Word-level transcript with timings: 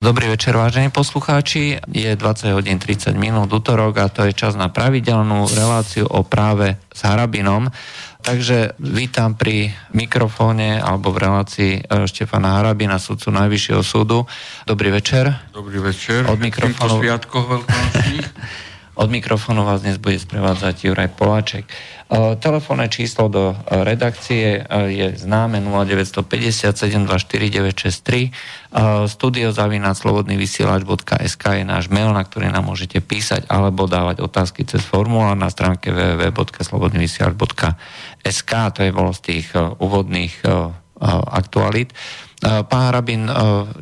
Dobrý 0.00 0.32
večer, 0.32 0.56
vážení 0.56 0.88
poslucháči. 0.88 1.76
Je 1.92 2.08
20 2.16 2.56
hodín 2.56 2.80
30 2.80 3.12
minút 3.20 3.52
útorok 3.52 4.00
a 4.00 4.08
to 4.08 4.24
je 4.24 4.32
čas 4.32 4.56
na 4.56 4.72
pravidelnú 4.72 5.44
reláciu 5.52 6.08
o 6.08 6.24
práve 6.24 6.80
s 6.88 7.04
Harabinom. 7.04 7.68
Takže 8.24 8.80
vítam 8.80 9.36
pri 9.36 9.76
mikrofóne 9.92 10.80
alebo 10.80 11.12
v 11.12 11.20
relácii 11.20 11.72
e, 11.84 12.08
Štefana 12.08 12.56
Harabina, 12.56 12.96
sudcu 12.96 13.28
Najvyššieho 13.28 13.84
súdu. 13.84 14.24
Dobrý 14.64 14.88
večer. 14.88 15.36
Dobrý 15.52 15.76
večer. 15.84 16.24
Od 16.32 16.40
mikrofónu... 16.40 17.04
Od 18.98 19.06
mikrofónu 19.06 19.62
vás 19.62 19.86
dnes 19.86 20.02
bude 20.02 20.18
sprevádzať 20.18 20.90
Juraj 20.90 21.14
Poláček. 21.14 21.62
E, 21.62 21.70
telefónne 22.42 22.90
číslo 22.90 23.30
do 23.30 23.54
e, 23.54 23.86
redakcie 23.86 24.66
e, 24.66 24.90
je 24.90 25.14
známe 25.14 25.62
0950 25.62 26.74
724 26.74 27.70
studiozavinaclobodnyvysielač.sk 29.06 31.44
je 31.62 31.64
náš 31.66 31.86
mail, 31.86 32.10
na 32.10 32.26
ktorý 32.26 32.50
nám 32.50 32.66
môžete 32.66 32.98
písať 32.98 33.46
alebo 33.46 33.86
dávať 33.86 34.26
otázky 34.26 34.66
cez 34.66 34.82
formulár 34.82 35.38
na 35.38 35.54
stránke 35.54 35.94
www.slobodnyvysielač.sk 35.94 38.52
to 38.74 38.80
je 38.82 38.90
bolo 38.90 39.14
z 39.14 39.20
tých 39.22 39.54
úvodných 39.78 40.42
aktualít. 41.30 41.94
Pán 42.40 42.88
Harabin, 42.88 43.28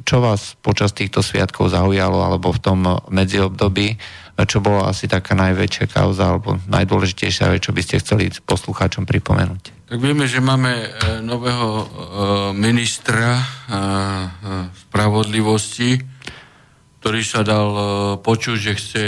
čo 0.06 0.22
vás 0.22 0.54
počas 0.62 0.94
týchto 0.94 1.22
sviatkov 1.22 1.70
zaujalo 1.74 2.22
alebo 2.22 2.52
v 2.54 2.60
tom 2.62 2.86
medziobdobí? 3.10 3.98
Čo 4.47 4.62
bola 4.62 4.95
asi 4.95 5.10
taká 5.10 5.34
najväčšia 5.34 5.91
kauza 5.91 6.30
alebo 6.30 6.62
najdôležitejšia 6.70 7.51
vec, 7.51 7.66
čo 7.66 7.74
by 7.74 7.83
ste 7.83 7.98
chceli 7.98 8.30
poslucháčom 8.47 9.02
pripomenúť? 9.02 9.78
Tak 9.88 9.98
vieme, 9.98 10.28
že 10.28 10.45
máme 10.45 10.73
e, 10.84 10.88
nového 11.24 11.70
e, 11.73 11.87
ministra 12.52 13.41
e, 13.41 13.45
spravodlivosti, 14.87 15.97
ktorý 17.01 17.20
sa 17.24 17.41
dal 17.41 17.70
počuť, 18.20 18.56
že 18.59 18.73
chce 18.74 19.05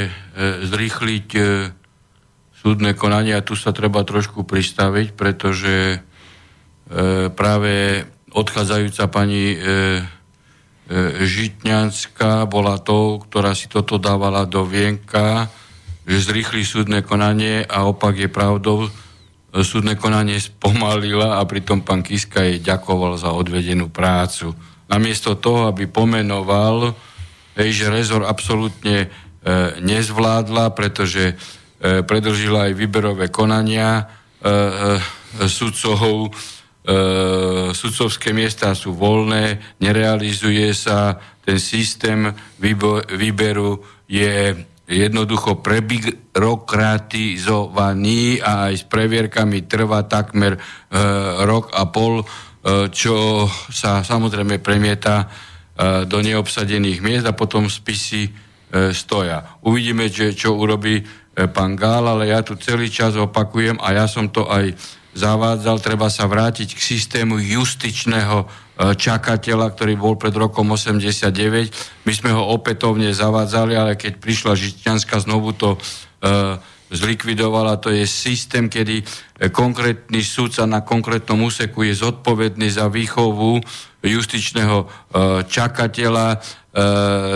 zrýchliť 0.63 1.29
súdne 2.55 2.95
konanie 2.95 3.35
a 3.35 3.43
tu 3.43 3.59
sa 3.59 3.75
treba 3.75 4.07
trošku 4.07 4.47
pristaviť, 4.47 5.19
pretože 5.19 5.99
práve 7.35 8.07
odchádzajúca 8.31 9.05
pani 9.11 9.59
Žitňanská 11.23 12.51
bola 12.51 12.75
tou, 12.83 13.23
ktorá 13.23 13.55
si 13.55 13.71
toto 13.71 13.95
dávala 13.95 14.43
do 14.43 14.67
vienka, 14.67 15.47
že 16.11 16.27
zrýchli 16.27 16.67
súdne 16.67 17.07
konanie 17.07 17.63
a 17.63 17.87
opak 17.87 18.19
je 18.19 18.27
pravdou, 18.27 18.89
e, 18.89 18.91
súdne 19.63 19.95
konanie 19.95 20.43
spomalila 20.43 21.39
a 21.39 21.47
pritom 21.47 21.87
pán 21.87 22.03
Kiska 22.03 22.43
jej 22.43 22.59
ďakoval 22.59 23.15
za 23.15 23.31
odvedenú 23.31 23.87
prácu. 23.87 24.51
Namiesto 24.91 25.39
toho, 25.39 25.71
aby 25.71 25.87
pomenoval, 25.87 26.99
hej, 27.55 27.71
že 27.71 27.95
rezor 27.95 28.27
absolútne 28.27 29.07
e, 29.07 29.09
nezvládla, 29.79 30.75
pretože 30.75 31.39
e, 31.79 32.03
predlžila 32.03 32.67
aj 32.67 32.73
výberové 32.75 33.31
konania 33.31 34.03
e, 34.43 34.51
e, 34.51 35.47
sudcov, 35.47 36.35
e, 36.85 37.75
sudcovské 37.75 38.33
miesta 38.33 38.75
sú 38.75 38.95
voľné, 38.97 39.77
nerealizuje 39.81 40.73
sa, 40.73 41.21
ten 41.45 41.59
systém 41.59 42.35
výberu 42.61 43.83
je 44.07 44.55
jednoducho 44.91 45.63
prebyrokratizovaný 45.63 48.43
a 48.43 48.67
aj 48.69 48.75
s 48.75 48.85
previerkami 48.91 49.63
trvá 49.71 50.03
takmer 50.11 50.59
e, 50.59 50.61
rok 51.47 51.71
a 51.71 51.87
pol, 51.87 52.19
e, 52.21 52.27
čo 52.91 53.47
sa 53.71 54.03
samozrejme 54.03 54.59
premieta 54.59 55.23
e, 55.23 55.27
do 56.11 56.19
neobsadených 56.19 57.07
miest 57.07 57.23
a 57.31 57.39
potom 57.39 57.71
spisy 57.71 58.27
e, 58.27 58.31
stoja. 58.91 59.63
Uvidíme, 59.63 60.11
že, 60.11 60.35
čo 60.35 60.59
urobí 60.59 60.99
e, 60.99 61.05
pán 61.47 61.79
Gál, 61.79 62.11
ale 62.11 62.35
ja 62.35 62.43
tu 62.43 62.59
celý 62.59 62.91
čas 62.91 63.15
opakujem 63.15 63.79
a 63.79 63.95
ja 63.95 64.11
som 64.11 64.27
to 64.27 64.51
aj 64.51 64.75
zavádzal, 65.15 65.83
treba 65.83 66.07
sa 66.07 66.31
vrátiť 66.31 66.79
k 66.79 66.81
systému 66.81 67.43
justičného 67.43 68.45
e, 68.45 68.47
čakateľa, 68.95 69.75
ktorý 69.75 69.95
bol 69.99 70.15
pred 70.15 70.35
rokom 70.35 70.71
89. 70.71 72.07
My 72.07 72.13
sme 72.15 72.31
ho 72.31 72.43
opätovne 72.55 73.11
zavádzali, 73.11 73.75
ale 73.75 73.93
keď 73.99 74.23
prišla 74.23 74.55
Žitňanská, 74.55 75.19
znovu 75.27 75.51
to 75.55 75.75
e, 75.75 75.79
zlikvidovala. 76.91 77.83
To 77.83 77.91
je 77.91 78.07
systém, 78.07 78.71
kedy 78.71 79.03
e, 79.03 79.05
konkrétny 79.51 80.23
sudca 80.23 80.63
na 80.71 80.87
konkrétnom 80.87 81.43
úseku 81.43 81.83
je 81.83 81.95
zodpovedný 81.99 82.71
za 82.71 82.87
výchovu 82.87 83.59
justičného 84.01 84.89
čakateľa. 85.45 86.41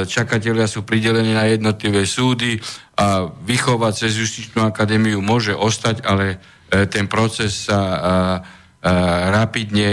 Čakatelia 0.08 0.64
sú 0.64 0.80
pridelení 0.80 1.36
na 1.36 1.44
jednotlivé 1.44 2.08
súdy 2.08 2.56
a 2.96 3.28
vychovať 3.28 3.92
cez 3.92 4.16
justičnú 4.16 4.64
akadémiu 4.64 5.20
môže 5.20 5.52
ostať, 5.52 6.08
ale 6.08 6.40
ten 6.90 7.06
proces 7.06 7.70
sa 7.70 7.80
e, 7.80 7.98
e, 7.98 8.90
rapidne 9.30 9.90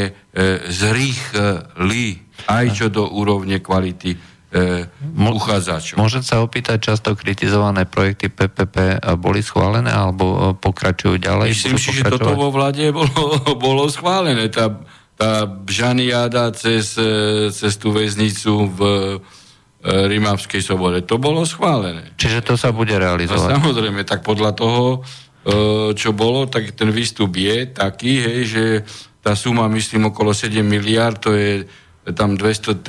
zrýchli 0.72 2.06
aj 2.48 2.66
čo 2.72 2.88
do 2.88 3.04
úrovne 3.12 3.60
kvality 3.60 4.16
uchádzačov. 5.16 6.00
Môžem 6.00 6.24
sa 6.24 6.40
opýtať, 6.40 6.92
často 6.92 7.16
kritizované 7.16 7.84
projekty 7.84 8.32
PPP 8.32 9.04
boli 9.20 9.44
schválené 9.44 9.92
alebo 9.92 10.56
pokračujú 10.56 11.20
ďalej? 11.20 11.56
Myslím 11.56 11.80
si, 11.80 11.96
že 11.96 12.08
toto 12.08 12.36
vo 12.36 12.52
vláde 12.52 12.92
bolo, 12.96 13.36
bolo 13.68 13.92
schválené. 13.92 14.48
Tá, 14.48 14.76
tá 15.16 15.48
Bžaniáda 15.48 16.52
cez, 16.56 16.96
cez 17.52 17.74
tú 17.76 17.92
väznicu 17.92 18.72
v 18.72 18.80
Rimavskej 19.84 20.64
sobore, 20.64 21.04
to 21.04 21.20
bolo 21.20 21.44
schválené. 21.44 22.16
Čiže 22.16 22.40
to 22.44 22.56
sa 22.56 22.72
bude 22.72 22.96
realizovať? 22.96 23.52
A 23.52 23.60
samozrejme, 23.60 24.04
tak 24.08 24.24
podľa 24.24 24.52
toho 24.56 25.04
E, 25.31 25.31
čo 25.98 26.10
bolo, 26.14 26.46
tak 26.46 26.78
ten 26.78 26.94
výstup 26.94 27.34
je 27.34 27.66
taký, 27.66 28.22
hej, 28.22 28.40
že 28.46 28.64
tá 29.26 29.34
suma, 29.34 29.66
myslím, 29.70 30.14
okolo 30.14 30.34
7 30.34 30.62
miliard, 30.62 31.18
to 31.18 31.34
je 31.34 31.66
tam 32.14 32.34
232 32.34 32.82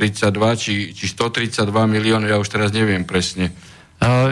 či, 0.56 0.74
či 0.96 1.04
132 1.08 1.68
miliónov, 1.88 2.28
ja 2.28 2.40
už 2.40 2.48
teraz 2.48 2.72
neviem 2.72 3.04
presne. 3.04 3.52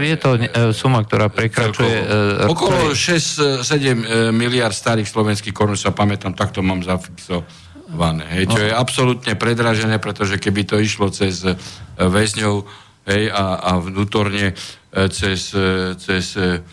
Je 0.00 0.16
to 0.19 0.34
e, 0.34 0.75
suma, 0.75 1.04
ktorá 1.06 1.30
prekračuje... 1.30 1.97
E, 2.03 2.48
okolo 2.50 2.91
6-7 2.91 4.34
miliard 4.34 4.75
starých 4.75 5.06
slovenských 5.06 5.54
korun, 5.54 5.78
sa 5.78 5.94
pamätám, 5.94 6.34
takto 6.34 6.59
mám 6.64 6.82
zafixované. 6.82 8.25
Hej, 8.34 8.50
čo 8.50 8.60
no. 8.60 8.66
je 8.66 8.72
absolútne 8.75 9.32
predražené, 9.38 10.03
pretože 10.03 10.42
keby 10.42 10.66
to 10.66 10.76
išlo 10.80 11.14
cez 11.14 11.47
väzňov 12.00 12.66
hej, 13.06 13.30
a, 13.30 13.44
a 13.62 13.70
vnútorne 13.78 14.59
cez, 14.91 15.54
cez 16.03 16.25
e, 16.34 16.64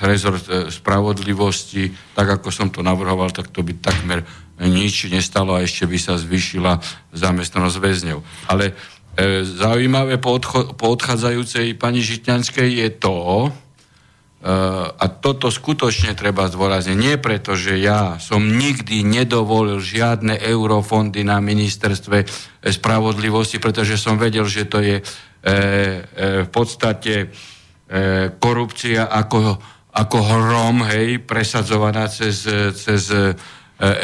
rezort 0.00 0.44
e, 0.48 0.72
spravodlivosti, 0.72 1.92
tak 2.16 2.40
ako 2.40 2.48
som 2.48 2.72
to 2.72 2.80
navrhoval, 2.80 3.28
tak 3.30 3.52
to 3.52 3.60
by 3.60 3.76
takmer 3.76 4.24
nič 4.60 5.08
nestalo 5.12 5.56
a 5.56 5.64
ešte 5.64 5.88
by 5.88 5.98
sa 6.00 6.16
zvyšila 6.16 6.80
zamestnanosť 7.12 7.76
väzňov. 7.76 8.18
Ale 8.48 8.72
e, 9.16 9.44
zaujímavé 9.44 10.16
po, 10.16 10.36
odcho- 10.36 10.72
po 10.72 10.92
odchádzajúcej 10.96 11.76
pani 11.76 12.00
Žitňanskej 12.00 12.68
je 12.84 12.88
to, 12.96 13.16
e, 13.20 13.50
a 14.88 15.04
toto 15.20 15.52
skutočne 15.52 16.16
treba 16.16 16.48
zdôrazniť, 16.48 16.96
nie 16.96 17.16
preto, 17.20 17.52
že 17.56 17.76
ja 17.76 18.16
som 18.16 18.40
nikdy 18.40 19.04
nedovolil 19.04 19.80
žiadne 19.84 20.40
eurofondy 20.40 21.24
na 21.28 21.44
ministerstve 21.44 22.24
spravodlivosti, 22.64 23.60
pretože 23.60 24.00
som 24.00 24.16
vedel, 24.16 24.48
že 24.48 24.64
to 24.64 24.80
je 24.80 24.96
e, 25.00 25.04
e, 25.44 25.58
v 26.44 26.48
podstate 26.48 27.28
E, 27.28 27.49
korupcia 28.38 29.10
ako, 29.10 29.58
ako 29.90 30.18
hrom, 30.22 30.86
hej, 30.86 31.18
presadzovaná 31.26 32.06
cez, 32.06 32.46
cez 32.78 33.10
e, 33.10 33.34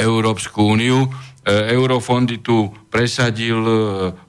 Európsku 0.02 0.74
úniu. 0.74 1.06
E, 1.06 1.08
eurofondy 1.70 2.42
tu 2.42 2.66
presadil 2.90 3.62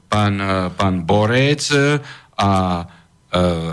pán, 0.05 0.37
pán 0.77 0.95
Borec 1.03 1.73
a 2.37 2.51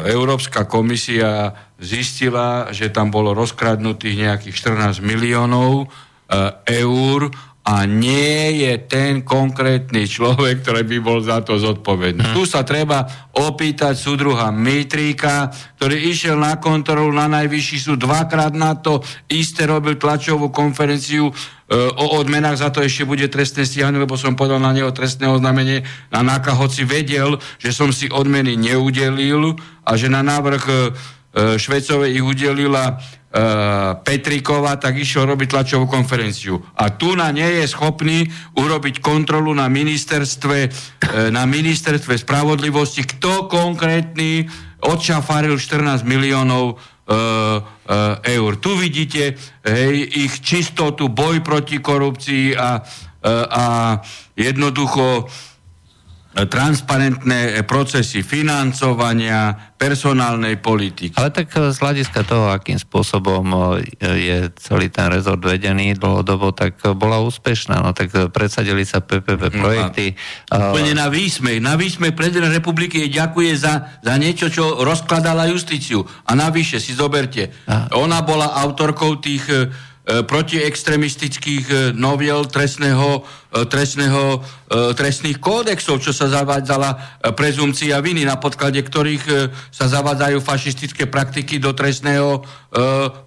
Európska 0.08 0.66
komisia 0.66 1.54
zistila, 1.78 2.74
že 2.74 2.90
tam 2.90 3.14
bolo 3.14 3.36
rozkradnutých 3.38 4.16
nejakých 4.18 4.54
14 4.98 4.98
miliónov 4.98 5.86
eur 6.66 7.20
a 7.64 7.88
nie 7.88 8.60
je 8.60 8.76
ten 8.84 9.24
konkrétny 9.24 10.04
človek, 10.04 10.60
ktorý 10.60 10.84
by 10.84 10.98
bol 11.00 11.18
za 11.24 11.40
to 11.40 11.56
zodpovedný. 11.56 12.20
Hm. 12.20 12.36
Tu 12.36 12.44
sa 12.44 12.60
treba 12.60 13.08
opýtať 13.32 13.96
súdruha 13.96 14.52
Mitríka, 14.52 15.48
ktorý 15.80 15.96
išiel 16.12 16.36
na 16.36 16.60
kontrolu 16.60 17.08
na 17.08 17.24
najvyšší 17.24 17.76
súd 17.80 18.04
dvakrát 18.04 18.52
na 18.52 18.76
to, 18.76 19.00
isté 19.32 19.64
robil 19.64 19.96
tlačovú 19.96 20.52
konferenciu 20.52 21.32
e, 21.32 21.32
o 21.72 22.20
odmenách, 22.20 22.60
za 22.60 22.68
to 22.68 22.84
ešte 22.84 23.08
bude 23.08 23.32
trestné 23.32 23.64
stíhanie, 23.64 23.96
lebo 23.96 24.20
som 24.20 24.36
podal 24.36 24.60
na 24.60 24.76
neho 24.76 24.92
trestné 24.92 25.24
oznámenie 25.24 25.88
na 26.12 26.20
NAKA, 26.20 26.60
hoci 26.60 26.84
vedel, 26.84 27.40
že 27.56 27.72
som 27.72 27.88
si 27.96 28.12
odmeny 28.12 28.60
neudelil 28.60 29.56
a 29.88 29.96
že 29.96 30.12
na 30.12 30.20
návrh 30.20 30.64
e, 30.68 30.76
Švecovej 31.34 32.14
ich 32.14 32.24
udelila 32.24 32.94
Petrikova, 34.06 34.78
tak 34.78 34.94
išiel 34.94 35.26
robiť 35.26 35.50
tlačovú 35.50 35.90
konferenciu. 35.90 36.62
A 36.78 36.94
tu 36.94 37.18
na 37.18 37.34
nie 37.34 37.58
je 37.58 37.66
schopný 37.66 38.30
urobiť 38.54 39.02
kontrolu 39.02 39.50
na 39.50 39.66
ministerstve, 39.66 40.70
na 41.34 41.42
ministerstve 41.42 42.14
spravodlivosti, 42.14 43.02
kto 43.02 43.50
konkrétny 43.50 44.46
odšafaril 44.86 45.58
14 45.58 46.06
miliónov 46.06 46.78
eur. 48.22 48.50
Tu 48.62 48.70
vidíte 48.78 49.34
hej, 49.66 49.94
ich 50.24 50.38
čistotu, 50.38 51.10
boj 51.10 51.42
proti 51.42 51.82
korupcii 51.82 52.54
a, 52.54 52.80
a 53.50 53.64
jednoducho 54.38 55.26
transparentné 56.34 57.62
procesy 57.62 58.26
financovania, 58.26 59.54
personálnej 59.78 60.58
politiky. 60.58 61.14
Ale 61.14 61.30
tak 61.30 61.54
z 61.54 61.78
hľadiska 61.78 62.26
toho, 62.26 62.50
akým 62.50 62.74
spôsobom 62.74 63.46
je 64.02 64.50
celý 64.58 64.90
ten 64.90 65.06
rezort 65.14 65.38
vedený 65.38 65.94
dlhodobo, 65.94 66.50
tak 66.50 66.82
bola 66.98 67.22
úspešná. 67.22 67.78
No 67.78 67.94
tak 67.94 68.10
predsadili 68.34 68.82
sa 68.82 68.98
PPP 68.98 69.54
no 69.54 69.62
projekty. 69.62 70.18
No, 70.50 70.74
úplne 70.74 70.98
na 70.98 71.06
výsmej. 71.06 71.62
Na 71.62 71.78
výsmej 71.78 72.10
prezident 72.18 72.50
republiky 72.50 73.06
ďakuje 73.06 73.52
za, 73.54 74.02
za 74.02 74.14
niečo, 74.18 74.50
čo 74.50 74.82
rozkladala 74.82 75.46
justíciu. 75.46 76.02
A 76.26 76.34
navyše 76.34 76.82
si 76.82 76.98
zoberte, 76.98 77.54
a... 77.70 77.94
ona 77.94 78.26
bola 78.26 78.58
autorkou 78.58 79.22
tých 79.22 79.46
protiextremistických 80.04 81.64
e, 81.64 81.76
noviel 81.96 82.44
trestného, 82.44 83.24
e, 83.48 83.64
trestného, 83.64 84.44
trestných 84.74 85.38
kódexov, 85.38 86.02
čo 86.02 86.10
sa 86.10 86.26
zavádzala 86.26 87.22
prezumcia 87.38 87.94
viny, 88.02 88.26
na 88.26 88.34
podklade 88.34 88.82
ktorých 88.82 89.54
sa 89.70 89.86
zavádzajú 89.86 90.42
fašistické 90.42 91.06
praktiky 91.06 91.62
do 91.62 91.70
trestného 91.70 92.42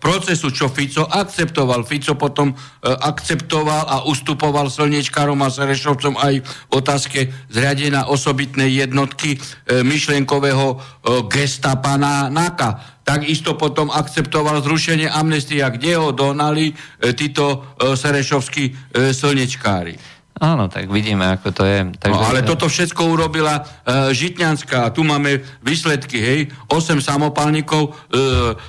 procesu, 0.04 0.52
čo 0.52 0.68
Fico 0.68 1.08
akceptoval. 1.08 1.88
Fico 1.88 2.20
potom 2.20 2.52
akceptoval 2.84 3.84
a 3.88 3.98
ustupoval 4.12 4.68
slniečkárom 4.68 5.40
a 5.40 5.48
Serešovcom 5.48 6.20
aj 6.20 6.44
v 6.44 6.72
otázke 6.76 7.32
zriadenia 7.48 8.12
osobitnej 8.12 8.84
jednotky 8.84 9.40
myšlienkového 9.72 10.84
gestapa 11.32 11.96
na 11.96 12.28
NAKA 12.28 12.97
takisto 13.08 13.56
potom 13.56 13.88
akceptoval 13.88 14.60
zrušenie 14.60 15.08
amnestia, 15.08 15.72
kde 15.72 15.96
ho 15.96 16.12
donali 16.12 16.76
e, 16.76 17.16
títo 17.16 17.64
e, 17.80 17.96
serešovskí 17.96 18.64
e, 18.68 18.72
slnečkári. 19.16 19.96
Áno, 20.38 20.70
tak 20.70 20.86
vidíme, 20.94 21.26
ako 21.34 21.50
to 21.50 21.64
je. 21.66 21.98
Takže... 21.98 22.14
No, 22.14 22.22
ale 22.22 22.46
toto 22.46 22.70
všetko 22.70 23.10
urobila 23.10 23.58
e, 23.58 24.14
Žitňanská. 24.14 24.94
Tu 24.94 25.02
máme 25.02 25.42
výsledky, 25.66 26.18
hej. 26.22 26.40
8 26.70 27.02
samopalníkov 27.02 27.90
e, 27.90 27.92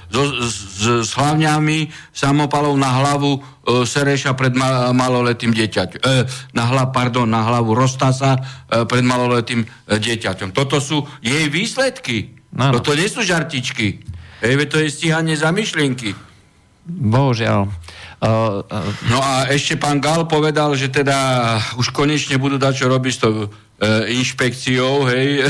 so, 0.08 0.22
s, 0.48 0.56
s 0.80 1.10
hlavňami 1.12 1.92
samopalov 2.08 2.72
na 2.72 2.88
hlavu 2.88 3.36
e, 3.36 3.40
Sereša 3.84 4.32
pred 4.32 4.56
ma, 4.56 4.96
maloletým 4.96 5.52
dieťaťom. 5.52 6.00
E, 6.00 6.24
na, 6.56 6.64
hla, 6.72 6.88
pardon, 6.88 7.28
na 7.28 7.44
hlavu 7.44 7.76
Rostasa 7.76 8.40
e, 8.40 8.88
pred 8.88 9.04
maloletým 9.04 9.60
e, 9.60 9.66
dieťaťom. 10.00 10.56
Toto 10.56 10.80
sú 10.80 11.04
jej 11.20 11.52
výsledky. 11.52 12.32
No, 12.48 12.72
no. 12.72 12.80
Toto 12.80 12.96
nie 12.96 13.12
sú 13.12 13.20
žartičky. 13.20 14.07
Hej, 14.38 14.70
to 14.70 14.78
je 14.78 14.88
stíhanie 14.90 15.34
za 15.34 15.50
myšlienky. 15.50 16.14
Bohužiaľ. 16.88 17.68
Uh, 18.18 18.64
uh, 18.66 18.90
no 19.12 19.18
a 19.22 19.46
ešte 19.50 19.78
pán 19.78 20.02
Gal 20.02 20.26
povedal, 20.26 20.74
že 20.74 20.90
teda 20.90 21.58
už 21.78 21.94
konečne 21.94 22.34
budú 22.34 22.58
dať 22.58 22.82
čo 22.82 22.86
robiť 22.90 23.12
s 23.14 23.22
tou 23.22 23.46
inšpekciou, 24.10 25.06
hej. 25.06 25.46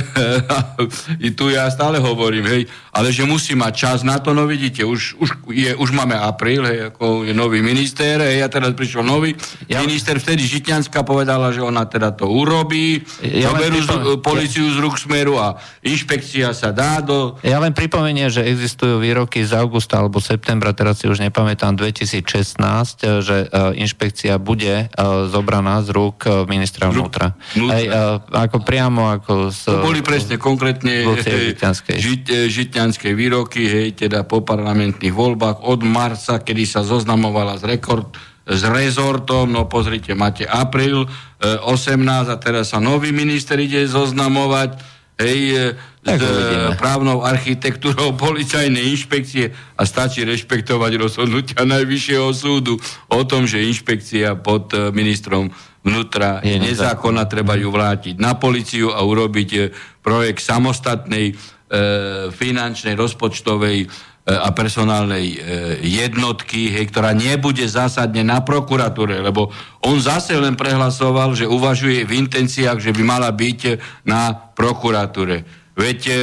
I 1.27 1.33
tu 1.33 1.49
ja 1.49 1.65
stále 1.73 1.97
hovorím, 1.97 2.45
hej, 2.45 2.63
ale 2.93 3.09
že 3.09 3.25
musí 3.25 3.57
mať 3.57 3.73
čas 3.73 3.99
na 4.05 4.21
to, 4.21 4.37
no 4.37 4.45
vidíte, 4.45 4.85
už, 4.85 5.17
už, 5.17 5.29
je, 5.49 5.73
už 5.73 5.91
máme 5.97 6.13
apríl, 6.13 6.61
hej, 6.69 6.93
ako 6.93 7.25
je 7.25 7.33
nový 7.33 7.65
minister, 7.65 8.21
hej, 8.21 8.45
a 8.45 8.49
teraz 8.53 8.77
prišiel 8.77 9.01
nový 9.01 9.33
ja... 9.65 9.81
minister, 9.81 10.21
vtedy 10.21 10.45
Žitňanská 10.45 11.03
povedala, 11.09 11.49
že 11.57 11.65
ona 11.65 11.89
teda 11.89 12.13
to 12.13 12.29
urobí, 12.29 13.01
ja 13.25 13.49
zoberú 13.49 13.81
pripom... 13.81 13.97
z, 13.97 14.21
policiu 14.21 14.67
ja... 14.69 14.73
z 14.73 14.77
rúk 14.77 14.97
smeru 15.01 15.41
a 15.41 15.57
inšpekcia 15.81 16.53
sa 16.53 16.69
dá 16.69 17.01
do... 17.01 17.41
Ja 17.41 17.57
len 17.65 17.73
pripomenie, 17.73 18.29
že 18.29 18.45
existujú 18.45 19.01
výroky 19.01 19.41
z 19.41 19.57
augusta 19.57 20.05
alebo 20.05 20.21
septembra, 20.21 20.77
teraz 20.77 21.01
si 21.01 21.09
už 21.09 21.25
nepamätám, 21.25 21.81
2016, 21.81 22.29
2016, 22.59 23.25
že 23.25 23.37
e, 23.45 23.83
inšpekcia 23.83 24.37
bude 24.39 24.75
e, 24.75 24.97
zobraná 25.31 25.81
z 25.83 25.89
rúk 25.95 26.27
e, 26.27 26.45
ministra 26.51 26.91
vnútra. 26.91 27.35
Hej, 27.55 27.89
ako 28.27 28.67
priamo 28.67 29.09
ako 29.15 29.55
z... 29.55 29.71
To 29.71 29.87
boli 29.87 30.03
presne 30.03 30.37
konkrétne 30.37 31.07
žitňanské 32.51 33.15
výroky, 33.15 33.65
hej, 33.65 33.95
teda 33.95 34.27
po 34.27 34.43
parlamentných 34.43 35.15
voľbách 35.15 35.63
od 35.63 35.81
marca, 35.87 36.43
kedy 36.43 36.65
sa 36.67 36.83
zoznamovala 36.83 37.57
z 37.63 37.65
rekord 37.67 38.11
s 38.49 38.65
rezortom, 38.65 39.53
no 39.53 39.69
pozrite, 39.69 40.17
máte 40.17 40.49
apríl 40.49 41.05
18 41.41 42.33
a 42.33 42.37
teraz 42.41 42.73
sa 42.73 42.81
nový 42.81 43.13
minister 43.13 43.61
ide 43.61 43.85
zoznamovať, 43.85 44.81
hej, 45.21 45.77
tak 46.09 46.19
s 46.25 46.25
uvidíme. 46.25 46.73
právnou 46.81 47.21
architektúrou 47.21 48.17
policajnej 48.25 48.89
inšpekcie 48.97 49.53
a 49.77 49.83
stačí 49.85 50.25
rešpektovať 50.25 50.93
rozhodnutia 50.97 51.69
Najvyššieho 51.69 52.29
súdu 52.33 52.81
o 53.13 53.21
tom, 53.29 53.45
že 53.45 53.69
inšpekcia 53.69 54.41
pod 54.41 54.73
e, 54.73 54.89
ministrom 54.97 55.53
vnútra 55.83 56.43
je 56.43 56.59
nezákonná, 56.59 57.27
treba 57.31 57.55
ju 57.55 57.71
vrátiť 57.71 58.19
na 58.19 58.35
policiu 58.35 58.91
a 58.91 59.01
urobiť 59.03 59.51
e, 59.55 59.61
projekt 60.03 60.43
samostatnej 60.43 61.33
e, 61.33 61.35
finančnej, 62.33 62.97
rozpočtovej 62.97 63.79
e, 63.85 63.87
a 64.29 64.49
personálnej 64.53 65.27
e, 65.33 65.37
jednotky, 65.85 66.73
hej, 66.73 66.89
ktorá 66.91 67.13
nebude 67.13 67.65
zásadne 67.69 68.25
na 68.25 68.41
prokuratúre, 68.41 69.21
lebo 69.21 69.53
on 69.85 70.01
zase 70.01 70.35
len 70.37 70.57
prehlasoval, 70.57 71.37
že 71.37 71.49
uvažuje 71.49 72.09
v 72.09 72.13
intenciách, 72.27 72.81
že 72.81 72.95
by 72.95 73.03
mala 73.05 73.31
byť 73.31 73.61
na 74.09 74.33
prokuratúre. 74.33 75.58
Veď 75.79 76.01
e, 76.11 76.11
e, 76.11 76.19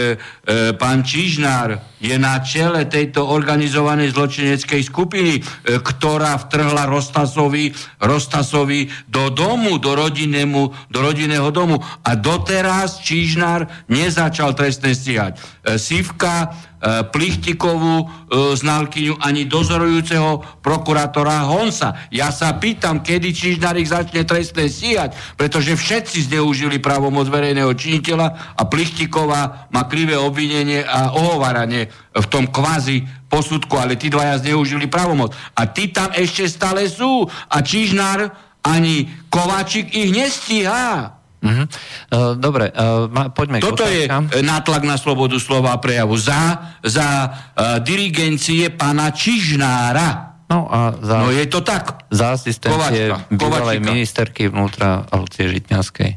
pán 0.75 1.07
Čižnár 1.07 1.79
je 2.03 2.11
na 2.19 2.43
čele 2.43 2.83
tejto 2.91 3.23
organizovanej 3.23 4.11
zločineckej 4.11 4.83
skupiny, 4.83 5.39
e, 5.39 5.41
ktorá 5.79 6.35
vtrhla 6.35 6.83
Rostasovi, 6.91 7.71
Rostasovi 8.03 8.91
do 9.07 9.31
domu, 9.31 9.79
do, 9.79 9.95
rodinnému, 9.95 10.91
do 10.91 10.99
rodinného 10.99 11.47
domu. 11.55 11.79
A 12.03 12.19
doteraz 12.19 12.99
Čižnár 12.99 13.87
nezačal 13.87 14.51
trestne 14.59 14.91
stíhať. 14.91 15.39
E, 15.39 15.79
Sivka 15.79 16.51
Plichtikovú 16.85 18.05
e, 18.05 18.05
znalkyňu 18.53 19.17
ani 19.17 19.49
dozorujúceho 19.49 20.61
prokurátora 20.61 21.49
Honsa. 21.49 21.97
Ja 22.13 22.29
sa 22.29 22.53
pýtam, 22.61 23.01
kedy 23.01 23.33
Čižnár 23.33 23.73
ich 23.81 23.89
začne 23.89 24.21
trestné 24.21 24.69
stíhať, 24.69 25.17
pretože 25.33 25.73
všetci 25.73 26.29
zneužili 26.29 26.77
právomoc 26.77 27.25
verejného 27.25 27.73
činiteľa 27.73 28.53
a 28.53 28.61
Plichtiková 28.69 29.65
má 29.73 29.89
krivé 29.89 30.13
obvinenie 30.13 30.86
a 30.86 31.17
ohovaranie 31.17 31.89
v 32.13 32.25
tom 32.29 32.45
kvázi 32.45 33.01
posudku, 33.33 33.81
ale 33.81 33.98
tí 33.98 34.13
dvaja 34.13 34.45
zneužili 34.45 34.86
právomoc. 34.86 35.33
A 35.57 35.65
tí 35.65 35.89
tam 35.89 36.13
ešte 36.13 36.45
stále 36.45 36.86
sú. 36.86 37.25
A 37.50 37.65
Čižnár 37.65 38.29
ani 38.62 39.10
Kováčik 39.33 39.89
ich 39.89 40.13
nestíha. 40.13 41.14
Uh, 41.45 42.33
dobre, 42.35 42.73
ma, 43.09 43.29
poďme 43.29 43.61
Toto 43.61 43.85
k 43.85 44.09
je 44.09 44.41
nátlak 44.41 44.83
na 44.83 44.97
slobodu 44.99 45.37
slova 45.39 45.71
a 45.71 45.79
prejavu. 45.79 46.17
Za, 46.17 46.75
za 46.83 47.07
uh, 47.29 47.79
dirigencie 47.79 48.73
pána 48.73 49.13
Čižnára. 49.13 50.35
No 50.55 50.71
a 50.71 50.95
za, 50.95 51.19
no 51.19 51.35
je 51.35 51.43
to 51.51 51.59
tak. 51.59 52.07
Za 52.07 52.39
asistencie 52.39 53.12
bývalej 53.27 53.83
ministerky 53.83 54.47
vnútra 54.47 55.03
Lucie 55.12 55.51
Žitňanskej. 55.51 56.15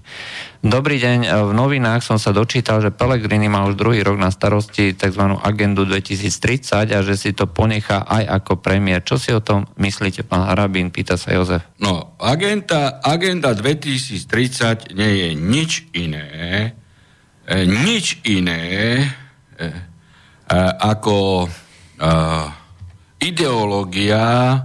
Dobrý 0.62 1.02
deň, 1.02 1.50
v 1.50 1.52
novinách 1.58 2.06
som 2.06 2.22
sa 2.22 2.30
dočítal, 2.30 2.78
že 2.78 2.94
Pelegrini 2.94 3.50
má 3.50 3.66
už 3.66 3.74
druhý 3.74 4.06
rok 4.06 4.14
na 4.14 4.30
starosti 4.30 4.94
tzv. 4.94 5.22
agendu 5.42 5.82
2030 5.82 6.94
a 6.94 6.98
že 7.02 7.18
si 7.18 7.34
to 7.34 7.50
ponechá 7.50 8.06
aj 8.06 8.42
ako 8.42 8.62
premiér. 8.62 9.02
Čo 9.02 9.18
si 9.18 9.34
o 9.34 9.42
tom 9.42 9.66
myslíte, 9.74 10.22
pán 10.22 10.46
Harabín? 10.46 10.94
Pýta 10.94 11.18
sa 11.18 11.34
Jozef. 11.34 11.66
No, 11.82 12.14
agenda, 12.22 13.02
agenda 13.02 13.58
2030 13.58 14.94
nie 14.94 15.12
je 15.18 15.28
nič 15.34 15.70
iné, 15.98 16.26
e, 17.42 17.66
nič 17.66 18.22
iné 18.22 18.62
e, 19.02 19.66
e, 19.66 19.70
ako 20.78 21.46
e, 21.98 22.57
ideológia 23.20 24.58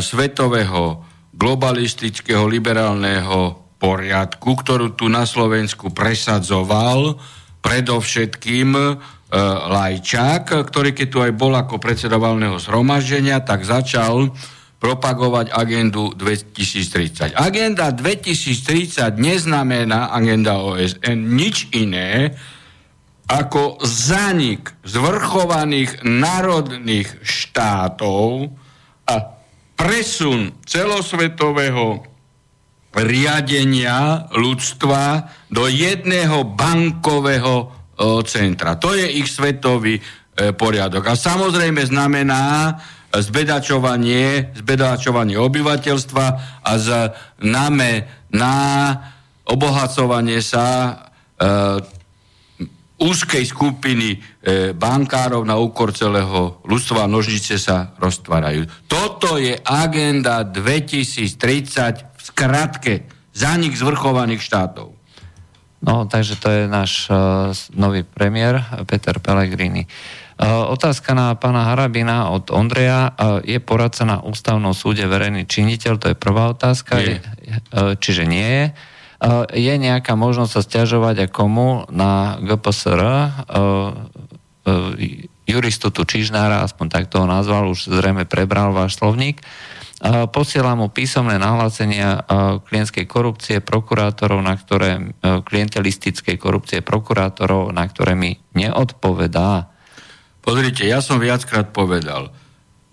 svetového 0.00 1.04
globalistického 1.36 2.44
liberálneho 2.44 3.60
poriadku, 3.80 4.60
ktorú 4.60 4.92
tu 4.92 5.08
na 5.08 5.24
Slovensku 5.24 5.88
presadzoval 5.96 7.16
predovšetkým 7.64 8.76
e, 8.76 8.84
Lajčák, 9.72 10.68
ktorý 10.68 10.92
keď 10.92 11.08
tu 11.08 11.18
aj 11.24 11.32
bol 11.32 11.56
ako 11.56 11.80
predseda 11.80 12.20
valného 12.20 12.60
zhromaždenia, 12.60 13.40
tak 13.40 13.64
začal 13.64 14.36
propagovať 14.80 15.52
agendu 15.52 16.12
2030. 16.12 17.36
Agenda 17.36 17.92
2030 17.92 19.16
neznamená 19.16 20.12
agenda 20.12 20.60
OSN 20.60 21.16
nič 21.36 21.68
iné 21.72 22.36
ako 23.30 23.78
zanik 23.86 24.74
zvrchovaných 24.82 26.02
národných 26.02 27.22
štátov 27.22 28.50
a 29.06 29.14
presun 29.78 30.58
celosvetového 30.66 32.02
riadenia 32.90 34.26
ľudstva 34.34 35.30
do 35.46 35.70
jedného 35.70 36.42
bankového 36.42 37.70
centra. 38.26 38.74
To 38.82 38.98
je 38.98 39.06
ich 39.22 39.28
svetový 39.30 40.00
e, 40.00 40.02
poriadok. 40.56 41.04
A 41.04 41.14
samozrejme 41.14 41.84
znamená 41.86 42.74
zbedačovanie, 43.12 44.56
zbedačovanie 44.56 45.36
obyvateľstva 45.36 46.26
a 46.64 46.72
znamená 46.80 48.18
na 48.30 48.54
obohacovanie 49.44 50.38
sa 50.38 50.66
e, 50.70 51.99
úzkej 53.00 53.48
skupiny 53.48 54.08
e, 54.12 54.18
bankárov 54.76 55.40
na 55.40 55.56
úkor 55.56 55.96
celého 55.96 56.60
ľudstva 56.68 57.08
a 57.08 57.10
nožnice 57.10 57.56
sa 57.56 57.96
roztvárajú. 57.96 58.68
Toto 58.84 59.40
je 59.40 59.56
agenda 59.64 60.44
2030 60.44 62.12
v 62.12 62.20
skratke 62.20 62.94
zanik 63.32 63.72
zvrchovaných 63.72 64.44
štátov. 64.44 65.00
No, 65.80 66.04
takže 66.04 66.36
to 66.36 66.48
je 66.52 66.62
náš 66.68 67.08
uh, 67.08 67.56
nový 67.72 68.04
premiér 68.04 68.60
Peter 68.84 69.16
Pellegrini. 69.16 69.88
Uh, 70.36 70.68
otázka 70.68 71.16
na 71.16 71.32
pána 71.40 71.72
Harabina 71.72 72.28
od 72.28 72.52
Ondreja. 72.52 73.16
Uh, 73.16 73.40
je 73.40 73.56
poradca 73.64 74.04
na 74.04 74.20
ústavnom 74.20 74.76
súde 74.76 75.08
verejný 75.08 75.48
činiteľ? 75.48 75.96
To 75.96 76.06
je 76.12 76.16
prvá 76.20 76.52
otázka. 76.52 77.00
Je. 77.00 77.16
Uh, 77.72 77.96
čiže 77.96 78.28
nie 78.28 78.44
je. 78.44 78.64
Eh, 79.20 79.44
je 79.52 79.74
nejaká 79.76 80.16
možnosť 80.16 80.52
sa 80.52 80.62
stiažovať 80.64 81.16
a 81.20 81.26
komu? 81.28 81.84
Na 81.92 82.40
GPSR, 82.40 83.00
eh, 83.04 83.28
eh, 84.64 85.28
juristu 85.44 85.92
tu 85.92 86.08
Čižnára, 86.08 86.64
aspoň 86.64 86.86
tak 86.88 87.04
to 87.12 87.20
ho 87.20 87.28
nazval, 87.28 87.68
už 87.68 87.92
zrejme 87.92 88.24
prebral 88.24 88.72
váš 88.72 88.96
slovník, 88.96 89.42
posiela 90.32 90.72
mu 90.72 90.88
písomné 90.88 91.36
nahlásenia 91.36 92.24
klientskej 92.64 93.04
korupcie 93.04 93.60
prokurátorov, 93.60 94.40
na 94.40 94.56
ktoré, 94.56 95.12
klientelistickej 95.20 96.40
korupcie 96.40 96.80
prokurátorov, 96.80 97.68
na 97.68 97.84
ktoré 97.84 98.16
mi 98.16 98.40
neodpovedá. 98.56 99.68
Pozrite, 100.40 100.88
ja 100.88 101.04
som 101.04 101.20
viackrát 101.20 101.68
povedal, 101.76 102.32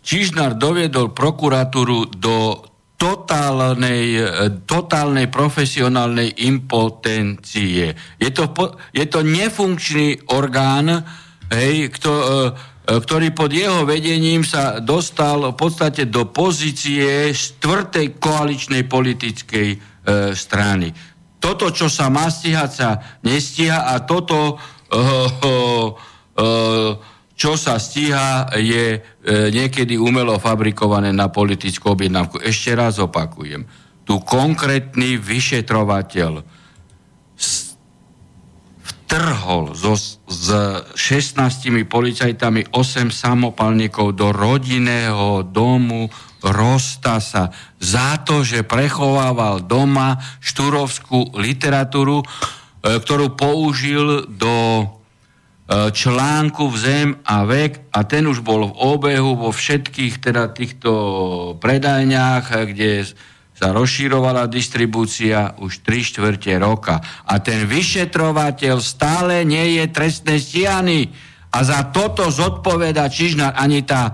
Čižnár 0.03 0.59
doviedol 0.59 1.15
prokuratúru 1.15 2.11
do 2.11 2.66
totálnej, 2.97 4.17
totálnej 4.65 5.29
profesionálnej 5.29 6.33
impotencie. 6.49 7.93
Je 8.17 8.29
to, 8.33 8.49
je 8.89 9.05
to 9.05 9.21
nefunkčný 9.21 10.33
orgán, 10.33 11.05
hej, 11.53 11.93
kto, 11.93 12.11
e, 12.11 12.49
ktorý 12.87 13.31
pod 13.35 13.51
jeho 13.51 13.83
vedením 13.83 14.43
sa 14.43 14.79
dostal 14.79 15.53
v 15.53 15.55
podstate 15.55 16.07
do 16.07 16.27
pozície 16.31 17.31
štvrtej 17.31 18.19
koaličnej 18.19 18.83
politickej 18.87 19.69
e, 19.71 19.77
strany. 20.33 20.91
Toto, 21.37 21.69
čo 21.69 21.87
sa 21.87 22.09
má 22.09 22.27
stíhať, 22.27 22.71
sa 22.73 22.89
nestíha 23.21 23.93
a 23.93 24.01
toto 24.03 24.55
e, 24.87 24.97
e, 24.97 25.53
e, 26.35 26.45
čo 27.37 27.53
sa 27.53 27.77
stíha, 27.77 28.49
je 28.57 28.97
e, 28.97 28.99
niekedy 29.53 29.93
umelo 29.93 30.41
fabrikované 30.41 31.13
na 31.13 31.29
politickú 31.29 31.93
objednávku. 31.93 32.41
Ešte 32.41 32.73
raz 32.73 32.97
opakujem. 32.97 33.61
Tu 34.09 34.13
konkrétny 34.25 35.21
vyšetrovateľ 35.21 36.41
vtrhol 38.81 39.77
so, 39.77 39.93
s 40.25 40.47
16 40.97 41.85
policajtami 41.85 42.73
8 42.73 43.13
samopalníkov 43.13 44.17
do 44.17 44.33
rodinného 44.33 45.45
domu 45.45 46.09
Rostasa 46.41 47.53
za 47.77 48.17
to, 48.25 48.41
že 48.41 48.65
prechovával 48.65 49.61
doma 49.61 50.17
štúrovskú 50.41 51.37
literatúru, 51.37 52.25
e, 52.25 52.25
ktorú 52.97 53.37
použil 53.37 54.25
do 54.25 54.85
článku 55.67 56.71
v 56.71 56.77
Zem 56.79 57.09
a 57.27 57.43
vek 57.43 57.91
a 57.91 58.07
ten 58.07 58.23
už 58.23 58.39
bol 58.39 58.71
v 58.71 58.77
obehu 58.79 59.35
vo 59.35 59.51
všetkých 59.51 60.23
teda 60.23 60.55
týchto 60.55 60.91
predajniach, 61.59 62.71
kde 62.71 63.03
sa 63.57 63.73
rozširovala 63.73 64.47
distribúcia 64.47 65.57
už 65.59 65.83
3 65.83 66.13
štvrte 66.13 66.53
roka. 66.61 67.01
A 67.25 67.41
ten 67.43 67.67
vyšetrovateľ 67.67 68.77
stále 68.79 69.43
nie 69.43 69.81
je 69.81 69.85
trestne 69.89 70.37
stíhaný. 70.37 71.09
A 71.51 71.65
za 71.65 71.89
toto 71.89 72.29
zodpoveda 72.29 73.09
Čižnár 73.09 73.57
ani 73.57 73.81
tá 73.81 74.13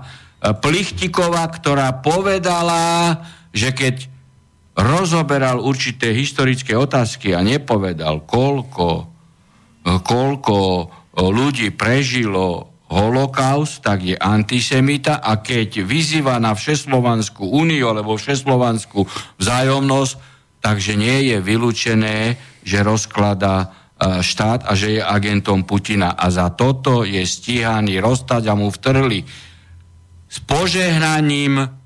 Plichtiková, 0.56 1.44
ktorá 1.52 1.92
povedala, 2.00 3.20
že 3.52 3.76
keď 3.76 4.08
rozoberal 4.74 5.60
určité 5.60 6.16
historické 6.16 6.72
otázky 6.74 7.36
a 7.36 7.44
nepovedal, 7.44 8.24
koľko, 8.26 9.06
koľko 9.84 10.56
ľudí 11.18 11.70
prežilo 11.74 12.74
holokaust, 12.90 13.80
tak 13.82 14.04
je 14.04 14.16
antisemita 14.18 15.18
a 15.18 15.40
keď 15.40 15.82
vyzýva 15.82 16.36
na 16.38 16.52
Všeslovanskú 16.52 17.48
úniu 17.48 17.90
alebo 17.90 18.14
Všeslovanskú 18.14 19.08
vzájomnosť, 19.40 20.14
takže 20.60 20.94
nie 20.94 21.32
je 21.32 21.36
vylúčené, 21.40 22.18
že 22.62 22.86
rozklada 22.86 23.54
e, 23.60 23.66
štát 24.20 24.68
a 24.68 24.72
že 24.76 25.00
je 25.00 25.02
agentom 25.02 25.64
Putina. 25.64 26.14
A 26.14 26.30
za 26.30 26.52
toto 26.52 27.02
je 27.02 27.20
stíhaný 27.24 27.98
rozstať 27.98 28.48
a 28.48 28.54
mu 28.54 28.68
vtrli 28.70 29.24
s 30.28 30.38
požehnaním 30.42 31.82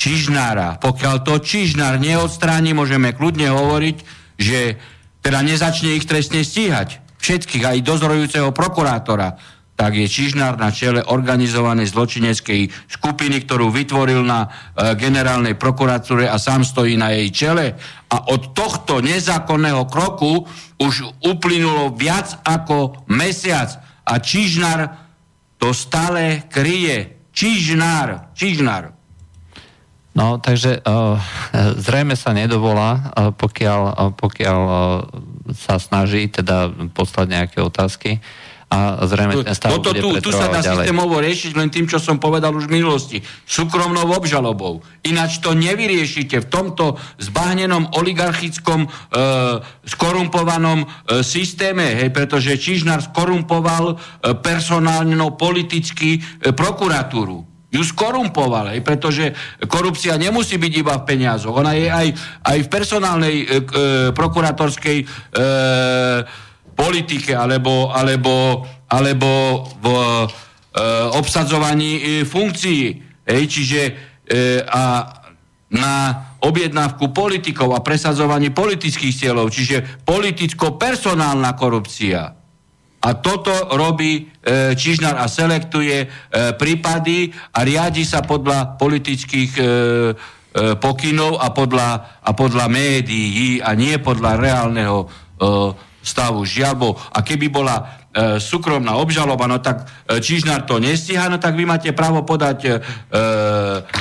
Čižnára. 0.00 0.80
Pokiaľ 0.80 1.16
to 1.20 1.44
Čižnár 1.44 2.00
neodstráni, 2.00 2.72
môžeme 2.72 3.12
kľudne 3.12 3.52
hovoriť, 3.52 3.96
že 4.40 4.80
teda 5.20 5.44
nezačne 5.44 5.92
ich 5.92 6.08
trestne 6.08 6.40
stíhať 6.40 7.09
všetkých, 7.20 7.64
aj 7.64 7.86
dozorujúceho 7.86 8.50
prokurátora, 8.50 9.36
tak 9.80 9.96
je 9.96 10.04
Čižnár 10.04 10.60
na 10.60 10.68
čele 10.68 11.00
organizovanej 11.00 11.88
zločineckej 11.88 12.68
skupiny, 12.84 13.48
ktorú 13.48 13.72
vytvoril 13.72 14.20
na 14.20 14.44
e, 14.44 14.48
generálnej 14.92 15.56
prokuratúre 15.56 16.28
a 16.28 16.36
sám 16.36 16.68
stojí 16.68 17.00
na 17.00 17.16
jej 17.16 17.32
čele. 17.32 17.80
A 18.12 18.28
od 18.28 18.52
tohto 18.52 19.00
nezákonného 19.00 19.88
kroku 19.88 20.44
už 20.76 21.24
uplynulo 21.24 21.96
viac 21.96 22.44
ako 22.44 23.08
mesiac. 23.08 23.80
A 24.04 24.20
Čižnár 24.20 24.92
to 25.56 25.72
stále 25.72 26.44
kryje. 26.52 27.32
Čižnár, 27.32 28.36
Čižnár. 28.36 28.92
No, 30.12 30.36
takže 30.42 30.82
uh, 30.82 31.16
zrejme 31.78 32.18
sa 32.18 32.34
nedovolá, 32.34 33.14
uh, 33.14 33.30
pokiaľ, 33.30 33.80
uh, 33.94 34.10
pokiaľ 34.12 34.60
uh, 34.60 34.76
sa 35.52 35.78
snaží 35.82 36.30
teda 36.30 36.70
poslať 36.94 37.26
nejaké 37.28 37.58
otázky 37.60 38.22
a 38.70 39.02
zrejme 39.02 39.42
ten 39.42 39.50
stav 39.58 39.74
Toto 39.74 39.90
bude 39.90 40.22
tu, 40.22 40.30
tu 40.30 40.32
sa 40.32 40.46
dá 40.46 40.62
ďalej. 40.62 40.86
systémovo 40.86 41.18
riešiť 41.18 41.52
len 41.58 41.74
tým, 41.74 41.90
čo 41.90 41.98
som 41.98 42.22
povedal 42.22 42.54
už 42.54 42.70
v 42.70 42.78
minulosti. 42.78 43.18
Súkromnou 43.42 44.14
obžalobou. 44.14 44.78
Ináč 45.02 45.42
to 45.42 45.58
nevyriešite 45.58 46.38
v 46.38 46.46
tomto 46.46 46.94
zbahnenom 47.18 47.90
oligarchickom 47.98 48.86
e, 48.86 48.88
skorumpovanom 49.90 50.86
e, 50.86 51.26
systéme, 51.26 51.98
hej, 51.98 52.14
pretože 52.14 52.54
Čižnár 52.54 53.02
skorumpoval 53.10 53.84
e, 53.90 53.94
personálno 54.38 55.34
politicky 55.34 56.22
e, 56.22 56.54
prokuratúru 56.54 57.49
ju 57.70 57.82
skorumpoval, 57.86 58.74
hej, 58.74 58.82
pretože 58.82 59.30
korupcia 59.70 60.18
nemusí 60.18 60.58
byť 60.58 60.72
iba 60.74 60.98
v 60.98 61.06
peniazoch. 61.06 61.54
Ona 61.54 61.78
je 61.78 61.86
aj, 61.86 62.08
aj 62.42 62.58
v 62.66 62.68
personálnej 62.68 63.36
e, 63.38 63.44
e, 63.46 63.54
prokuratorskej 64.10 64.98
e, 64.98 65.04
politike 66.74 67.32
alebo, 67.38 67.94
alebo, 67.94 68.66
alebo 68.90 69.30
v 69.78 69.86
e, 69.86 70.26
obsadzovaní 71.14 71.92
e, 71.94 72.02
funkcií. 72.26 73.06
Hej, 73.22 73.44
čiže 73.46 73.80
e, 73.86 73.92
a 74.66 75.06
na 75.70 75.94
objednávku 76.42 77.14
politikov 77.14 77.78
a 77.78 77.84
presadzovanie 77.86 78.50
politických 78.50 79.14
cieľov, 79.14 79.54
čiže 79.54 80.02
politicko-personálna 80.02 81.54
korupcia 81.54 82.39
a 83.00 83.10
toto 83.16 83.52
robí 83.72 84.28
e, 84.44 84.76
Čižnár 84.76 85.16
a 85.16 85.24
selektuje 85.24 86.04
e, 86.04 86.08
prípady 86.60 87.32
a 87.56 87.64
riadi 87.64 88.04
sa 88.04 88.20
podľa 88.20 88.76
politických 88.76 89.52
e, 89.56 89.62
e, 89.62 89.66
pokynov 90.76 91.40
a 91.40 91.48
podľa, 91.48 92.20
a 92.20 92.30
podľa 92.36 92.66
médií 92.68 93.64
a 93.64 93.72
nie 93.72 93.96
podľa 93.96 94.36
reálneho 94.36 94.98
e, 95.00 95.06
stavu 96.00 96.44
žiabo. 96.44 96.92
A 96.92 97.24
keby 97.24 97.48
bola 97.48 97.99
e, 98.10 98.42
súkromná 98.42 98.98
obžaloba, 98.98 99.46
no 99.46 99.62
tak 99.62 99.86
e, 100.06 100.18
Čižnár 100.18 100.66
to 100.66 100.82
nestíha, 100.82 101.30
no 101.30 101.38
tak 101.38 101.54
vy 101.54 101.64
máte 101.64 101.90
právo 101.94 102.26
podať 102.26 102.58
e, 102.66 102.70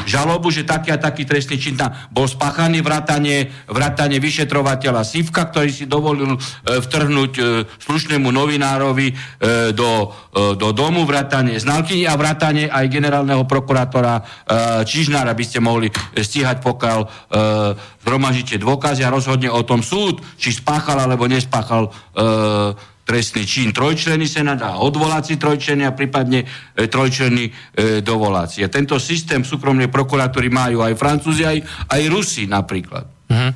žalobu, 0.09 0.49
že 0.49 0.65
taký 0.65 0.91
a 0.93 0.97
taký 0.97 1.25
trestný 1.25 1.61
čin 1.61 1.77
tam 1.77 1.93
bol 2.09 2.25
spáchaný 2.25 2.81
vrátane, 2.81 3.49
vrátane 3.69 4.17
vyšetrovateľa 4.17 5.05
Sivka, 5.05 5.49
ktorý 5.53 5.69
si 5.69 5.85
dovolil 5.85 6.35
e, 6.35 6.39
vtrhnúť 6.81 7.33
e, 7.37 7.43
slušnému 7.69 8.29
novinárovi 8.33 9.07
e, 9.09 9.15
do, 9.73 10.13
e, 10.33 10.57
do 10.57 10.69
domu 10.73 11.05
vrátane 11.05 11.57
znalkyni 11.61 12.09
a 12.09 12.17
vrátane 12.17 12.69
aj 12.69 12.85
generálneho 12.89 13.45
prokurátora 13.45 14.19
e, 14.19 14.23
Čižnára 14.85 15.37
by 15.37 15.43
ste 15.45 15.59
mohli 15.61 15.93
stíhať, 16.17 16.65
pokiaľ 16.65 16.99
e, 16.99 17.07
zhromažíte 18.09 18.57
dôkazy 18.57 19.05
a 19.05 19.13
rozhodne 19.13 19.53
o 19.53 19.61
tom 19.61 19.85
súd, 19.85 20.25
či 20.41 20.49
spáchal 20.49 21.05
alebo 21.05 21.29
nespáchal 21.29 21.87
e, 21.87 21.91
trestný 23.09 23.49
čin 23.49 23.73
trojčlený 23.73 24.29
senát 24.29 24.61
a 24.61 24.77
odvoláci 24.77 25.41
trojčleny 25.41 25.81
a 25.81 25.97
prípadne 25.97 26.45
e, 26.45 26.85
trojčlený 26.85 27.45
e, 27.49 27.51
dovoláci. 28.05 28.61
A 28.61 28.69
tento 28.69 29.01
systém 29.01 29.41
súkromnej 29.41 29.89
prokuratúry 29.89 30.53
majú 30.53 30.85
aj 30.85 30.93
Francúzi, 30.93 31.41
aj, 31.41 31.57
aj 31.89 32.01
Rusi 32.05 32.45
napríklad. 32.45 33.09
Uh-huh. 33.29 33.53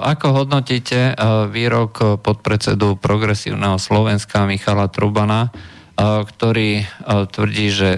Ako 0.00 0.32
hodnotíte 0.32 1.12
uh, 1.12 1.44
výrok 1.44 2.24
podpredsedu 2.24 2.96
progresívneho 2.96 3.76
Slovenska 3.76 4.48
Michala 4.48 4.88
Trubana, 4.88 5.52
uh, 5.52 6.24
ktorý 6.24 6.88
tvrdí, 7.28 7.68
že 7.68 7.90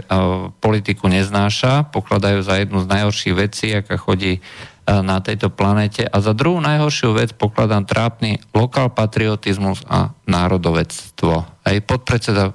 politiku 0.58 1.06
neznáša, 1.06 1.94
pokladajú 1.94 2.42
za 2.42 2.58
jednu 2.58 2.82
z 2.82 2.90
najhorších 2.90 3.34
vecí, 3.38 3.70
aká 3.70 3.94
chodí 3.94 4.42
na 4.86 5.18
tejto 5.18 5.50
planete. 5.50 6.06
A 6.06 6.22
za 6.22 6.30
druhú 6.30 6.62
najhoršiu 6.62 7.18
vec 7.18 7.34
pokladám 7.34 7.82
trápny 7.82 8.38
lokál 8.54 8.94
patriotizmus 8.94 9.82
a 9.90 10.14
národovectvo. 10.30 11.42
Aj 11.42 11.76
podpredseda 11.82 12.50
e, 12.50 12.52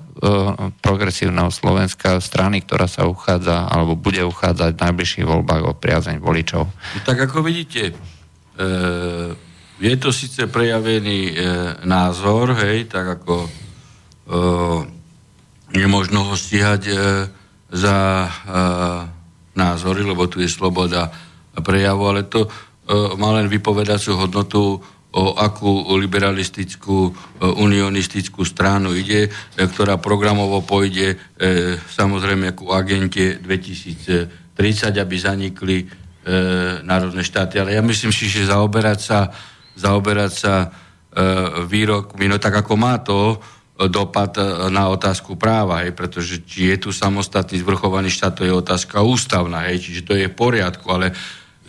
progresívneho 0.79 1.51
Slovenska 1.51 2.23
strany, 2.23 2.63
ktorá 2.63 2.87
sa 2.87 3.03
uchádza 3.03 3.67
alebo 3.67 3.99
bude 3.99 4.23
uchádzať 4.23 4.71
v 4.79 4.83
najbližších 4.87 5.27
voľbách 5.27 5.63
o 5.67 5.75
priazeň 5.75 6.23
voličov. 6.23 6.71
Tak 7.03 7.27
ako 7.27 7.43
vidíte, 7.43 7.91
e, 7.91 7.93
je 9.83 9.95
to 9.99 10.15
síce 10.15 10.47
prejavený 10.47 11.19
e, 11.27 11.33
názor, 11.83 12.55
hej, 12.63 12.87
tak 12.87 13.19
ako 13.19 13.43
e, 13.43 13.49
nemožno 15.75 16.31
ho 16.31 16.35
stíhať 16.39 16.81
e, 16.87 16.93
za 17.75 17.97
e, 18.23 18.29
názory, 19.51 20.07
lebo 20.07 20.31
tu 20.31 20.39
je 20.39 20.47
sloboda 20.47 21.11
prejavu, 21.59 22.03
ale 22.07 22.23
to 22.23 22.47
e, 22.47 22.49
má 23.19 23.35
len 23.35 23.51
vypovedacú 23.51 24.15
hodnotu, 24.15 24.79
o 25.11 25.35
akú 25.35 25.91
liberalistickú, 25.99 27.11
e, 27.11 27.43
unionistickú 27.43 28.47
stranu 28.47 28.95
ide, 28.95 29.27
e, 29.27 29.29
ktorá 29.59 29.99
programovo 29.99 30.63
pôjde 30.63 31.19
samozrejme 31.91 32.55
ako 32.55 32.71
agente 32.71 33.35
2030, 33.43 34.31
aby 34.95 35.15
zanikli 35.19 35.77
národné 36.85 37.25
štáty. 37.25 37.57
Ale 37.57 37.73
ja 37.73 37.81
myslím 37.81 38.13
si, 38.13 38.29
že 38.29 38.45
zaoberať 38.45 38.99
sa, 39.01 39.33
zaoberať 39.73 40.31
sa 40.31 40.69
výrokmi, 41.65 42.29
no 42.29 42.37
tak 42.37 42.61
ako 42.61 42.73
má 42.77 43.01
to 43.01 43.41
dopad 43.89 44.37
na 44.69 44.93
otázku 44.93 45.33
práva, 45.33 45.81
hej, 45.81 45.97
pretože 45.97 46.45
či 46.45 46.69
je 46.69 46.77
tu 46.77 46.89
samostatný 46.93 47.57
zvrchovaný 47.65 48.13
štát, 48.13 48.37
to 48.37 48.45
je 48.45 48.53
otázka 48.53 49.01
ústavná, 49.01 49.65
hej, 49.73 49.81
čiže 49.81 50.05
to 50.05 50.13
je 50.13 50.29
v 50.29 50.37
poriadku, 50.37 50.85
ale 50.93 51.17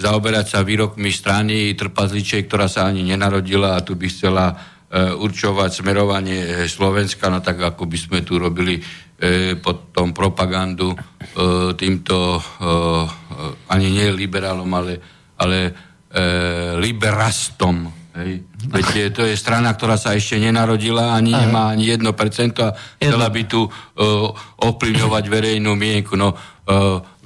zaoberať 0.03 0.47
sa 0.51 0.67
výrokmi 0.67 1.15
strany 1.15 1.71
trpazličej, 1.79 2.51
ktorá 2.51 2.67
sa 2.67 2.91
ani 2.91 3.07
nenarodila 3.07 3.79
a 3.79 3.85
tu 3.87 3.95
by 3.95 4.11
chcela 4.11 4.51
e, 4.51 4.55
určovať 5.15 5.71
smerovanie 5.71 6.43
e, 6.43 6.49
Slovenska, 6.67 7.31
no 7.31 7.39
tak 7.39 7.63
ako 7.63 7.87
by 7.87 7.99
sme 7.99 8.19
tu 8.27 8.43
robili 8.43 8.83
e, 8.83 8.83
potom 9.63 10.11
propagandu 10.11 10.91
e, 10.91 10.99
týmto 11.79 12.39
e, 12.39 12.41
ani 13.71 13.89
nie 13.95 14.11
liberálom, 14.11 14.71
ale, 14.75 14.95
ale 15.39 15.59
liberastom. 16.77 17.89
Hej. 18.13 18.45
Veď 18.69 19.17
to 19.17 19.25
je 19.25 19.33
strana, 19.33 19.73
ktorá 19.73 19.97
sa 19.97 20.13
ešte 20.13 20.37
nenarodila, 20.37 21.17
ani 21.17 21.33
nemá 21.33 21.73
ani 21.73 21.89
1% 21.89 22.05
a 22.61 22.77
chcela 23.01 23.33
by 23.33 23.43
tu 23.49 23.65
ovplyvňovať 24.61 25.25
verejnú 25.33 25.73
mienku. 25.73 26.13
No, 26.21 26.37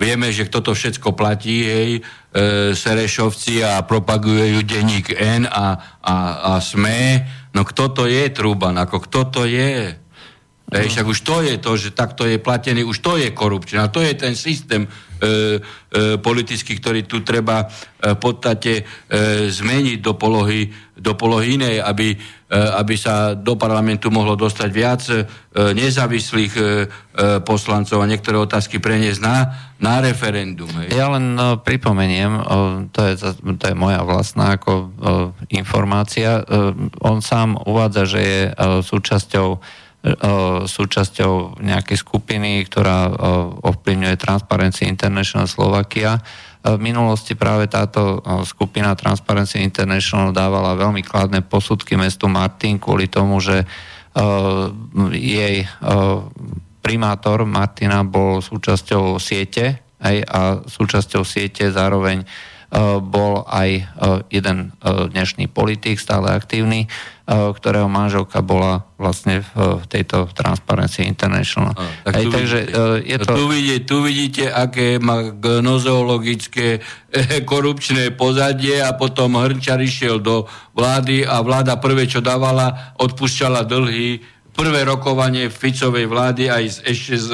vieme, 0.00 0.33
že 0.33 0.49
kto 0.49 0.64
to 0.64 0.73
všetko 0.73 1.12
platí, 1.12 1.64
hej, 1.64 1.90
uh, 2.00 2.73
Serešovci 2.73 3.61
a 3.61 3.85
propagujú 3.85 4.64
denník 4.64 5.12
N 5.12 5.45
a, 5.45 5.76
a, 6.00 6.16
a 6.40 6.50
SME. 6.61 7.26
No 7.52 7.64
kto 7.64 7.93
to 7.93 8.02
je, 8.09 8.33
Truban, 8.33 8.76
ako 8.81 9.05
kto 9.05 9.21
to 9.33 9.43
je? 9.45 9.97
Hej, 10.66 10.99
však 10.99 11.06
už 11.06 11.18
to 11.23 11.37
je 11.46 11.54
to, 11.62 11.73
že 11.78 11.94
takto 11.94 12.26
je 12.26 12.42
platený, 12.42 12.82
už 12.82 12.99
to 12.99 13.14
je 13.14 13.30
korupčný. 13.30 13.78
A 13.78 13.86
to 13.86 14.02
je 14.02 14.19
ten 14.19 14.34
systém, 14.34 14.82
e, 14.82 14.91
e, 15.23 16.19
politický, 16.19 16.82
ktorý 16.82 17.06
tu 17.06 17.23
treba 17.23 17.62
e, 17.62 17.67
v 18.10 18.19
podstate 18.19 18.82
e, 18.82 19.47
zmeniť 19.47 20.02
do 20.02 20.19
polohy, 20.19 20.67
do 20.99 21.14
polohy 21.14 21.54
inej, 21.54 21.78
aby, 21.86 22.10
e, 22.10 22.17
aby 22.50 22.99
sa 22.99 23.38
do 23.38 23.54
parlamentu 23.54 24.10
mohlo 24.10 24.34
dostať 24.34 24.71
viac 24.75 25.06
e, 25.06 25.23
nezávislých 25.54 26.52
e, 26.58 26.60
e 26.60 26.67
poslancov 27.47 28.02
a 28.02 28.10
niektoré 28.10 28.34
otázky 28.34 28.82
preniesť 28.82 29.23
na, 29.23 29.36
na 29.78 30.02
referendum. 30.02 30.69
Hej. 30.82 30.99
Ja 30.99 31.14
len 31.14 31.38
no, 31.38 31.62
pripomeniem, 31.62 32.43
o, 32.43 32.45
to, 32.91 33.06
je, 33.06 33.14
to 33.38 33.64
je 33.71 33.76
moja 33.78 34.02
vlastná 34.02 34.58
ako, 34.58 34.73
o, 34.75 34.82
informácia. 35.54 36.43
O, 36.43 36.75
on 37.06 37.23
sám 37.23 37.54
uvádza, 37.54 38.02
že 38.02 38.21
je 38.21 38.41
o, 38.50 38.82
súčasťou 38.82 39.62
súčasťou 40.71 41.58
nejakej 41.66 41.99
skupiny, 41.99 42.62
ktorá 42.71 43.10
ovplyvňuje 43.58 44.14
Transparency 44.14 44.86
International 44.86 45.50
Slovakia. 45.50 46.23
V 46.62 46.78
minulosti 46.78 47.34
práve 47.34 47.66
táto 47.66 48.23
skupina 48.47 48.95
Transparency 48.95 49.62
International 49.62 50.30
dávala 50.30 50.78
veľmi 50.78 51.02
kladné 51.02 51.42
posudky 51.42 51.99
mestu 51.99 52.30
Martin 52.30 52.78
kvôli 52.78 53.10
tomu, 53.10 53.42
že 53.42 53.66
jej 55.10 55.66
primátor 56.82 57.42
Martina 57.42 58.06
bol 58.06 58.38
súčasťou 58.38 59.19
siete 59.19 59.82
aj, 59.99 60.16
a 60.23 60.40
súčasťou 60.62 61.26
siete 61.26 61.66
zároveň 61.75 62.23
bol 63.00 63.47
aj 63.47 63.87
jeden 64.31 64.75
dnešný 64.83 65.47
politik, 65.47 66.02
stále 66.02 66.35
aktívny, 66.35 66.91
ktorého 67.26 67.91
manželka 67.91 68.39
bola 68.39 68.87
vlastne 69.02 69.43
v 69.43 69.83
tejto 69.91 70.31
Transparency 70.31 71.02
International. 71.02 71.75
A, 71.75 72.15
tak 72.15 72.23
tu, 72.23 72.31
takže, 72.31 72.59
vidíte, 72.63 73.02
je 73.02 73.17
to... 73.19 73.31
tu, 73.35 73.45
vidíte, 73.50 73.81
tu 73.83 73.97
vidíte, 74.02 74.45
aké 74.47 75.02
má 75.02 75.35
gnozeologické 75.35 76.79
eh, 76.79 77.43
korupčné 77.43 78.15
pozadie 78.15 78.79
a 78.79 78.95
potom 78.95 79.43
Hrnčar 79.43 79.83
išiel 79.83 80.23
do 80.23 80.47
vlády 80.79 81.26
a 81.26 81.43
vláda 81.43 81.83
prvé, 81.83 82.07
čo 82.07 82.23
dávala, 82.23 82.95
odpúšťala 82.95 83.67
dlhy. 83.67 84.23
Prvé 84.55 84.87
rokovanie 84.87 85.50
Ficovej 85.50 86.07
vlády 86.07 86.47
aj 86.47 86.65
s, 86.65 86.76
ešte 86.87 87.15
s 87.19 87.29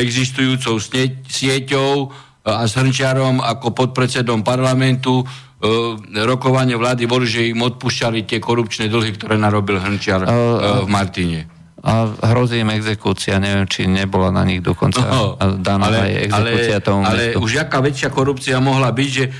existujúcou 0.00 0.80
sieťou 1.28 2.12
a 2.46 2.62
s 2.62 2.78
Hrnčarom 2.78 3.42
ako 3.42 3.74
podpredsedom 3.74 4.46
parlamentu 4.46 5.26
E, 5.56 6.28
rokovanie 6.28 6.76
vlády 6.76 7.08
boli, 7.08 7.24
že 7.24 7.48
im 7.48 7.64
odpúšťali 7.64 8.28
tie 8.28 8.36
korupčné 8.36 8.92
dlhy, 8.92 9.16
ktoré 9.16 9.40
narobil 9.40 9.80
Hrnčiar 9.80 10.28
uh, 10.28 10.84
v 10.84 10.88
Martine 10.92 11.55
a 11.86 12.10
hrozí 12.34 12.66
im 12.66 12.74
exekúcia. 12.74 13.38
Neviem, 13.38 13.70
či 13.70 13.86
nebola 13.86 14.34
na 14.34 14.42
nich 14.42 14.58
dokonca 14.58 15.06
no, 15.06 15.38
daná 15.62 15.86
ale, 15.86 15.98
aj 16.02 16.12
exekúcia 16.26 16.78
ale, 16.82 16.86
tomu 16.86 17.00
Ale 17.06 17.22
mestu. 17.30 17.38
už 17.46 17.52
aká 17.62 17.78
väčšia 17.78 18.10
korupcia 18.10 18.58
mohla 18.58 18.90
byť, 18.90 19.08
že 19.14 19.24
e, 19.24 19.30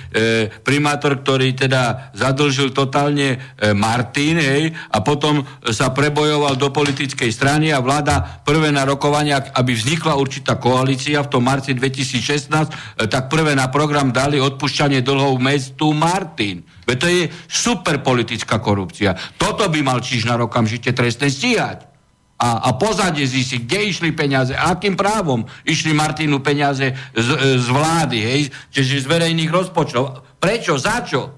primátor, 0.62 1.18
ktorý 1.26 1.58
teda 1.58 2.14
zadlžil 2.14 2.70
totálne 2.70 3.34
e, 3.58 3.74
Martin, 3.74 4.38
hej, 4.38 4.70
a 4.94 5.02
potom 5.02 5.42
sa 5.74 5.90
prebojoval 5.90 6.54
do 6.54 6.70
politickej 6.70 7.34
strany 7.34 7.74
a 7.74 7.82
vláda 7.82 8.22
prvé 8.46 8.70
na 8.70 8.86
rokovania, 8.86 9.42
aby 9.50 9.74
vznikla 9.74 10.14
určitá 10.14 10.54
koalícia 10.54 11.18
v 11.26 11.30
tom 11.34 11.42
marci 11.42 11.74
2016, 11.74 12.46
e, 12.46 13.10
tak 13.10 13.26
prvé 13.26 13.58
na 13.58 13.66
program 13.74 14.14
dali 14.14 14.38
odpúšťanie 14.38 15.02
dlhov 15.02 15.34
mestu 15.42 15.90
Martin. 15.90 16.62
Veď 16.86 16.96
to 17.02 17.08
je 17.10 17.22
super 17.50 17.98
politická 18.06 18.62
korupcia. 18.62 19.18
Toto 19.34 19.66
by 19.66 19.82
mal 19.82 19.98
Čižnár 19.98 20.46
okamžite 20.46 20.94
trestne 20.94 21.26
stíhať 21.26 21.95
a, 22.36 22.68
a 22.68 22.70
pozadie 22.76 23.24
zistiť, 23.24 23.64
kde 23.64 23.78
išli 23.88 24.12
peniaze, 24.12 24.52
akým 24.52 24.92
právom 24.92 25.48
išli 25.64 25.96
Martinu 25.96 26.44
peniaze 26.44 26.92
z, 27.16 27.28
z 27.56 27.66
vlády, 27.72 28.18
hej, 28.20 28.42
čiže 28.68 29.04
z 29.04 29.06
verejných 29.08 29.48
rozpočtov. 29.48 30.36
Prečo? 30.36 30.76
Za 30.76 31.00
čo? 31.00 31.32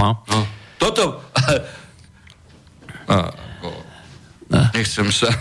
No. 0.00 0.24
no. 0.24 0.40
Toto... 0.80 1.20
No. 4.52 4.68
nechcem 4.76 5.08
sa 5.08 5.32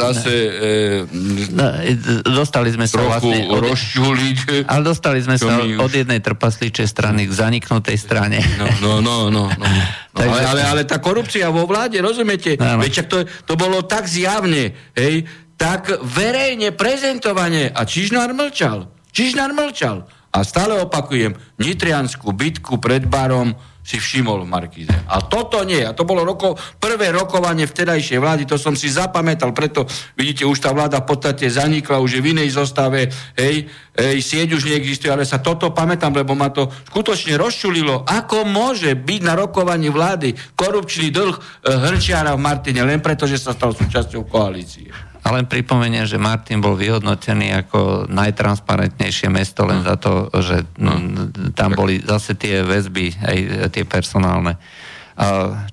zase 0.00 0.32
e, 0.32 2.24
dostali 2.24 2.72
sme 2.72 2.88
sa 2.88 3.04
vlastne 3.04 3.44
od, 3.52 3.60
rozčuliť. 3.68 4.64
ale 4.64 4.80
dostali 4.80 5.20
sme 5.20 5.36
sa 5.36 5.60
od 5.60 5.92
jednej 5.92 6.24
trpasličej 6.24 6.88
strany 6.88 7.28
k 7.28 7.32
zaniknutej 7.36 8.00
strane. 8.00 8.40
No, 8.56 8.64
no, 8.80 8.92
no, 9.04 9.16
no. 9.28 9.44
no. 9.52 9.66
no 10.16 10.16
Takže- 10.16 10.24
ale, 10.24 10.40
ale, 10.40 10.62
ale 10.64 10.82
tá 10.88 10.96
korupcia 11.04 11.52
vo 11.52 11.68
vláde, 11.68 12.00
rozumiete? 12.00 12.56
Áno. 12.56 12.80
Veď 12.80 13.04
to, 13.12 13.28
to 13.44 13.54
bolo 13.60 13.84
tak 13.84 14.08
zjavne, 14.08 14.72
hej, 14.96 15.28
tak 15.60 15.92
verejne 16.00 16.72
prezentovanie. 16.72 17.68
A 17.68 17.84
Čižnár 17.84 18.32
mlčal. 18.32 18.88
Čižnár 19.12 19.52
mlčal. 19.52 20.08
A 20.32 20.44
stále 20.44 20.80
opakujem, 20.80 21.36
Nitrianskú 21.60 22.32
bitku 22.32 22.80
pred 22.80 23.04
barom 23.04 23.56
si 23.86 24.02
všimol 24.02 24.42
v 24.42 24.50
Markíze. 24.50 24.90
A 25.06 25.22
toto 25.22 25.62
nie. 25.62 25.78
A 25.86 25.94
to 25.94 26.02
bolo 26.02 26.26
roko, 26.26 26.58
prvé 26.82 27.14
rokovanie 27.14 27.70
vtedajšej 27.70 28.18
vlády, 28.18 28.42
to 28.42 28.58
som 28.58 28.74
si 28.74 28.90
zapamätal, 28.90 29.54
preto 29.54 29.86
vidíte, 30.18 30.42
už 30.42 30.58
tá 30.58 30.74
vláda 30.74 31.06
v 31.06 31.14
podstate 31.14 31.46
zanikla, 31.46 32.02
už 32.02 32.18
je 32.18 32.20
v 32.26 32.34
inej 32.34 32.58
zostave, 32.58 33.06
hej, 33.38 33.70
hej, 33.94 34.18
sieť 34.18 34.58
už 34.58 34.66
neexistuje, 34.66 35.06
ale 35.06 35.22
sa 35.22 35.38
toto 35.38 35.70
pamätám, 35.70 36.10
lebo 36.10 36.34
ma 36.34 36.50
to 36.50 36.66
skutočne 36.90 37.38
rozčulilo. 37.38 38.02
Ako 38.02 38.42
môže 38.42 38.98
byť 38.98 39.20
na 39.22 39.38
rokovaní 39.38 39.86
vlády 39.86 40.34
korupčný 40.58 41.14
dlh 41.14 41.38
e, 41.38 41.40
Hrčiara 41.70 42.34
v 42.34 42.42
Martine, 42.42 42.82
len 42.82 42.98
preto, 42.98 43.30
že 43.30 43.38
sa 43.38 43.54
stal 43.54 43.70
súčasťou 43.70 44.26
koalície. 44.26 44.90
A 45.26 45.34
len 45.34 45.50
pripomeniem, 45.50 46.06
že 46.06 46.22
Martin 46.22 46.62
bol 46.62 46.78
vyhodnotený 46.78 47.50
ako 47.66 48.06
najtransparentnejšie 48.06 49.26
mesto 49.26 49.66
len 49.66 49.82
za 49.82 49.98
to, 49.98 50.30
že 50.38 50.62
mm, 50.78 51.50
tam 51.58 51.74
boli 51.74 51.98
zase 51.98 52.38
tie 52.38 52.62
väzby, 52.62 53.10
aj 53.26 53.36
tie 53.74 53.82
personálne. 53.82 54.54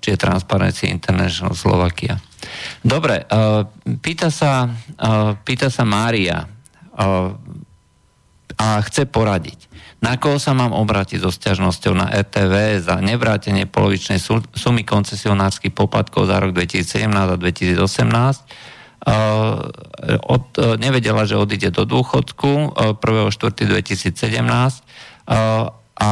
Či 0.02 0.08
je 0.16 0.18
Transparency 0.18 0.90
International 0.90 1.54
Slovakia. 1.54 2.18
Dobre, 2.82 3.28
pýta 4.02 4.34
sa, 4.34 4.72
pýta 5.44 5.68
sa 5.70 5.84
Mária 5.84 6.48
a 8.58 8.68
chce 8.88 9.06
poradiť. 9.06 9.70
Na 10.04 10.20
koho 10.20 10.36
sa 10.36 10.52
mám 10.52 10.76
obrátiť 10.76 11.24
so 11.24 11.32
sťažnosťou 11.32 11.96
na 11.96 12.12
RTV 12.12 12.84
za 12.84 13.00
nevrátenie 13.00 13.68
polovičnej 13.72 14.20
sumy 14.52 14.84
koncesionárskych 14.84 15.72
poplatkov 15.72 16.28
za 16.28 16.44
rok 16.44 16.52
2017 16.52 17.08
a 17.08 17.36
2018? 17.40 18.74
Uh, 19.04 19.68
od, 20.24 20.46
uh, 20.56 20.80
nevedela, 20.80 21.28
že 21.28 21.36
odíde 21.36 21.76
do 21.76 21.84
dôchodku 21.84 22.72
uh, 22.72 22.96
1.4.2017 22.96 24.16
uh, 24.40 25.68
a 25.94 26.10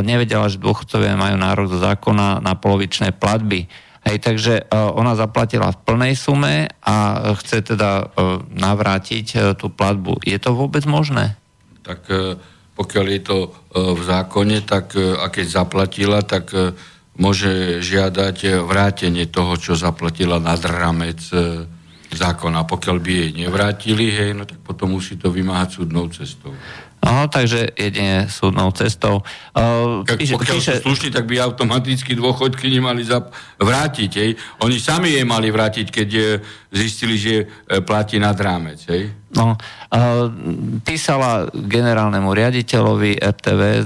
nevedela, 0.00 0.48
že 0.48 0.56
dôchodcovia 0.56 1.20
majú 1.20 1.36
nárok 1.36 1.66
do 1.70 1.78
zákona 1.78 2.40
na 2.40 2.56
polovičné 2.58 3.12
platby. 3.14 3.70
Hej, 4.02 4.26
takže 4.26 4.66
ona 4.72 5.14
zaplatila 5.14 5.70
v 5.70 5.80
plnej 5.86 6.12
sume 6.18 6.66
a 6.82 6.96
chce 7.38 7.62
teda 7.62 8.10
navrátiť 8.50 9.54
tú 9.54 9.70
platbu. 9.70 10.18
Je 10.26 10.34
to 10.34 10.50
vôbec 10.56 10.82
možné? 10.82 11.38
Tak 11.86 12.10
pokiaľ 12.74 13.06
je 13.06 13.20
to 13.22 13.38
v 13.70 14.02
zákone, 14.02 14.66
tak 14.66 14.98
a 14.98 15.30
keď 15.30 15.46
zaplatila, 15.46 16.26
tak 16.26 16.50
môže 17.14 17.78
žiadať 17.86 18.66
vrátenie 18.66 19.30
toho, 19.30 19.54
čo 19.54 19.78
zaplatila 19.78 20.42
nad 20.42 20.58
rámec 20.64 21.22
zákona. 22.16 22.66
Pokiaľ 22.66 22.96
by 22.98 23.10
jej 23.10 23.30
nevrátili, 23.34 24.06
hej, 24.10 24.30
no 24.34 24.46
tak 24.46 24.58
potom 24.62 24.94
musí 24.94 25.18
to 25.18 25.30
vymáhať 25.30 25.82
súdnou 25.82 26.10
cestou. 26.10 26.54
No, 27.00 27.32
takže 27.32 27.72
jedine 27.80 28.28
súdnou 28.28 28.68
cestou. 28.76 29.24
Uh, 29.56 30.04
Tak 30.04 30.20
píše, 30.20 30.36
pokiaľ 30.36 30.56
píše, 30.60 30.74
sú 30.84 30.92
slušní, 30.92 31.08
tak 31.16 31.24
by 31.24 31.40
automaticky 31.40 32.12
dôchodky 32.12 32.68
nemali 32.68 33.00
zap- 33.08 33.32
vrátiť. 33.56 34.10
Hej. 34.20 34.30
Oni 34.60 34.76
sami 34.76 35.16
je 35.16 35.24
mali 35.24 35.48
vrátiť, 35.48 35.88
keď 35.88 36.08
e, 36.12 36.22
zistili, 36.68 37.16
že 37.16 37.34
e, 37.40 37.80
platí 37.80 38.20
nad 38.20 38.36
rámec. 38.36 38.84
Hej. 38.84 39.16
no, 39.32 39.56
uh, 39.56 40.26
písala 40.84 41.48
generálnemu 41.54 42.28
riaditeľovi 42.36 43.16
RTV, 43.16 43.62
uh, 43.62 43.82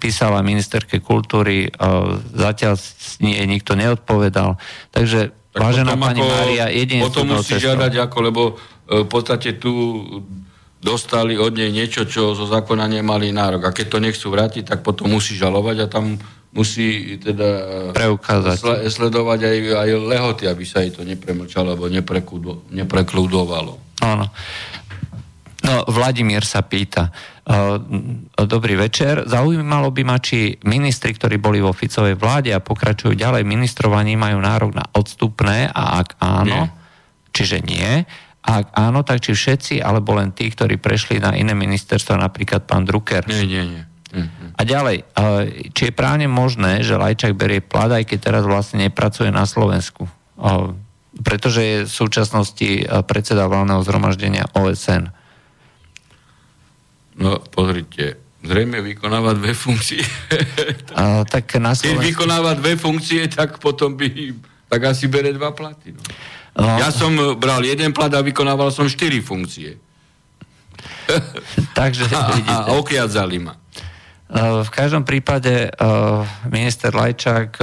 písala 0.00 0.42
ministerke 0.42 0.98
kultúry, 0.98 1.70
uh, 1.70 2.18
zatiaľ 2.34 2.74
nie 3.22 3.38
nikto 3.46 3.78
neodpovedal. 3.78 4.58
Takže, 4.90 5.43
Tak 5.54 5.60
vážená 5.60 5.90
potom 5.92 6.02
pani 6.02 6.20
ako- 6.20 6.32
Mária, 6.34 6.64
jedine 6.68 7.02
súdnou 7.06 7.38
musí 7.38 7.48
cestou. 7.48 7.64
žiadať 7.64 7.92
ako, 8.00 8.16
lebo 8.20 8.42
e, 8.44 8.52
v 8.98 9.08
podstate 9.08 9.54
tu 9.54 9.70
dostali 10.78 11.34
od 11.34 11.50
nej 11.50 11.70
niečo, 11.70 12.04
čo 12.04 12.34
zo 12.34 12.44
zákona 12.44 12.84
nemali 12.86 13.30
nárok. 13.30 13.64
A 13.64 13.70
keď 13.70 13.86
to 13.88 13.98
nechcú 13.98 14.26
vrátiť, 14.28 14.66
tak 14.66 14.78
potom 14.80 15.08
musí 15.08 15.32
žalovať 15.32 15.76
a 15.78 15.86
tam 15.86 16.18
musí 16.50 17.16
teda 17.16 17.48
Preukázať. 17.92 18.56
sle- 18.56 18.82
sledovať 18.84 19.40
aj, 19.42 19.56
aj 19.76 19.90
lehoty, 19.96 20.44
aby 20.44 20.62
sa 20.62 20.78
jej 20.80 20.90
to 20.90 21.02
nepremlčalo 21.02 21.72
alebo 21.72 21.88
neprekludo- 21.88 22.66
neprekľudovalo. 22.68 23.80
Áno. 24.00 24.26
No, 25.64 25.88
Vladimír 25.88 26.44
sa 26.44 26.60
pýta. 26.60 27.08
Uh, 27.48 27.80
dobrý 28.36 28.76
večer. 28.76 29.24
Zaujímalo 29.24 29.88
by 29.88 30.02
ma, 30.04 30.20
či 30.20 30.60
ministri, 30.68 31.16
ktorí 31.16 31.40
boli 31.40 31.64
vo 31.64 31.72
Ficovej 31.72 32.20
vláde 32.20 32.52
a 32.52 32.60
pokračujú 32.60 33.16
ďalej 33.16 33.48
ministrovaní, 33.48 34.12
majú 34.12 34.44
nárok 34.44 34.76
na 34.76 34.84
odstupné 34.92 35.72
a 35.72 36.04
ak 36.04 36.20
áno, 36.20 36.68
Nie. 36.68 37.32
čiže 37.32 37.64
nie. 37.64 38.04
A 38.44 38.60
ak 38.60 38.76
áno, 38.76 39.00
tak 39.08 39.24
či 39.24 39.32
všetci, 39.32 39.80
alebo 39.80 40.12
len 40.12 40.36
tí, 40.36 40.52
ktorí 40.52 40.76
prešli 40.76 41.16
na 41.16 41.32
iné 41.32 41.56
ministerstva, 41.56 42.20
napríklad 42.20 42.68
pán 42.68 42.84
Drucker. 42.84 43.24
Nie, 43.24 43.48
nie, 43.48 43.64
nie. 43.64 43.82
Mhm. 44.12 44.60
A 44.60 44.62
ďalej, 44.68 44.96
uh, 45.16 45.48
či 45.72 45.88
je 45.88 45.96
právne 45.96 46.28
možné, 46.28 46.84
že 46.84 47.00
Lajčák 47.00 47.32
berie 47.32 47.64
plat, 47.64 47.88
aj 47.88 48.04
keď 48.04 48.18
teraz 48.20 48.44
vlastne 48.44 48.84
nepracuje 48.84 49.32
na 49.32 49.48
Slovensku? 49.48 50.04
Uh, 50.36 50.76
pretože 51.24 51.60
je 51.64 51.76
v 51.86 51.92
súčasnosti 51.94 52.68
predseda 53.06 53.46
valného 53.46 53.80
zhromaždenia 53.86 54.50
OSN. 54.50 55.23
No, 57.14 57.38
pozrite, 57.38 58.18
zrejme 58.42 58.82
vykonáva 58.82 59.34
dve 59.34 59.54
funkcie. 59.54 60.02
Uh, 60.94 61.26
tak 61.26 61.50
na 61.58 61.74
Keď 61.74 61.90
Slovensku... 61.90 62.06
vykonáva 62.06 62.54
dve 62.54 62.78
funkcie, 62.78 63.26
tak 63.26 63.58
potom 63.58 63.98
by 63.98 64.30
tak 64.70 64.94
asi 64.94 65.10
bere 65.10 65.34
dva 65.34 65.50
platy. 65.50 65.90
No. 65.90 66.02
No, 66.54 66.78
Ja 66.78 66.94
som 66.94 67.18
bral 67.34 67.66
jeden 67.66 67.90
plat 67.90 68.14
a 68.14 68.22
vykonával 68.22 68.70
som 68.70 68.86
štyri 68.86 69.18
funkcie. 69.18 69.74
takže 71.78 72.06
A, 72.14 72.70
a, 72.70 72.78
a 72.78 73.26
ma. 73.42 73.54
V 74.64 74.70
každom 74.72 75.06
prípade 75.06 75.70
minister 76.50 76.90
Lajčák, 76.90 77.60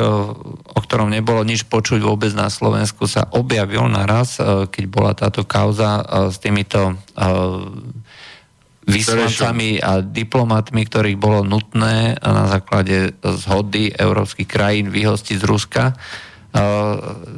o 0.71 0.79
ktorom 0.79 1.11
nebolo 1.11 1.43
nič 1.43 1.67
počuť 1.67 1.99
vôbec 1.99 2.31
na 2.31 2.47
Slovensku, 2.47 3.11
sa 3.11 3.27
objavil 3.35 3.83
naraz, 3.91 4.39
keď 4.71 4.83
bola 4.87 5.11
táto 5.11 5.43
kauza 5.43 5.99
s 6.31 6.39
týmito 6.39 6.95
vyslancami 8.85 9.77
a 9.77 10.01
diplomatmi, 10.01 10.81
ktorých 10.89 11.17
bolo 11.21 11.45
nutné 11.45 12.17
na 12.17 12.49
základe 12.49 13.13
zhody 13.21 13.93
európskych 13.93 14.49
krajín 14.49 14.89
vyhostiť 14.89 15.37
z 15.37 15.45
Ruska, 15.45 15.83
uh, 15.93 15.97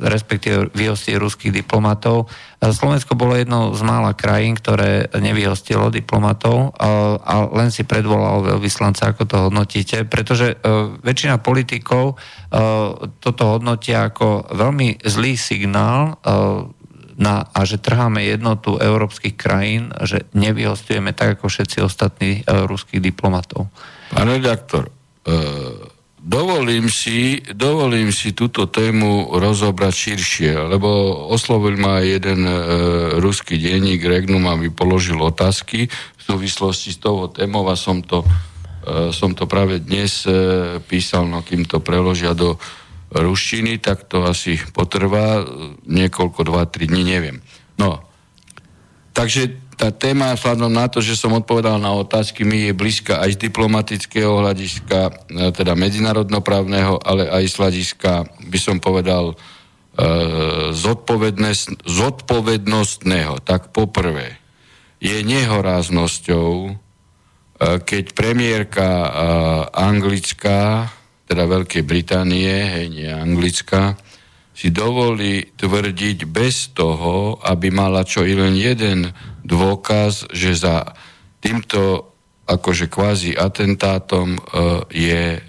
respektíve 0.07 0.71
vyhostiť 0.71 1.19
ruských 1.19 1.51
diplomatov. 1.51 2.31
Uh, 2.63 2.71
Slovensko 2.71 3.19
bolo 3.19 3.35
jednou 3.35 3.75
z 3.75 3.83
mála 3.83 4.15
krajín, 4.15 4.55
ktoré 4.55 5.11
nevyhostilo 5.19 5.91
diplomatov 5.91 6.71
uh, 6.71 7.19
a 7.19 7.43
len 7.51 7.75
si 7.75 7.83
predvolalo 7.83 8.55
veľvyslanca, 8.55 9.11
ako 9.11 9.23
to 9.27 9.35
hodnotíte, 9.51 10.07
pretože 10.07 10.55
väčšina 11.03 11.43
politikov 11.43 12.15
toto 13.17 13.43
hodnotia 13.57 14.13
ako 14.13 14.53
veľmi 14.53 15.01
zlý 15.01 15.33
signál 15.33 16.21
na, 17.17 17.45
a 17.53 17.65
že 17.65 17.77
trháme 17.77 18.25
jednotu 18.25 18.81
európskych 18.81 19.37
krajín, 19.37 19.93
že 20.03 20.25
nevyhostujeme 20.33 21.13
tak 21.13 21.39
ako 21.39 21.49
všetci 21.49 21.77
ostatní 21.85 22.31
uh, 22.43 22.65
ruských 22.65 23.01
diplomatov. 23.01 23.69
Pán 24.13 24.29
redaktor, 24.29 24.93
e, 25.25 25.33
dovolím 26.23 26.87
si, 26.87 27.41
dovolím 27.51 28.13
si 28.13 28.31
túto 28.31 28.69
tému 28.69 29.33
rozobrať 29.35 29.93
širšie, 29.93 30.53
lebo 30.71 30.87
oslovil 31.33 31.75
ma 31.75 31.99
jeden 31.99 32.45
e, 32.45 32.53
ruský 33.17 33.59
denník 33.59 34.05
Regnum 34.05 34.45
a 34.47 34.55
mi 34.55 34.69
položil 34.69 35.17
otázky 35.17 35.91
v 35.91 36.21
súvislosti 36.21 36.93
s 36.93 37.01
tou 37.01 37.27
témou 37.27 37.67
a 37.67 37.75
som 37.75 37.99
to, 37.99 38.21
e, 38.85 39.11
som 39.11 39.35
to 39.35 39.49
práve 39.49 39.83
dnes 39.83 40.23
e, 40.23 40.77
písal, 40.85 41.27
no 41.27 41.43
kým 41.43 41.67
to 41.67 41.83
preložia 41.83 42.31
do 42.31 42.55
ruštiny, 43.13 43.77
tak 43.77 44.09
to 44.09 44.25
asi 44.25 44.57
potrvá 44.73 45.41
e, 45.41 45.45
niekoľko, 45.85 46.41
dva, 46.43 46.65
tri 46.65 46.89
dní, 46.89 47.05
neviem. 47.05 47.37
No, 47.77 48.01
Takže 49.13 49.61
tá 49.77 49.93
téma, 49.93 50.33
vzhľadom 50.33 50.73
na 50.73 50.89
to, 50.89 50.97
že 50.97 51.13
som 51.13 51.37
odpovedal 51.37 51.77
na 51.77 51.93
otázky, 51.93 52.41
mi 52.41 52.65
je 52.69 52.73
blízka 52.73 53.21
aj 53.21 53.37
z 53.37 53.41
diplomatického 53.49 54.41
hľadiska, 54.41 54.99
e, 55.29 55.53
teda 55.53 55.77
medzinárodnoprávneho, 55.77 56.97
ale 56.97 57.29
aj 57.29 57.43
z 57.45 57.55
hľadiska, 57.61 58.11
by 58.49 58.57
som 58.57 58.81
povedal, 58.81 59.37
e, 59.37 60.73
zodpovednostného. 61.85 63.37
Tak 63.45 63.69
poprvé, 63.69 64.41
je 64.97 65.21
nehoráznosťou, 65.21 66.73
e, 66.73 66.73
keď 67.85 68.17
premiérka 68.17 68.89
anglická, 69.69 70.89
teda 71.27 71.43
Veľkej 71.47 71.83
Británie, 71.87 72.51
hej, 72.51 72.85
nie 72.91 73.09
anglická, 73.09 73.95
si 74.53 74.69
dovolí 74.69 75.49
tvrdiť 75.57 76.29
bez 76.29 76.71
toho, 76.77 77.41
aby 77.41 77.73
mala 77.73 78.05
čo 78.05 78.21
i 78.21 78.37
len 78.37 78.53
jeden 78.53 79.09
dôkaz, 79.41 80.29
že 80.29 80.53
za 80.53 80.93
týmto 81.41 82.13
akože 82.45 82.85
kvázi 82.91 83.33
atentátom 83.33 84.35
e, 84.35 84.39
je 84.93 85.23
e, 85.35 85.39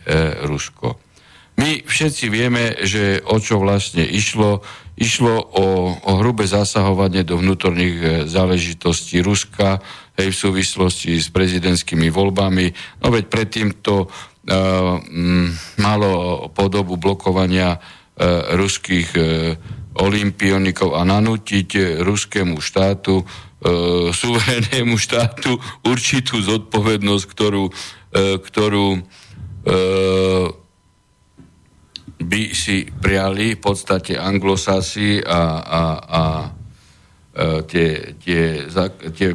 Rusko. 0.47 0.97
My 1.55 1.87
všetci 1.87 2.25
vieme, 2.31 2.75
že 2.83 3.23
o 3.23 3.39
čo 3.39 3.63
vlastne 3.63 4.03
išlo. 4.03 4.63
Išlo 4.95 5.35
o, 5.59 5.91
o 5.91 6.13
hrubé 6.23 6.47
zasahovanie 6.47 7.27
do 7.27 7.35
vnútorných 7.35 7.97
e, 7.99 8.07
záležitostí 8.31 9.27
Ruska 9.27 9.83
hej, 10.15 10.31
v 10.31 10.39
súvislosti 10.39 11.19
s 11.19 11.35
prezidentskými 11.35 12.15
voľbami. 12.15 12.71
No 13.03 13.11
veď 13.11 13.27
predtým 13.27 13.83
to 13.83 14.07
malo 15.81 16.13
podobu 16.53 17.01
blokovania 17.01 17.81
uh, 17.81 18.53
ruských 18.61 19.09
uh, 19.17 19.57
olimpionikov 19.95 20.99
a 20.99 21.07
nanútiť 21.07 22.03
ruskému 22.03 22.59
štátu, 22.59 23.23
e, 23.23 23.25
suverénnemu 24.11 24.99
štátu 24.99 25.55
určitú 25.87 26.43
zodpovednosť, 26.43 27.25
ktorú, 27.31 27.65
e, 27.71 27.73
ktorú 28.43 28.89
e, 28.99 29.01
by 32.19 32.43
si 32.55 32.91
priali 32.91 33.55
v 33.55 33.61
podstate 33.63 34.19
anglosasi 34.19 35.23
a, 35.23 35.43
a, 35.63 35.83
a 36.03 36.23
e, 36.43 36.49
tie, 37.71 37.89
tie, 38.19 38.43
tie 39.15 39.31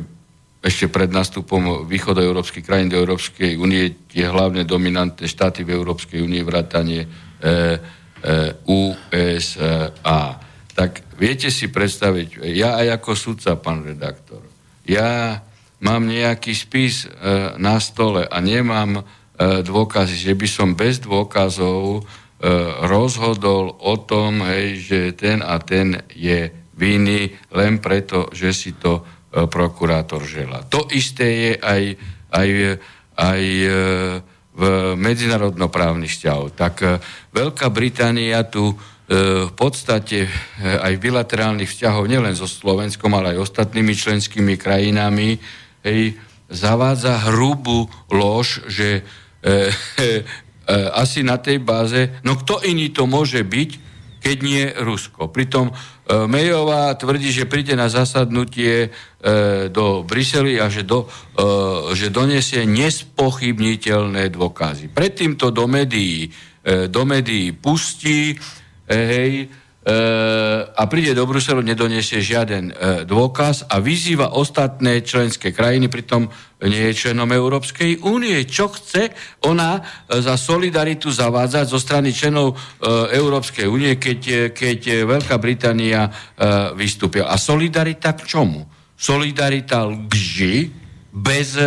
ešte 0.59 0.91
pred 0.91 1.07
nástupom 1.07 1.87
východoeurópskych 1.87 2.67
krajín 2.67 2.91
do 2.91 2.99
Európskej 2.99 3.55
únie 3.55 3.95
tie 4.11 4.27
hlavné 4.27 4.67
dominantné 4.67 5.23
štáty 5.27 5.63
v 5.63 5.75
Európskej 5.75 6.19
únie 6.19 6.43
vrátanie 6.43 7.05
e, 7.05 7.07
e, 7.07 8.55
USA 8.67 10.49
tak 10.79 11.03
viete 11.19 11.51
si 11.51 11.67
predstaviť, 11.67 12.39
ja 12.55 12.79
aj 12.79 13.03
ako 13.03 13.11
sudca, 13.11 13.59
pán 13.59 13.83
redaktor, 13.83 14.39
ja 14.87 15.43
mám 15.83 16.07
nejaký 16.07 16.55
spis 16.55 17.03
e, 17.03 17.11
na 17.59 17.83
stole 17.83 18.23
a 18.23 18.39
nemám 18.39 18.95
e, 18.95 19.03
dôkazy, 19.59 20.15
že 20.15 20.33
by 20.39 20.47
som 20.47 20.79
bez 20.79 21.03
dôkazov 21.03 21.99
e, 21.99 22.01
rozhodol 22.87 23.75
o 23.75 23.99
tom, 23.99 24.39
hej, 24.47 24.79
že 24.79 24.99
ten 25.19 25.43
a 25.43 25.59
ten 25.59 25.99
je 26.15 26.47
vinný 26.79 27.35
len 27.51 27.83
preto, 27.83 28.31
že 28.31 28.55
si 28.55 28.71
to 28.79 29.03
prokurátor 29.29 30.25
žela. 30.25 30.65
To 30.73 30.89
isté 30.89 31.27
je 31.29 31.51
aj, 31.61 31.83
aj, 32.33 32.49
aj 33.13 33.41
e, 33.45 33.69
v 34.59 34.63
medzinárodnoprávnych 34.97 36.11
vzťahoch. 36.11 36.51
Tak 36.57 36.75
e, 36.81 36.87
Veľká 37.33 37.69
Británia 37.69 38.41
tu 38.49 38.73
E, 39.09 39.49
v 39.49 39.53
podstate 39.57 40.29
e, 40.29 40.31
aj 40.61 40.93
v 41.01 41.03
bilaterálnych 41.09 41.65
vzťahov 41.65 42.05
nielen 42.05 42.37
so 42.37 42.45
Slovenskom, 42.45 43.09
ale 43.17 43.33
aj 43.33 43.41
ostatnými 43.41 43.97
členskými 43.97 44.53
krajinami 44.53 45.41
hej, 45.81 46.13
zavádza 46.45 47.17
hrubú 47.25 47.89
lož, 48.13 48.61
že 48.69 49.01
e, 49.41 49.73
e, 49.97 50.21
asi 50.93 51.25
na 51.25 51.41
tej 51.41 51.57
báze, 51.57 52.21
no 52.21 52.37
kto 52.37 52.61
iný 52.69 52.93
to 52.93 53.09
môže 53.09 53.41
byť, 53.41 53.69
keď 54.21 54.37
nie 54.45 54.69
Rusko. 54.77 55.33
Pritom 55.33 55.73
e, 55.73 55.75
Mejová 56.09 56.89
tvrdí, 56.97 57.29
že 57.29 57.45
príde 57.45 57.77
na 57.77 57.85
zasadnutie 57.85 58.89
e, 58.89 59.69
do 59.69 60.01
Brusely 60.01 60.57
a 60.57 60.65
že, 60.65 60.81
do, 60.81 61.05
e, 61.05 61.93
že 61.93 62.09
donesie 62.09 62.65
nespochybniteľné 62.65 64.33
dôkazy. 64.33 64.89
Predtým 64.89 65.37
to 65.37 65.53
do 65.53 65.69
médií, 65.69 66.33
e, 66.65 66.89
do 66.89 67.05
médií 67.05 67.53
pustí, 67.53 68.33
hej, 68.89 69.45
e, 69.45 69.58
a 70.75 70.83
príde 70.91 71.15
do 71.15 71.23
Bruselu, 71.23 71.63
nedoniesie 71.63 72.19
žiaden 72.19 72.69
e, 72.69 72.73
dôkaz 73.07 73.63
a 73.71 73.79
vyzýva 73.79 74.35
ostatné 74.35 74.99
členské 75.07 75.55
krajiny, 75.55 75.87
pritom 75.87 76.27
nie 76.67 76.91
je 76.91 77.07
členom 77.07 77.31
Európskej 77.31 78.03
únie. 78.03 78.43
Čo 78.43 78.75
chce 78.75 79.15
ona 79.47 79.79
e, 79.79 79.81
za 80.19 80.35
solidaritu 80.35 81.07
zavádzať 81.07 81.65
zo 81.71 81.79
strany 81.79 82.11
členov 82.11 82.59
Európskej 83.09 83.71
únie, 83.71 83.95
keď, 83.95 84.51
keď 84.51 85.07
Veľká 85.07 85.39
Británia 85.39 86.11
vystúpila. 86.75 87.31
A 87.31 87.39
solidarita 87.39 88.13
k 88.19 88.27
čomu? 88.27 88.67
Solidarita 88.99 89.87
lži 89.87 90.78
bez 91.09 91.57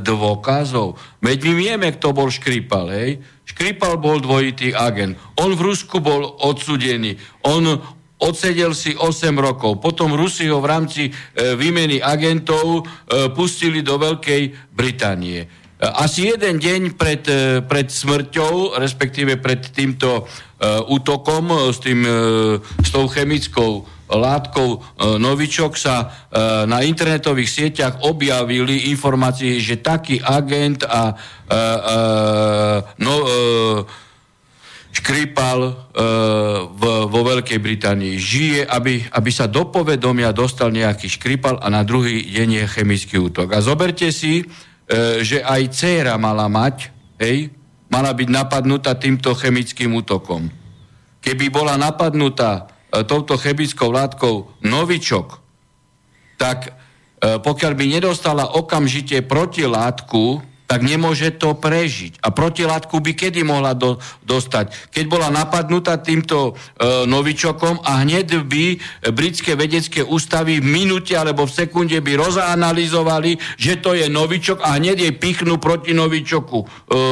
dôkazov. 0.00 0.96
Veď 1.20 1.38
my 1.46 1.52
vieme, 1.52 1.88
kto 1.92 2.16
bol 2.16 2.32
Škripal, 2.32 2.88
hej? 2.90 3.10
Škripal 3.44 4.00
bol 4.00 4.22
dvojitý 4.22 4.72
agent. 4.72 5.20
On 5.36 5.52
v 5.52 5.60
Rusku 5.60 6.00
bol 6.00 6.24
odsudený. 6.24 7.18
On 7.44 7.60
odsedel 8.20 8.76
si 8.76 8.92
8 8.94 9.32
rokov. 9.40 9.80
Potom 9.80 10.12
Rusi 10.12 10.46
ho 10.46 10.60
v 10.60 10.70
rámci 10.70 11.02
e, 11.08 11.12
výmeny 11.56 11.98
agentov 11.98 12.64
e, 12.64 12.82
pustili 13.32 13.80
do 13.80 13.96
Veľkej 13.96 14.70
Británie. 14.70 15.40
E, 15.40 15.48
asi 15.80 16.28
jeden 16.28 16.60
deň 16.60 16.80
pred, 17.00 17.24
e, 17.26 17.64
pred 17.64 17.88
smrťou, 17.88 18.76
respektíve 18.76 19.40
pred 19.40 19.72
týmto 19.72 20.22
e, 20.22 20.24
útokom 20.92 21.48
e, 21.48 21.56
s, 21.72 21.78
tým, 21.80 22.00
e, 22.04 22.12
s 22.60 22.88
tou 22.92 23.08
chemickou 23.08 23.88
látkou 24.16 24.68
e, 24.74 24.78
Novičok 25.22 25.78
sa 25.78 25.96
e, 26.02 26.06
na 26.66 26.82
internetových 26.82 27.50
sieťach 27.50 27.94
objavili 28.02 28.90
informácie, 28.90 29.62
že 29.62 29.78
taký 29.78 30.18
agent 30.18 30.82
a 30.82 31.14
e, 31.14 31.54
no, 32.98 33.14
Škripal 34.90 35.70
v, 36.74 36.82
vo 37.06 37.20
Veľkej 37.22 37.62
Británii 37.62 38.18
žije, 38.18 38.66
aby, 38.66 39.06
aby 39.06 39.30
sa 39.30 39.46
do 39.46 39.70
povedomia 39.70 40.34
dostal 40.34 40.74
nejaký 40.74 41.06
Škripal 41.06 41.62
a 41.62 41.70
na 41.70 41.86
druhý 41.86 42.26
deň 42.26 42.48
je 42.58 42.64
chemický 42.66 43.16
útok. 43.22 43.54
A 43.54 43.62
zoberte 43.62 44.10
si, 44.10 44.42
že 45.22 45.46
aj 45.46 45.62
dcéra 45.70 46.18
mala 46.18 46.50
mať, 46.50 46.90
hej, 47.22 47.54
mala 47.86 48.10
byť 48.10 48.28
napadnutá 48.34 48.98
týmto 48.98 49.30
chemickým 49.38 49.94
útokom. 49.94 50.50
Keby 51.22 51.54
bola 51.54 51.78
napadnutá 51.78 52.66
E, 52.66 52.79
touto 53.06 53.38
chemickou 53.38 53.94
látkou 53.94 54.62
novičok, 54.66 55.38
tak 56.40 56.58
e, 56.68 56.70
pokiaľ 57.38 57.72
by 57.76 57.84
nedostala 57.86 58.50
okamžite 58.56 59.22
protilátku, 59.24 60.42
tak 60.70 60.86
nemôže 60.86 61.34
to 61.34 61.58
prežiť. 61.58 62.22
A 62.22 62.30
protilátku 62.30 63.02
by 63.02 63.18
kedy 63.18 63.42
mohla 63.42 63.74
do, 63.74 63.98
dostať? 64.22 64.94
Keď 64.94 65.04
bola 65.10 65.26
napadnutá 65.26 65.98
týmto 65.98 66.54
e, 66.54 67.10
novičokom 67.10 67.82
a 67.82 68.06
hneď 68.06 68.46
by 68.46 68.64
britské 69.10 69.58
vedecké 69.58 70.06
ústavy 70.06 70.62
v 70.62 70.70
minúte 70.70 71.18
alebo 71.18 71.42
v 71.42 71.66
sekunde 71.66 71.98
by 71.98 72.14
rozanalizovali, 72.14 73.58
že 73.58 73.82
to 73.82 73.98
je 73.98 74.06
novičok 74.06 74.62
a 74.62 74.78
hneď 74.78 75.10
jej 75.10 75.14
pichnú 75.18 75.58
proti 75.58 75.90
novičoku 75.90 76.62
e, 76.62 76.66
e, 76.70 77.02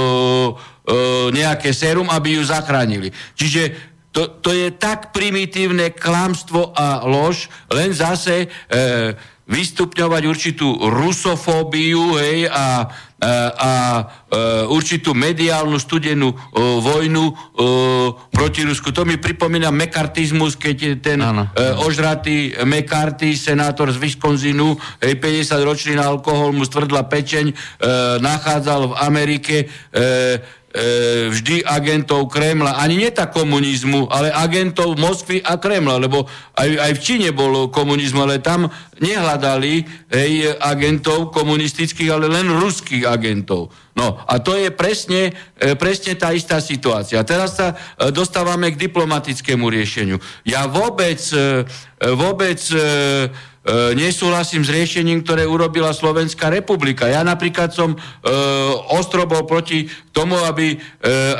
nejaké 1.35 1.75
sérum, 1.75 2.07
aby 2.14 2.38
ju 2.38 2.47
zachránili. 2.47 3.11
Čiže 3.35 3.97
to, 4.12 4.40
to 4.40 4.51
je 4.51 4.73
tak 4.75 5.12
primitívne 5.12 5.92
klamstvo 5.92 6.73
a 6.73 7.05
lož, 7.05 7.53
len 7.71 7.92
zase 7.92 8.47
e, 8.47 8.49
vystupňovať 9.49 10.23
určitú 10.29 10.68
rusofóbiu 10.92 12.21
hej, 12.21 12.53
a, 12.53 12.85
a, 13.16 13.33
a 13.49 13.73
e, 13.97 14.03
určitú 14.68 15.16
mediálnu 15.16 15.81
studenú 15.81 16.33
e, 16.33 16.37
vojnu 16.61 17.25
e, 17.25 17.35
proti 18.29 18.68
Rusku. 18.68 18.92
To 18.92 19.09
mi 19.09 19.16
pripomína 19.16 19.73
mekartizmus, 19.73 20.53
keď 20.61 21.01
ten 21.01 21.25
e, 21.25 21.33
ožratý 21.81 22.61
McCarthy, 22.61 23.40
senátor 23.40 23.88
z 23.88 23.97
Wisconsinu, 23.97 24.77
hej, 25.01 25.16
50 25.16 25.64
ročný 25.64 25.92
na 25.97 26.12
alkohol, 26.12 26.53
mu 26.53 26.68
stvrdla 26.68 27.09
pečeň, 27.09 27.47
e, 27.49 27.55
nachádzal 28.21 28.92
v 28.92 28.99
Amerike 29.01 29.57
e, 29.64 29.66
e, 30.72 31.28
vždy 31.33 31.64
agentov 31.64 32.28
Kremla, 32.28 32.76
ani 32.76 33.00
nie 33.00 33.11
tak 33.11 33.33
komunizmu, 33.33 34.09
ale 34.12 34.28
agentov 34.28 34.96
Moskvy 35.00 35.40
a 35.40 35.57
Kremla, 35.57 35.96
lebo 35.96 36.28
aj, 36.57 36.70
aj 36.76 36.92
v 36.96 37.02
Číne 37.02 37.28
bol 37.33 37.72
komunizmu, 37.72 38.24
ale 38.24 38.44
tam 38.44 38.68
nehľadali 39.00 39.72
hej, 40.12 40.54
agentov 40.61 41.33
komunistických, 41.33 42.12
ale 42.12 42.28
len 42.28 42.52
ruských 42.52 43.09
agentov. 43.09 43.72
No 43.98 44.14
a 44.14 44.38
to 44.38 44.54
je 44.54 44.70
presne, 44.70 45.35
e, 45.59 45.74
presne 45.74 46.14
tá 46.14 46.31
istá 46.31 46.62
situácia. 46.62 47.24
Teraz 47.26 47.59
sa 47.59 47.74
e, 47.74 48.14
dostávame 48.14 48.70
k 48.70 48.81
diplomatickému 48.87 49.66
riešeniu. 49.66 50.22
Ja 50.46 50.70
vôbec, 50.70 51.18
e, 51.35 51.66
vôbec 52.14 52.61
e, 52.70 52.78
nesúhlasím 53.92 54.64
s 54.64 54.72
riešením, 54.72 55.20
ktoré 55.20 55.44
urobila 55.44 55.92
Slovenská 55.92 56.48
republika. 56.48 57.04
Ja 57.04 57.20
napríklad 57.20 57.76
som 57.76 57.92
e, 57.92 57.98
ostro 58.96 59.28
bol 59.28 59.44
proti 59.44 59.85
tomu, 60.09 60.40
aby, 60.40 60.72
e, 60.74 60.78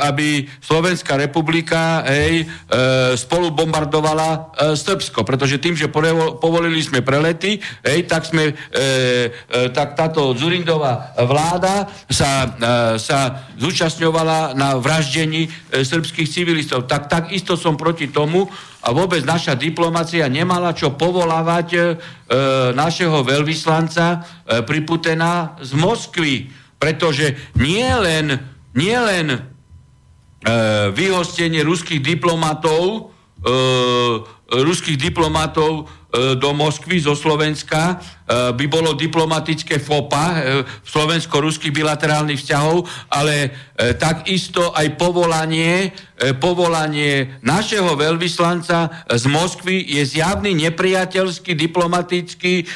aby 0.05 0.45
Slovenská 0.61 1.17
republika 1.17 2.05
hej, 2.05 2.45
e, 2.45 3.17
spolu 3.17 3.49
bombardovala 3.49 4.29
e, 4.29 4.39
Srbsko, 4.77 5.25
pretože 5.25 5.57
tým, 5.57 5.73
že 5.73 5.89
povolili 5.89 6.77
sme 6.85 7.01
prelety, 7.01 7.57
hej, 7.81 8.05
tak, 8.05 8.29
sme, 8.29 8.53
e, 8.53 8.53
e, 8.77 9.73
tak 9.73 9.97
táto 9.97 10.37
Zurindová 10.37 11.17
vláda 11.17 11.89
sa, 12.05 12.45
e, 12.45 13.01
sa 13.01 13.49
zúčastňovala 13.57 14.53
na 14.53 14.77
vraždení 14.77 15.49
e, 15.49 15.81
srbských 15.81 16.29
civilistov. 16.29 16.85
Tak 16.85 17.09
takisto 17.09 17.57
som 17.57 17.73
proti 17.73 18.13
tomu, 18.13 18.45
a 18.79 18.95
vôbec 18.95 19.27
naša 19.27 19.59
diplomacia 19.59 20.23
nemala 20.31 20.71
čo 20.71 20.95
povolávať 20.95 21.67
e, 21.75 21.79
našeho 22.71 23.27
veľvyslanca 23.27 24.05
e, 24.15 24.17
Priputena 24.63 25.59
z 25.59 25.75
Moskvy, 25.75 26.47
pretože 26.79 27.35
nie 27.59 27.85
len, 27.91 28.39
nie 28.71 28.95
len 28.95 29.35
e, 29.35 29.39
vyhostenie 30.95 31.59
ruských 31.67 31.99
diplomatov 31.99 33.11
e, 33.43 34.39
ruských 34.49 34.97
diplomatov 34.97 35.85
do 36.09 36.49
Moskvy 36.57 36.97
zo 36.97 37.13
Slovenska 37.13 37.93
e, 37.93 37.95
by 38.57 38.65
bolo 38.65 38.97
diplomatické 38.97 39.77
FOPA 39.77 40.25
e, 40.25 40.37
slovensko-ruských 40.89 41.69
bilaterálnych 41.69 42.41
vzťahov, 42.41 42.87
ale 43.13 43.53
takisto 43.95 44.75
aj 44.75 44.99
povolanie, 44.99 45.95
povolanie 46.43 47.39
našeho 47.39 47.95
veľvyslanca 47.95 49.07
z 49.07 49.23
Moskvy 49.31 49.95
je 49.95 50.03
zjavný 50.03 50.51
nepriateľský 50.67 51.55
diplomatický 51.55 52.67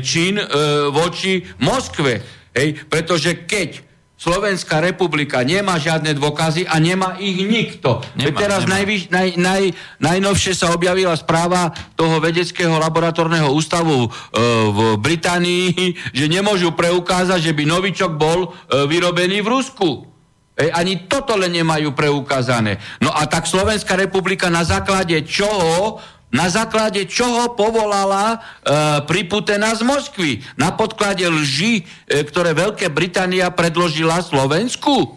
čin 0.00 0.40
voči 0.88 1.44
Moskve. 1.60 2.24
Hej? 2.56 2.80
Pretože 2.88 3.44
keď 3.44 3.87
Slovenská 4.18 4.82
republika 4.82 5.46
nemá 5.46 5.78
žiadne 5.78 6.10
dôkazy 6.18 6.66
a 6.66 6.82
nemá 6.82 7.14
ich 7.22 7.38
nikto. 7.38 8.02
Nemá, 8.18 8.34
teraz 8.34 8.66
nemá. 8.66 8.82
Najvyš, 8.82 9.02
naj, 9.14 9.28
naj, 9.38 9.62
najnovšie 10.02 10.58
sa 10.58 10.74
objavila 10.74 11.14
správa 11.14 11.70
toho 11.94 12.18
vedeckého 12.18 12.82
laboratórneho 12.82 13.54
ústavu 13.54 14.04
e, 14.04 14.08
v 14.74 14.78
Británii, 14.98 15.94
že 16.10 16.26
nemôžu 16.26 16.74
preukázať, 16.74 17.46
že 17.46 17.54
by 17.54 17.62
novičok 17.62 18.18
bol 18.18 18.50
e, 18.50 18.90
vyrobený 18.90 19.38
v 19.38 19.48
Rusku. 19.54 19.90
E, 20.58 20.66
ani 20.74 21.06
toto 21.06 21.38
len 21.38 21.54
nemajú 21.54 21.94
preukázané. 21.94 22.82
No 22.98 23.14
a 23.14 23.22
tak 23.30 23.46
Slovenská 23.46 23.94
republika 23.94 24.50
na 24.50 24.66
základe 24.66 25.14
čoho 25.30 26.02
na 26.28 26.52
základe 26.52 27.08
čoho 27.08 27.56
povolala 27.56 28.36
e, 28.36 28.38
Priputena 29.08 29.72
z 29.72 29.80
Moskvy. 29.80 30.44
Na 30.60 30.76
podklade 30.76 31.24
lži, 31.24 31.84
e, 32.04 32.22
ktoré 32.24 32.52
Veľké 32.52 32.92
Británia 32.92 33.48
predložila 33.48 34.20
Slovensku. 34.20 35.16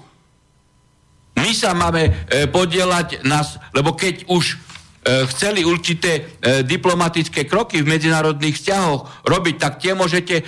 My 1.35 1.51
sa 1.51 1.75
máme 1.75 2.07
e, 2.07 2.11
podielať, 2.47 3.27
nás, 3.27 3.59
lebo 3.75 3.91
keď 3.91 4.23
už 4.31 4.55
e, 4.55 5.27
chceli 5.35 5.67
určité 5.67 6.11
e, 6.15 6.21
diplomatické 6.63 7.43
kroky 7.43 7.83
v 7.83 7.91
medzinárodných 7.91 8.55
vzťahoch 8.55 9.27
robiť, 9.27 9.55
tak 9.59 9.83
tie 9.83 9.91
môžete 9.91 10.35
e, 10.39 10.43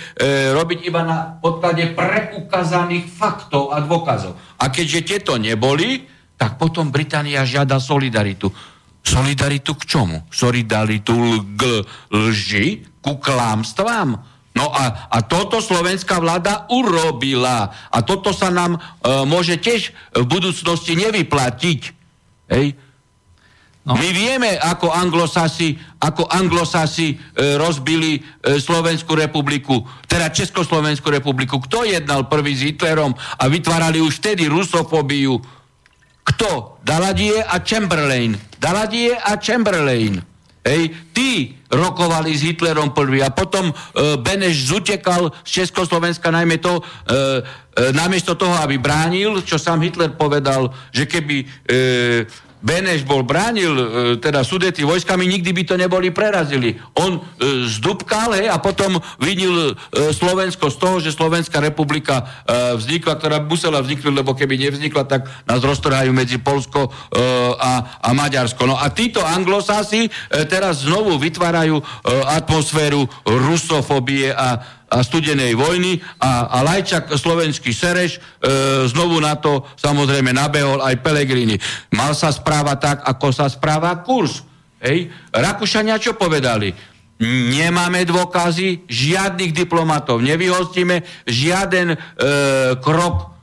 robiť 0.56 0.80
iba 0.80 1.04
na 1.04 1.36
podklade 1.44 1.92
preukázaných 1.92 3.12
faktov 3.12 3.68
a 3.68 3.84
dôkazov. 3.84 4.32
A 4.56 4.72
keďže 4.72 5.12
tieto 5.12 5.36
neboli, 5.36 6.08
tak 6.40 6.56
potom 6.56 6.88
Británia 6.88 7.44
žiada 7.44 7.76
solidaritu. 7.76 8.48
Solidaritu 9.04 9.76
k 9.76 9.84
čomu? 9.84 10.24
Solidaritu 10.32 11.44
k 11.54 11.84
lži, 12.08 12.88
ku 13.04 13.20
klámstvám? 13.20 14.16
No 14.54 14.70
a, 14.70 15.10
a 15.10 15.18
toto 15.20 15.58
slovenská 15.58 16.22
vláda 16.22 16.64
urobila. 16.70 17.68
A 17.90 17.98
toto 18.06 18.32
sa 18.32 18.48
nám 18.54 18.78
e, 18.78 18.80
môže 19.28 19.60
tiež 19.60 19.92
v 20.14 20.24
budúcnosti 20.24 20.94
nevyplatiť. 20.94 21.80
Hej? 22.54 22.78
No. 23.84 24.00
My 24.00 24.08
vieme, 24.16 24.56
ako 24.56 24.88
anglosasi, 24.88 25.76
ako 26.00 26.24
anglosasi 26.30 27.12
e, 27.12 27.16
rozbili 27.60 28.16
e, 28.16 28.20
Slovenskú 28.56 29.12
republiku, 29.12 29.84
teda 30.08 30.32
Československú 30.32 31.12
republiku. 31.12 31.60
Kto 31.60 31.84
jednal 31.84 32.24
prvý 32.30 32.56
s 32.56 32.64
Hitlerom 32.64 33.12
a 33.12 33.44
vytvárali 33.50 34.00
už 34.00 34.24
vtedy 34.24 34.48
rusofóbiu? 34.48 35.36
Kto? 36.24 36.80
Daladie 36.80 37.44
a 37.44 37.60
Chamberlain. 37.60 38.36
Daladie 38.56 39.12
a 39.12 39.36
Chamberlain. 39.36 40.24
Hej, 40.64 40.96
tí 41.12 41.60
rokovali 41.68 42.32
s 42.32 42.40
Hitlerom 42.40 42.96
prvý 42.96 43.20
a 43.20 43.28
potom 43.28 43.68
e, 43.68 43.74
Beneš 44.16 44.72
zutekal 44.72 45.28
z 45.44 45.60
Československa 45.60 46.32
najmä 46.32 46.56
to, 46.56 46.80
e, 46.80 46.82
e, 47.12 47.92
namiesto 47.92 48.32
toho, 48.32 48.56
aby 48.64 48.80
bránil, 48.80 49.44
čo 49.44 49.60
sám 49.60 49.84
Hitler 49.84 50.16
povedal, 50.16 50.72
že 50.88 51.04
keby 51.04 51.44
e, 51.44 51.46
Beneš 52.64 53.04
bol 53.04 53.28
bránil 53.28 53.72
e, 53.76 53.84
teda 54.16 54.40
sudety 54.40 54.88
vojskami, 54.88 55.28
nikdy 55.28 55.52
by 55.52 55.62
to 55.68 55.74
neboli 55.76 56.08
prerazili. 56.08 56.80
On 56.96 57.20
e, 57.20 57.68
zdubkal 57.68 58.32
hej, 58.40 58.48
a 58.48 58.56
potom 58.56 58.96
videl 59.20 59.76
e, 59.76 60.10
Slovensko 60.16 60.72
z 60.72 60.76
toho, 60.80 60.96
že 60.96 61.12
Slovenská 61.12 61.60
republika 61.60 62.24
e, 62.24 62.24
vznikla, 62.80 63.20
ktorá 63.20 63.36
musela 63.44 63.84
vzniknúť, 63.84 64.16
lebo 64.16 64.32
keby 64.32 64.56
nevznikla, 64.56 65.04
tak 65.04 65.28
nás 65.44 65.60
roztrhajú 65.60 66.08
medzi 66.16 66.40
Polsko 66.40 66.88
e, 66.88 66.90
a, 67.60 68.00
a 68.00 68.10
Maďarsko. 68.16 68.64
No 68.64 68.80
a 68.80 68.88
títo 68.88 69.20
anglosási 69.20 70.08
e, 70.08 70.10
teraz 70.48 70.88
znovu 70.88 71.20
vytvárajú 71.20 71.76
e, 71.76 71.84
atmosféru 72.32 73.04
rusofobie 73.28 74.32
a 74.32 74.80
a 74.94 75.02
studenej 75.02 75.58
vojny 75.58 75.98
a, 76.22 76.46
a 76.46 76.62
Lajčak, 76.62 77.10
slovenský 77.18 77.74
Sereš, 77.74 78.16
e, 78.16 78.20
znovu 78.86 79.18
na 79.18 79.34
to 79.34 79.66
samozrejme 79.74 80.30
nabehol 80.30 80.78
aj 80.78 81.02
Pelegrini. 81.02 81.58
Mal 81.98 82.14
sa 82.14 82.30
správa 82.30 82.78
tak, 82.78 83.02
ako 83.02 83.26
sa 83.34 83.50
správa 83.50 83.90
kurz. 84.06 84.46
Hej. 84.78 85.10
Rakúšania 85.34 85.98
čo 85.98 86.14
povedali? 86.14 86.70
Nemáme 87.24 88.06
dôkazy, 88.06 88.86
žiadnych 88.86 89.50
diplomatov 89.54 90.22
nevyhostíme, 90.22 91.26
žiaden 91.26 91.94
e, 91.94 91.98
krok 92.78 93.33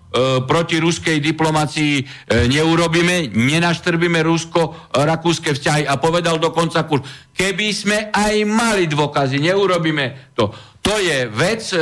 proti 0.43 0.75
ruskej 0.75 1.23
diplomácii 1.23 2.03
e, 2.03 2.03
neurobíme, 2.51 3.31
nenaštrbíme 3.31 4.19
rusko-rakúske 4.19 5.55
vzťahy 5.55 5.87
a 5.87 5.95
povedal 5.95 6.35
dokonca 6.35 6.83
kurz, 6.83 7.07
keby 7.31 7.67
sme 7.71 7.97
aj 8.11 8.43
mali 8.43 8.91
dôkazy, 8.91 9.39
neurobíme 9.39 10.35
to. 10.35 10.51
To 10.81 10.97
je 10.97 11.29
vec 11.29 11.63
e, 11.71 11.77
e, 11.77 11.81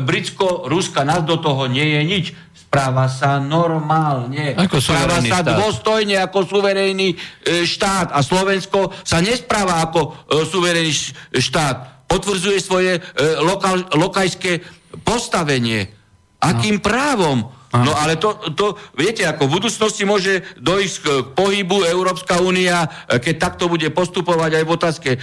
britsko-ruska, 0.00 1.04
nás 1.04 1.26
do 1.26 1.36
toho 1.36 1.68
nie 1.68 1.84
je 1.84 2.00
nič. 2.06 2.26
Správa 2.54 3.10
sa 3.10 3.42
normálne. 3.42 4.54
Ako 4.54 4.78
správa 4.78 5.18
sa 5.18 5.42
štát. 5.42 5.58
dôstojne 5.58 6.16
ako 6.22 6.46
suverénny 6.46 7.12
e, 7.12 7.66
štát. 7.66 8.14
A 8.14 8.22
Slovensko 8.22 8.94
sa 9.02 9.18
nespráva 9.18 9.82
ako 9.82 10.00
e, 10.30 10.46
suverénny 10.46 10.94
štát. 11.34 12.06
Potvrdzuje 12.06 12.58
svoje 12.62 12.92
e, 12.96 13.00
lokal, 13.42 13.90
lokajské 13.98 14.62
postavenie. 15.02 15.99
Akým 16.40 16.80
no. 16.80 16.84
právom? 16.84 17.38
No 17.70 17.94
ale 17.94 18.18
to, 18.18 18.34
to, 18.58 18.74
viete, 18.98 19.22
ako 19.22 19.46
v 19.46 19.62
budúcnosti 19.62 20.02
môže 20.02 20.42
dojsť 20.58 20.96
k 20.98 21.06
pohybu 21.38 21.86
Európska 21.86 22.42
únia, 22.42 22.90
e, 23.06 23.22
keď 23.22 23.34
takto 23.38 23.70
bude 23.70 23.86
postupovať 23.94 24.58
aj 24.58 24.64
v 24.66 24.74
otázke 24.74 25.10
e, 25.14 25.18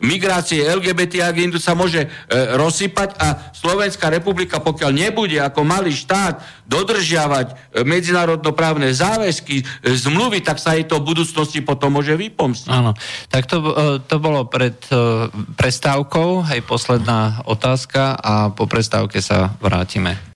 migrácie, 0.00 0.64
LGBT 0.64 1.28
agendu 1.28 1.60
sa 1.60 1.76
môže 1.76 2.08
e, 2.08 2.08
rozsypať 2.56 3.20
a 3.20 3.52
Slovenská 3.52 4.08
republika, 4.08 4.64
pokiaľ 4.64 4.90
nebude 4.96 5.36
ako 5.44 5.60
malý 5.60 5.92
štát 5.92 6.40
dodržiavať 6.64 7.52
e, 7.52 7.84
medzinárodnoprávne 7.84 8.88
záväzky, 8.88 9.60
e, 9.60 9.64
zmluvy, 9.92 10.40
tak 10.40 10.56
sa 10.56 10.72
jej 10.72 10.88
to 10.88 11.04
v 11.04 11.12
budúcnosti 11.12 11.60
potom 11.60 12.00
môže 12.00 12.16
vypomstiť. 12.16 12.72
Áno, 12.72 12.96
tak 13.28 13.44
to, 13.44 13.60
to 14.08 14.16
bolo 14.16 14.48
pred 14.48 14.80
prestávkou, 15.60 16.48
hej, 16.48 16.64
posledná 16.64 17.44
otázka 17.44 18.16
a 18.16 18.48
po 18.56 18.64
prestávke 18.64 19.20
sa 19.20 19.52
vrátime. 19.60 20.27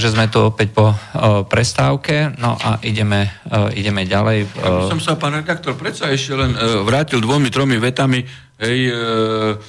Takže 0.00 0.16
sme 0.16 0.32
tu 0.32 0.40
opäť 0.40 0.72
po 0.72 0.96
uh, 0.96 1.44
prestávke, 1.44 2.32
no 2.40 2.56
a 2.56 2.80
ideme, 2.80 3.36
uh, 3.52 3.68
ideme 3.68 4.08
ďalej. 4.08 4.48
Uh... 4.56 4.88
Ja 4.88 4.96
som 4.96 4.96
sa, 4.96 5.20
pán 5.20 5.36
redaktor, 5.36 5.76
predsa 5.76 6.08
ešte 6.08 6.40
len 6.40 6.56
uh, 6.56 6.80
vrátil 6.88 7.20
dvomi, 7.20 7.52
tromi 7.52 7.76
vetami, 7.76 8.24
hej, 8.64 8.96
uh, 8.96 9.60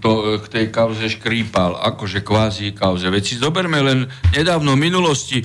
to, 0.00 0.40
k 0.40 0.46
tej 0.48 0.66
kauze 0.72 1.04
škrípal, 1.12 1.76
akože 1.76 2.24
kvázi 2.24 2.72
kauze. 2.72 3.12
Veď 3.12 3.20
si 3.28 3.36
zoberme 3.36 3.84
len 3.84 4.08
nedávno 4.32 4.80
v 4.80 4.88
minulosti 4.88 5.44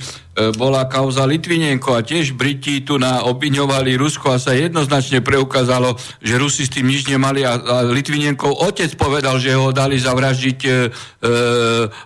bola 0.58 0.90
kauza 0.90 1.22
Litvinenko 1.22 1.94
a 1.94 2.02
tiež 2.02 2.34
Briti 2.34 2.82
tu 2.82 2.98
na 2.98 3.22
obviňovali 3.22 3.94
Rusko 3.94 4.34
a 4.34 4.42
sa 4.42 4.50
jednoznačne 4.50 5.22
preukázalo, 5.22 5.94
že 6.18 6.34
Rusi 6.34 6.66
s 6.66 6.74
tým 6.74 6.90
nič 6.90 7.06
nemali 7.06 7.46
a, 7.46 7.54
a 7.54 7.76
Litvinenkov 7.86 8.50
otec 8.66 8.90
povedal, 8.98 9.38
že 9.38 9.54
ho 9.54 9.70
dali 9.70 9.94
zavraždiť 9.94 10.58
e, 10.66 10.70
e, 10.70 10.74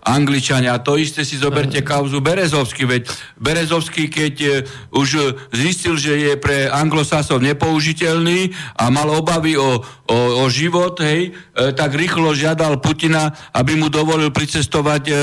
Angličania. 0.04 0.76
A 0.76 0.82
to 0.84 1.00
isté 1.00 1.24
si 1.24 1.40
zoberte 1.40 1.80
kauzu 1.80 2.20
Berezovský, 2.20 2.84
veď 2.84 3.08
Berezovský, 3.40 4.12
keď 4.12 4.34
e, 4.44 4.48
už 4.92 5.08
zistil, 5.56 5.96
že 5.96 6.12
je 6.20 6.32
pre 6.36 6.68
anglosasov 6.68 7.40
nepoužiteľný 7.40 8.52
a 8.76 8.92
mal 8.92 9.08
obavy 9.08 9.56
o, 9.56 9.80
o, 10.08 10.18
o 10.42 10.44
život, 10.52 11.00
hej, 11.00 11.30
e, 11.30 11.72
tak 11.72 11.96
rýchlo 11.96 12.36
žiadal 12.36 12.80
Putina, 12.80 13.32
aby 13.56 13.76
mu 13.76 13.88
dovolil 13.88 14.28
pricestovať 14.32 15.02
e, 15.08 15.12
e, 15.12 15.16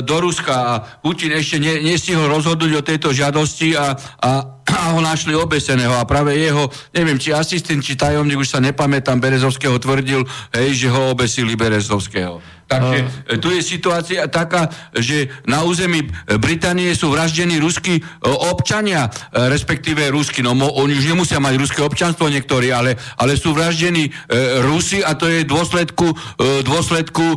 do 0.00 0.16
Ruska 0.20 0.54
a 0.54 0.72
Putin 1.00 1.36
ešte 1.36 1.60
ne, 1.60 1.80
nestihol 1.84 2.29
rozhodnúť 2.30 2.72
o 2.78 2.86
tejto 2.86 3.10
žiadosti 3.10 3.74
a, 3.74 3.98
a 4.22 4.60
a 4.70 4.94
ho 4.94 5.00
našli 5.02 5.34
obeseného 5.34 5.92
a 5.98 6.06
práve 6.06 6.38
jeho, 6.38 6.70
neviem, 6.94 7.18
či 7.18 7.34
asistent, 7.34 7.82
či 7.82 7.98
tajomník, 7.98 8.38
už 8.38 8.54
sa 8.54 8.62
nepamätám, 8.62 9.18
Berezovského 9.18 9.76
tvrdil, 9.76 10.24
hej, 10.54 10.86
že 10.86 10.88
ho 10.88 11.10
obesili 11.10 11.58
Berezovského. 11.58 12.38
Takže 12.70 12.98
uh. 13.02 13.08
tu 13.42 13.50
je 13.50 13.62
situácia 13.66 14.30
taká, 14.30 14.70
že 14.94 15.26
na 15.42 15.66
území 15.66 16.06
Británie 16.38 16.94
sú 16.94 17.10
vraždení 17.10 17.58
ruskí 17.58 17.98
e, 17.98 18.02
občania, 18.30 19.10
e, 19.10 19.50
respektíve 19.50 20.06
rusky, 20.14 20.38
no 20.46 20.54
oni 20.54 20.94
už 20.94 21.10
nemusia 21.10 21.42
mať 21.42 21.58
ruské 21.58 21.82
občanstvo 21.82 22.30
niektorí, 22.30 22.70
ale, 22.70 22.94
ale 23.18 23.34
sú 23.34 23.50
vraždení 23.50 24.06
e, 24.06 24.10
Rusi 24.62 25.02
a 25.02 25.18
to 25.18 25.26
je 25.26 25.42
dôsledku, 25.42 26.14
e, 26.14 26.62
dôsledku 26.62 27.26
e, 27.26 27.36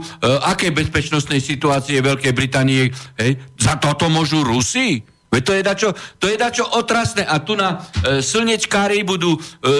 akej 0.53 0.69
bezpečnostnej 0.69 1.41
situácie 1.41 1.97
Veľkej 2.05 2.33
Británie. 2.37 2.93
Hej? 3.17 3.41
Za 3.57 3.81
toto 3.81 4.13
môžu 4.13 4.45
Rusi? 4.45 5.01
Veď 5.33 5.41
to 5.41 5.53
je 5.57 5.63
dačo, 5.65 5.89
to 6.21 6.25
je 6.29 6.37
dačo 6.37 6.61
otrasné 6.77 7.25
a 7.25 7.41
tu 7.41 7.57
na 7.57 7.81
e, 8.05 8.21
slnečkári 8.21 9.01
budú 9.01 9.33
e, 9.33 9.39
e, 9.41 9.77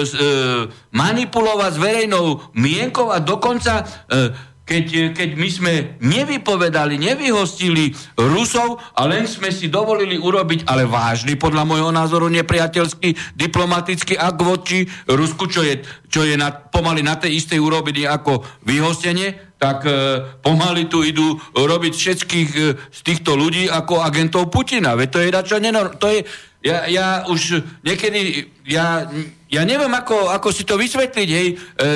manipulovať 0.90 1.70
s 1.70 1.78
verejnou 1.78 2.50
mienkou 2.58 3.14
a 3.14 3.22
dokonca 3.22 3.86
e, 4.10 4.34
keď, 4.64 5.12
keď 5.12 5.30
my 5.36 5.48
sme 5.52 5.72
nevypovedali, 6.00 6.96
nevyhostili 6.96 7.92
Rusov 8.16 8.80
a 8.96 9.04
len 9.04 9.28
sme 9.28 9.52
si 9.52 9.68
dovolili 9.68 10.16
urobiť, 10.16 10.64
ale 10.64 10.88
vážny, 10.88 11.36
podľa 11.36 11.68
môjho 11.68 11.92
názoru, 11.92 12.32
nepriateľský 12.32 13.36
diplomatický 13.36 14.16
akt 14.16 14.40
voči 14.40 14.88
Rusku, 15.04 15.52
čo 15.52 15.60
je, 15.60 15.84
čo 16.08 16.24
je 16.24 16.40
na, 16.40 16.48
pomaly 16.48 17.04
na 17.04 17.20
tej 17.20 17.44
istej 17.44 17.60
úrovni 17.60 18.08
ako 18.08 18.40
vyhostenie, 18.64 19.54
tak 19.60 19.84
e, 19.84 19.92
pomaly 20.40 20.88
tu 20.88 21.04
idú 21.04 21.36
robiť 21.52 21.92
všetkých 21.92 22.50
e, 22.56 22.60
z 22.88 23.00
týchto 23.04 23.36
ľudí 23.36 23.68
ako 23.68 24.00
agentov 24.00 24.48
Putina. 24.48 24.96
Veď 24.96 25.08
to 25.12 25.18
je 25.20 25.30
dačo 25.30 25.56
nenor- 25.60 25.94
to 26.00 26.08
je, 26.08 26.24
ja, 26.64 26.88
ja 26.88 27.06
už 27.28 27.60
niekedy, 27.84 28.48
ja, 28.64 29.04
ja 29.52 29.62
neviem, 29.68 29.92
ako, 29.92 30.32
ako 30.32 30.48
si 30.48 30.64
to 30.64 30.80
vysvetliť, 30.80 31.28
hej, 31.28 31.48
e, 31.52 31.56
e, 31.60 31.90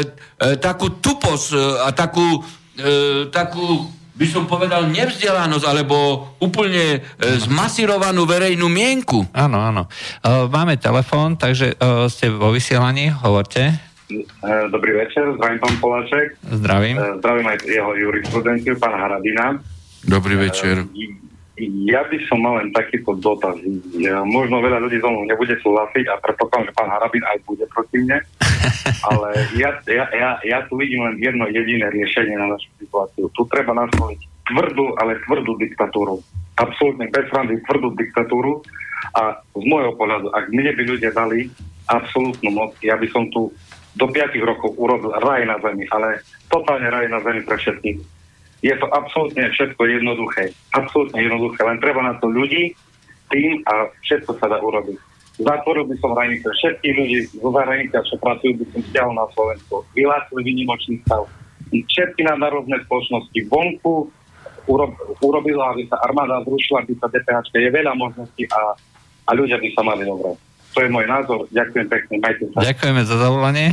takú 0.60 1.00
tuposť 1.00 1.48
e, 1.56 1.58
a 1.82 1.88
takú, 1.96 2.44
e, 2.78 3.26
takú, 3.34 3.90
by 4.14 4.26
som 4.30 4.46
povedal, 4.46 4.86
nevzdelanosť, 4.86 5.64
alebo 5.66 5.96
úplne 6.38 6.98
e, 6.98 6.98
zmasírovanú 7.42 8.24
verejnú 8.24 8.70
mienku. 8.70 9.26
Áno, 9.34 9.58
áno. 9.58 9.90
E, 10.22 10.46
máme 10.48 10.78
telefón, 10.78 11.34
takže 11.34 11.74
e, 11.74 12.06
ste 12.08 12.30
vo 12.30 12.54
vysielaní, 12.54 13.10
hovorte. 13.10 13.74
E, 14.08 14.16
dobrý 14.72 14.96
večer, 14.96 15.36
zdravím 15.36 15.60
pán 15.60 15.74
Poláček. 15.82 16.40
Zdravím. 16.40 16.96
E, 16.96 17.20
zdravím 17.20 17.46
aj 17.52 17.58
jeho 17.66 17.90
jurisprudenciu, 17.92 18.74
pán 18.80 18.96
Haradina. 18.96 19.60
Dobrý 20.06 20.40
večer. 20.40 20.88
E, 20.88 21.27
ja 21.88 22.06
by 22.06 22.18
som 22.30 22.38
mal 22.38 22.62
len 22.62 22.70
takýto 22.70 23.18
dotaz. 23.18 23.59
Možno 24.26 24.62
veľa 24.62 24.78
ľudí 24.84 25.02
so 25.02 25.11
mnou 25.11 25.26
nebude 25.26 25.59
súhlasiť 25.59 26.04
a 26.06 26.20
predpokladám, 26.22 26.70
že 26.70 26.76
pán 26.78 26.90
Harabin 26.92 27.24
aj 27.26 27.38
bude 27.44 27.64
proti 27.72 28.04
mne, 28.04 28.22
ale 29.11 29.28
ja, 29.59 29.74
ja, 29.90 30.06
ja, 30.14 30.30
ja 30.46 30.59
tu 30.70 30.78
vidím 30.78 31.04
len 31.04 31.18
jedno 31.18 31.50
jediné 31.50 31.90
riešenie 31.90 32.38
na 32.38 32.54
našu 32.54 32.70
situáciu. 32.78 33.26
Tu 33.32 33.42
treba 33.50 33.74
nastoliť 33.74 34.20
tvrdú, 34.48 34.96
ale 35.00 35.20
tvrdú 35.26 35.59
diktatúru. 35.59 36.22
Absolútne 36.59 37.11
bez 37.11 37.26
randy 37.30 37.61
tvrdú 37.66 37.94
diktatúru 37.94 38.62
a 39.14 39.38
z 39.54 39.64
môjho 39.66 39.94
pohľadu, 39.94 40.34
ak 40.34 40.50
mne 40.50 40.72
by 40.74 40.82
ľudia 40.84 41.11
dali 41.14 41.50
absolútnu 41.86 42.50
moc, 42.50 42.74
ja 42.84 42.98
by 42.98 43.06
som 43.09 43.30
tu 43.30 43.48
do 43.98 44.06
5 44.06 44.36
rokov 44.46 44.78
urobil 44.78 45.11
raj 45.18 45.42
na 45.42 45.59
zemi, 45.59 45.88
ale 45.90 46.22
totálne 46.46 46.86
raj 46.86 47.06
na 47.11 47.18
zemi 47.24 47.42
pre 47.42 47.56
všetkých 47.59 48.17
je 48.62 48.74
to 48.74 48.86
absolútne 48.90 49.44
všetko 49.54 49.82
jednoduché. 49.86 50.50
Absolútne 50.74 51.20
jednoduché, 51.22 51.61
len 51.62 51.78
treba 51.78 52.02
na 52.02 52.18
to 52.18 52.26
ľudí, 52.26 52.74
tým 53.30 53.62
a 53.68 53.86
všetko 54.02 54.34
sa 54.40 54.50
dá 54.50 54.59
urobiť. 54.59 54.98
Zatvoril 55.38 55.86
by 55.86 55.96
som 56.02 56.18
hranice 56.18 56.50
všetkých 56.50 56.94
ľudí 56.98 57.18
zo 57.38 57.50
zahraničia, 57.54 58.02
čo 58.02 58.18
pracujú, 58.18 58.59
by 58.59 58.64
som 58.74 58.80
stiahol 58.90 59.14
na 59.14 59.26
Slovensku. 59.30 59.86
Vyhlásil 59.94 60.38
vynimočný 60.42 60.98
stav. 61.06 61.30
Všetky 61.70 62.26
nadnárodné 62.26 62.82
spoločnosti 62.88 63.38
vonku 63.46 64.11
urob, 64.66 64.92
urobila, 65.22 65.70
aby 65.76 65.86
sa 65.86 66.02
armáda 66.02 66.42
zrušila, 66.42 66.82
aby 66.82 66.98
sa 66.98 67.06
DPH. 67.06 67.54
Je 67.54 67.70
veľa 67.70 67.94
možností 67.94 68.50
a, 68.50 68.74
a 69.26 69.30
ľudia 69.30 69.62
by 69.62 69.68
sa 69.78 69.82
mali 69.86 70.02
dobre. 70.02 70.34
To 70.74 70.78
je 70.82 70.90
môj 70.90 71.06
názor. 71.06 71.46
Ďakujem 71.54 71.86
pekne. 71.86 72.14
Majte 72.18 72.44
sa. 72.50 72.59
Ďakujeme 72.66 73.02
za 73.06 73.16
zavolanie. 73.22 73.66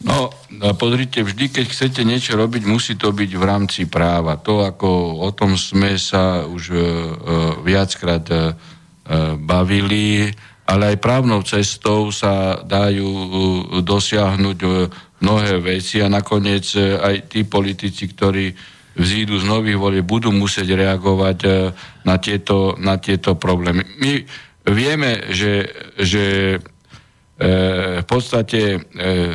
No, 0.00 0.32
pozrite, 0.80 1.20
vždy, 1.20 1.52
keď 1.52 1.66
chcete 1.68 2.00
niečo 2.08 2.32
robiť, 2.32 2.64
musí 2.64 2.96
to 2.96 3.12
byť 3.12 3.30
v 3.36 3.44
rámci 3.44 3.84
práva. 3.84 4.40
To, 4.40 4.64
ako 4.64 5.20
o 5.20 5.28
tom 5.36 5.60
sme 5.60 6.00
sa 6.00 6.48
už 6.48 6.62
uh, 6.72 6.80
viackrát 7.60 8.24
uh, 8.32 8.56
bavili, 9.36 10.32
ale 10.64 10.96
aj 10.96 11.04
právnou 11.04 11.44
cestou 11.44 12.08
sa 12.16 12.64
dajú 12.64 13.08
uh, 13.12 13.30
dosiahnuť 13.84 14.58
uh, 14.64 14.88
mnohé 15.20 15.60
veci 15.60 16.00
a 16.00 16.08
nakoniec 16.08 16.64
uh, 16.80 17.04
aj 17.04 17.28
tí 17.28 17.44
politici, 17.44 18.08
ktorí 18.08 18.56
vzídu 18.96 19.36
z 19.36 19.44
nových 19.44 19.76
volieb, 19.76 20.08
budú 20.08 20.32
musieť 20.32 20.80
reagovať 20.80 21.38
uh, 21.44 21.76
na, 22.08 22.16
tieto, 22.16 22.72
na 22.80 22.96
tieto 22.96 23.36
problémy. 23.36 23.84
My 24.00 24.24
vieme, 24.64 25.28
že, 25.28 25.68
že 26.00 26.56
v 27.40 28.04
podstate 28.04 28.60
e, 28.76 28.78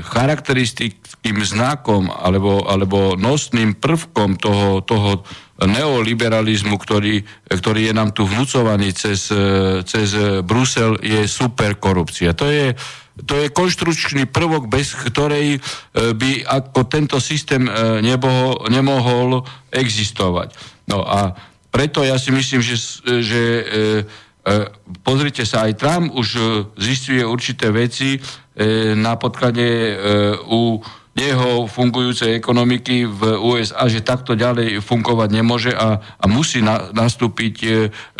charakteristickým 0.05 1.41
znakom 1.41 2.13
alebo, 2.13 2.61
alebo 2.69 3.17
nosným 3.17 3.73
prvkom 3.81 4.37
toho, 4.37 4.85
toho 4.85 5.25
neoliberalizmu, 5.57 6.77
ktorý, 6.77 7.25
ktorý 7.49 7.89
je 7.89 7.93
nám 7.97 8.13
tu 8.13 8.29
vnúcovaný 8.29 8.93
cez, 8.93 9.33
e, 9.33 9.81
cez 9.89 10.13
Brusel, 10.45 11.01
je 11.01 11.25
superkorupcia. 11.25 12.37
To 12.37 12.45
je, 12.45 12.77
to 13.25 13.41
je 13.41 13.49
konštručný 13.49 14.29
prvok, 14.29 14.69
bez 14.69 14.93
ktorej 14.93 15.57
e, 15.57 15.59
by 16.13 16.45
ako 16.45 16.85
tento 16.85 17.17
systém 17.17 17.65
nebohol, 18.05 18.69
nemohol 18.69 19.49
existovať. 19.73 20.53
No 20.85 21.01
a 21.01 21.33
preto 21.73 22.05
ja 22.05 22.21
si 22.21 22.29
myslím, 22.29 22.61
že, 22.61 22.77
že 23.19 23.41
E, 23.65 24.24
pozrite 25.01 25.41
sa, 25.45 25.65
aj 25.65 25.73
Trump 25.81 26.13
už 26.13 26.27
e, 26.35 26.41
zistuje 26.77 27.25
určité 27.25 27.73
veci 27.73 28.13
e, 28.13 28.19
na 28.93 29.17
podklade 29.17 29.97
u 30.45 30.79
jeho 31.15 31.63
fungujúcej 31.71 32.35
ekonomiky 32.35 33.07
v 33.07 33.39
USA, 33.39 33.87
že 33.87 34.03
takto 34.03 34.35
ďalej 34.35 34.83
fungovať 34.83 35.29
nemôže 35.31 35.71
a, 35.71 36.03
a 36.03 36.25
musí 36.27 36.59
na, 36.59 36.91
nastúpiť 36.91 37.55
e, 37.63 37.69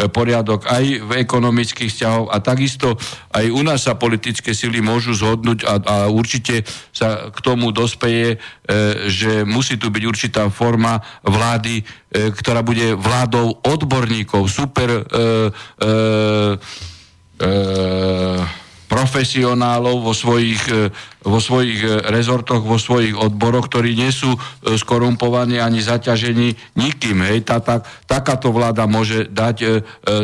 poriadok 0.08 0.64
aj 0.64 1.04
v 1.04 1.12
ekonomických 1.20 1.92
vzťahoch. 1.92 2.32
A 2.32 2.40
takisto 2.40 2.96
aj 3.36 3.52
u 3.52 3.62
nás 3.68 3.84
sa 3.84 4.00
politické 4.00 4.56
sily 4.56 4.80
môžu 4.80 5.12
zhodnúť 5.12 5.68
a, 5.68 5.74
a 5.84 5.96
určite 6.08 6.64
sa 6.96 7.28
k 7.36 7.38
tomu 7.44 7.76
dospeje, 7.76 8.40
e, 8.40 8.72
že 9.12 9.44
musí 9.44 9.76
tu 9.76 9.92
byť 9.92 10.04
určitá 10.08 10.48
forma 10.48 11.04
vlády, 11.28 11.84
e, 11.84 12.32
ktorá 12.32 12.64
bude 12.64 12.96
vládou 12.96 13.60
odborníkov, 13.60 14.48
super 14.48 14.88
e, 14.88 15.02
e, 15.04 15.92
e, 17.44 17.52
profesionálov 19.06 20.02
vo 20.02 20.18
svojich, 20.18 20.66
e, 20.66 20.90
vo 21.22 21.38
svojich 21.38 21.80
e, 21.86 22.10
rezortoch, 22.10 22.66
vo 22.66 22.82
svojich 22.82 23.14
odboroch, 23.14 23.70
ktorí 23.70 23.94
nie 23.94 24.10
sú 24.10 24.34
e, 24.34 24.40
skorumpovaní 24.74 25.62
ani 25.62 25.78
zaťažení 25.78 26.58
nikým. 26.74 27.22
Hej. 27.22 27.46
Tá, 27.46 27.62
tá, 27.62 27.86
takáto 28.10 28.50
vláda 28.50 28.90
môže 28.90 29.30
dať 29.30 29.58
e, 29.62 29.68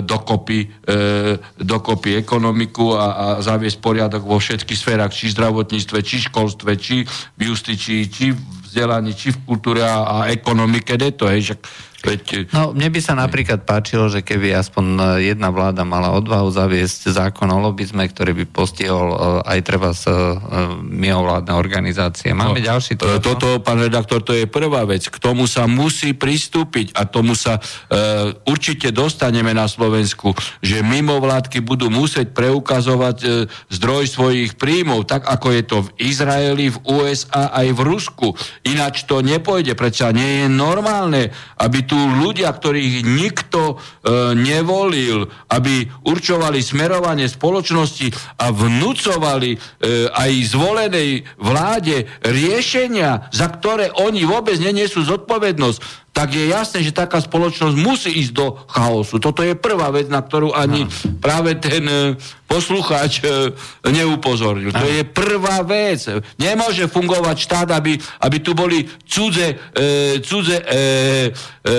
dokopy, 0.01 0.65
e, 0.65 1.38
dokopy 1.61 2.17
ekonomiku 2.17 2.97
a, 2.97 3.05
a 3.05 3.25
zaviesť 3.45 3.77
poriadok 3.77 4.25
vo 4.25 4.41
všetkých 4.41 4.82
sférach, 4.82 5.13
či 5.13 5.29
zdravotníctve, 5.29 5.97
či 6.01 6.25
školstve, 6.25 6.73
či 6.82 7.05
v 7.38 7.41
justícii, 7.53 8.09
či 8.09 8.34
v 8.34 8.61
vzdelaní, 8.71 9.11
či 9.11 9.36
v 9.36 9.43
kultúre 9.43 9.84
a, 9.84 10.07
a 10.07 10.17
ekonomike. 10.32 10.95
De 10.95 11.11
to, 11.11 11.27
hej. 11.27 11.51
Však 11.51 11.59
Veď... 12.02 12.49
No, 12.52 12.74
mne 12.74 12.89
by 12.89 12.99
sa 13.02 13.14
napríklad 13.14 13.64
páčilo, 13.64 14.10
že 14.10 14.26
keby 14.26 14.58
aspoň 14.58 15.18
jedna 15.22 15.54
vláda 15.54 15.86
mala 15.86 16.14
odvahu 16.18 16.49
zaviesť 16.49 17.14
zákon 17.14 17.49
o 17.49 17.60
lobizme, 17.62 18.04
ktorý 18.06 18.34
by 18.41 18.45
postihol 18.49 19.08
e, 19.14 19.18
aj 19.45 19.60
treba 19.62 19.93
z 19.93 20.10
e, 20.10 20.16
mimovládne 20.82 21.54
organizácie. 21.54 22.34
Máme 22.34 22.62
no, 22.62 22.66
ďalší 22.66 22.97
to. 22.97 23.22
Toto, 23.22 23.62
pán 23.62 23.82
redaktor, 23.82 24.26
to 24.26 24.34
je 24.34 24.49
prvá 24.49 24.84
vec. 24.89 25.08
K 25.08 25.18
tomu 25.22 25.45
sa 25.45 25.70
musí 25.70 26.18
pristúpiť 26.18 26.93
a 26.97 27.06
tomu 27.06 27.34
sa 27.38 27.58
uh, 27.58 28.34
určite 28.49 28.89
dostaneme 28.89 29.54
na 29.54 29.70
Slovensku, 29.70 30.34
že 30.60 30.82
mimovládky 30.82 31.62
budú 31.62 31.88
musieť 31.93 32.34
preukazovať 32.34 33.18
uh, 33.24 33.32
zdroj 33.70 34.10
svojich 34.10 34.58
príjmov, 34.58 35.06
tak 35.06 35.26
ako 35.26 35.47
je 35.54 35.64
to 35.64 35.78
v 35.86 35.89
Izraeli, 36.12 36.74
v 36.74 36.78
USA 36.88 37.54
aj 37.54 37.68
v 37.74 37.80
Rusku. 37.86 38.28
Ináč 38.66 39.06
to 39.06 39.22
nepôjde. 39.22 39.74
Prečo 39.78 40.10
nie 40.12 40.45
je 40.45 40.47
normálne, 40.49 41.30
aby 41.62 41.86
tu 41.91 41.99
ľudia, 41.99 42.55
ktorých 42.55 43.03
nikto 43.03 43.75
e, 43.75 43.75
nevolil, 44.31 45.27
aby 45.51 45.91
určovali 46.07 46.63
smerovanie 46.63 47.27
spoločnosti 47.27 48.39
a 48.39 48.47
vnúcovali 48.55 49.51
e, 49.51 49.57
aj 50.07 50.31
zvolenej 50.55 51.27
vláde 51.35 52.07
riešenia, 52.23 53.27
za 53.35 53.51
ktoré 53.51 53.91
oni 53.91 54.23
vôbec 54.23 54.55
nenesú 54.55 55.03
zodpovednosť, 55.03 56.01
tak 56.12 56.36
je 56.36 56.51
jasné, 56.51 56.84
že 56.84 56.91
taká 56.91 57.24
spoločnosť 57.24 57.76
musí 57.80 58.12
ísť 58.12 58.34
do 58.36 58.59
chaosu. 58.68 59.16
Toto 59.24 59.47
je 59.47 59.55
prvá 59.55 59.88
vec, 59.95 60.12
na 60.12 60.20
ktorú 60.20 60.51
ani 60.51 60.84
no. 60.84 60.91
práve 61.24 61.55
ten 61.55 61.88
e, 61.88 62.20
poslucháč 62.51 63.24
e, 63.24 63.55
neupozornil. 63.88 64.76
To 64.76 64.88
je 64.91 65.07
prvá 65.07 65.64
vec. 65.64 66.03
Nemôže 66.36 66.91
fungovať 66.91 67.38
štát, 67.39 67.70
aby, 67.72 67.95
aby 68.28 68.38
tu 68.43 68.51
boli 68.51 68.84
cudze, 69.07 69.55
e, 69.72 70.20
cudze 70.20 70.59
e, 70.59 71.32
e, 71.32 71.76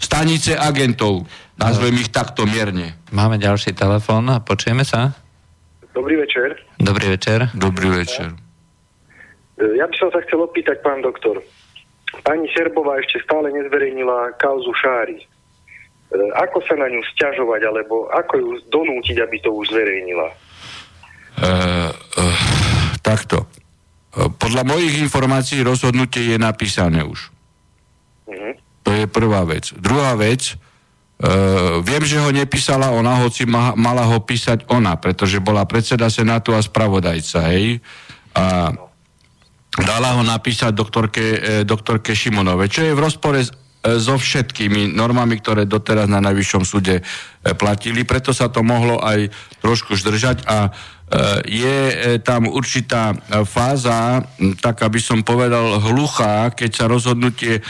stanice 0.00 0.56
agentov. 0.56 1.28
Nazvem 1.60 1.92
ich 2.00 2.08
takto 2.08 2.48
mierne. 2.48 2.96
Máme 3.12 3.36
ďalší 3.36 3.76
telefón. 3.76 4.32
Počujeme 4.48 4.80
sa? 4.88 5.12
Dobrý 5.92 6.16
večer. 6.16 6.56
Dobrý 6.80 7.12
večer. 7.12 7.52
Dobrý 7.52 7.92
večer. 7.92 8.32
Ja 9.60 9.84
by 9.84 9.96
som 10.00 10.08
sa 10.08 10.24
chcel 10.24 10.40
opýtať, 10.40 10.80
pán 10.80 11.04
doktor. 11.04 11.44
Pani 12.20 12.46
Serbová 12.52 13.00
ešte 13.00 13.22
stále 13.24 13.48
nezverejnila 13.52 14.36
kauzu 14.36 14.72
Šári. 14.76 15.18
E, 15.20 15.26
ako 16.36 16.60
sa 16.66 16.76
na 16.76 16.90
ňu 16.90 17.00
stiažovať, 17.16 17.60
alebo 17.64 18.10
ako 18.12 18.34
ju 18.36 18.50
donútiť, 18.68 19.16
aby 19.22 19.36
to 19.40 19.50
už 19.54 19.72
zverejnila? 19.72 20.28
Uh, 21.40 21.88
uh, 22.20 22.36
takto. 23.00 23.48
Podľa 24.12 24.66
mojich 24.66 25.00
informácií 25.00 25.64
rozhodnutie 25.64 26.34
je 26.34 26.36
napísané 26.36 27.00
už. 27.06 27.32
Uh-huh. 28.28 28.52
To 28.84 28.90
je 28.92 29.06
prvá 29.08 29.46
vec. 29.48 29.72
Druhá 29.78 30.18
vec, 30.18 30.52
uh, 30.52 31.80
viem, 31.80 32.04
že 32.04 32.20
ho 32.20 32.28
nepísala 32.28 32.92
ona, 32.92 33.24
hoci 33.24 33.48
ma, 33.48 33.72
mala 33.72 34.04
ho 34.04 34.20
písať 34.20 34.68
ona, 34.68 34.98
pretože 35.00 35.40
bola 35.40 35.64
predseda 35.64 36.12
Senátu 36.12 36.52
a 36.52 36.60
spravodajca, 36.60 37.48
hej. 37.54 37.80
A 38.36 38.74
no 38.76 38.89
dala 39.78 40.18
ho 40.18 40.22
napísať 40.26 40.74
doktorke, 40.74 41.22
e, 41.22 41.38
doktorke 41.62 42.10
Šimonove, 42.10 42.66
čo 42.66 42.82
je 42.82 42.96
v 42.96 43.02
rozpore 43.02 43.38
e, 43.38 43.48
so 44.02 44.18
všetkými 44.18 44.90
normami, 44.90 45.38
ktoré 45.38 45.62
doteraz 45.62 46.10
na 46.10 46.18
Najvyššom 46.18 46.64
súde 46.66 46.98
e, 46.98 47.02
platili, 47.54 48.02
preto 48.02 48.34
sa 48.34 48.50
to 48.50 48.66
mohlo 48.66 48.98
aj 48.98 49.30
trošku 49.62 49.94
zdržať 49.94 50.46
a 50.46 50.58
je 51.42 51.90
tam 52.22 52.46
určitá 52.46 53.10
fáza, 53.42 54.22
tak 54.62 54.78
aby 54.86 55.02
som 55.02 55.26
povedal 55.26 55.82
hluchá, 55.82 56.54
keď 56.54 56.70
sa 56.70 56.86
rozhodnutie 56.86 57.66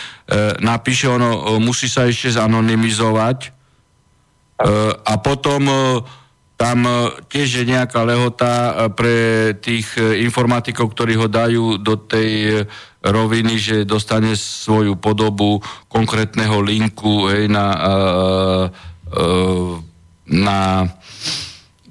napíše, 0.61 1.09
ono 1.09 1.57
musí 1.57 1.89
sa 1.89 2.05
ešte 2.05 2.37
zanonymizovať 2.37 3.49
a 4.93 5.15
potom 5.25 5.73
tam 6.61 6.85
e, 6.85 6.93
tiež 7.33 7.65
je 7.65 7.73
nejaká 7.73 8.05
lehota 8.05 8.53
e, 8.53 8.73
pre 8.93 9.17
tých 9.57 9.97
e, 9.97 10.21
informatikov, 10.29 10.93
ktorí 10.93 11.17
ho 11.17 11.25
dajú 11.25 11.81
do 11.81 11.97
tej 11.97 12.69
roviny, 13.01 13.57
že 13.57 13.89
dostane 13.89 14.37
svoju 14.37 15.01
podobu 15.01 15.65
konkrétneho 15.89 16.61
linku 16.61 17.33
hej, 17.33 17.49
na, 17.49 17.73
na 20.29 20.85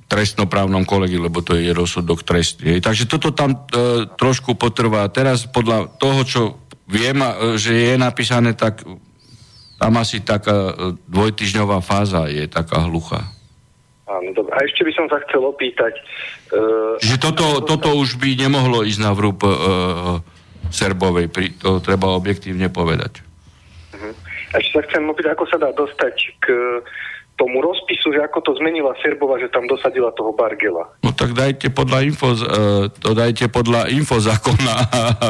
trestnoprávnom 0.05 0.85
kolegi, 0.85 1.17
lebo 1.17 1.41
to 1.41 1.57
je 1.57 1.73
rozsudok 1.73 2.21
trestný. 2.21 2.77
Takže 2.77 3.09
toto 3.09 3.33
tam 3.33 3.57
e, 3.57 4.05
trošku 4.05 4.53
potrvá. 4.53 5.09
Teraz 5.09 5.49
podľa 5.49 5.97
toho, 5.97 6.21
čo 6.21 6.41
viem, 6.85 7.17
že 7.57 7.73
je 7.73 7.93
napísané, 7.97 8.53
tak 8.53 8.85
tam 9.81 9.93
asi 9.97 10.21
taká 10.21 10.93
dvojtyžňová 11.09 11.81
fáza 11.81 12.29
je 12.29 12.45
taká 12.45 12.85
hluchá. 12.85 13.38
Áno, 14.09 14.33
dobre. 14.33 14.51
A 14.57 14.65
ešte 14.65 14.81
by 14.81 14.91
som 14.97 15.05
sa 15.05 15.21
chcel 15.29 15.45
opýtať... 15.45 15.93
Uh, 16.49 16.97
že 16.97 17.21
toto, 17.21 17.61
toto 17.61 17.93
už 17.93 18.17
by 18.17 18.33
nemohlo 18.33 18.81
ísť 18.81 19.01
na 19.05 19.13
vrúb 19.13 19.37
uh, 19.45 20.17
Serbovej, 20.73 21.29
pri, 21.29 21.53
to 21.61 21.77
treba 21.77 22.17
objektívne 22.17 22.73
povedať. 22.73 23.21
Uh-huh. 23.93 24.13
A 24.49 24.53
ešte 24.57 24.81
sa 24.81 24.85
chcem 24.89 25.05
opýtať, 25.05 25.37
ako 25.37 25.45
sa 25.45 25.57
dá 25.61 25.69
dostať 25.77 26.15
k 26.41 26.45
tomu 27.39 27.63
rozpisu, 27.63 28.11
že 28.11 28.19
ako 28.19 28.43
to 28.43 28.51
zmenila 28.59 28.91
Serbova, 28.99 29.39
že 29.39 29.47
tam 29.47 29.63
dosadila 29.63 30.11
toho 30.11 30.35
Bargela. 30.35 30.91
No 30.99 31.15
tak 31.15 31.31
dajte 31.31 31.71
podľa 31.71 32.03
info, 32.03 32.35
uh, 32.35 32.91
to 32.91 33.15
dajte 33.15 33.47
podľa 33.47 33.87
info 33.95 34.19
zákona 34.19 34.75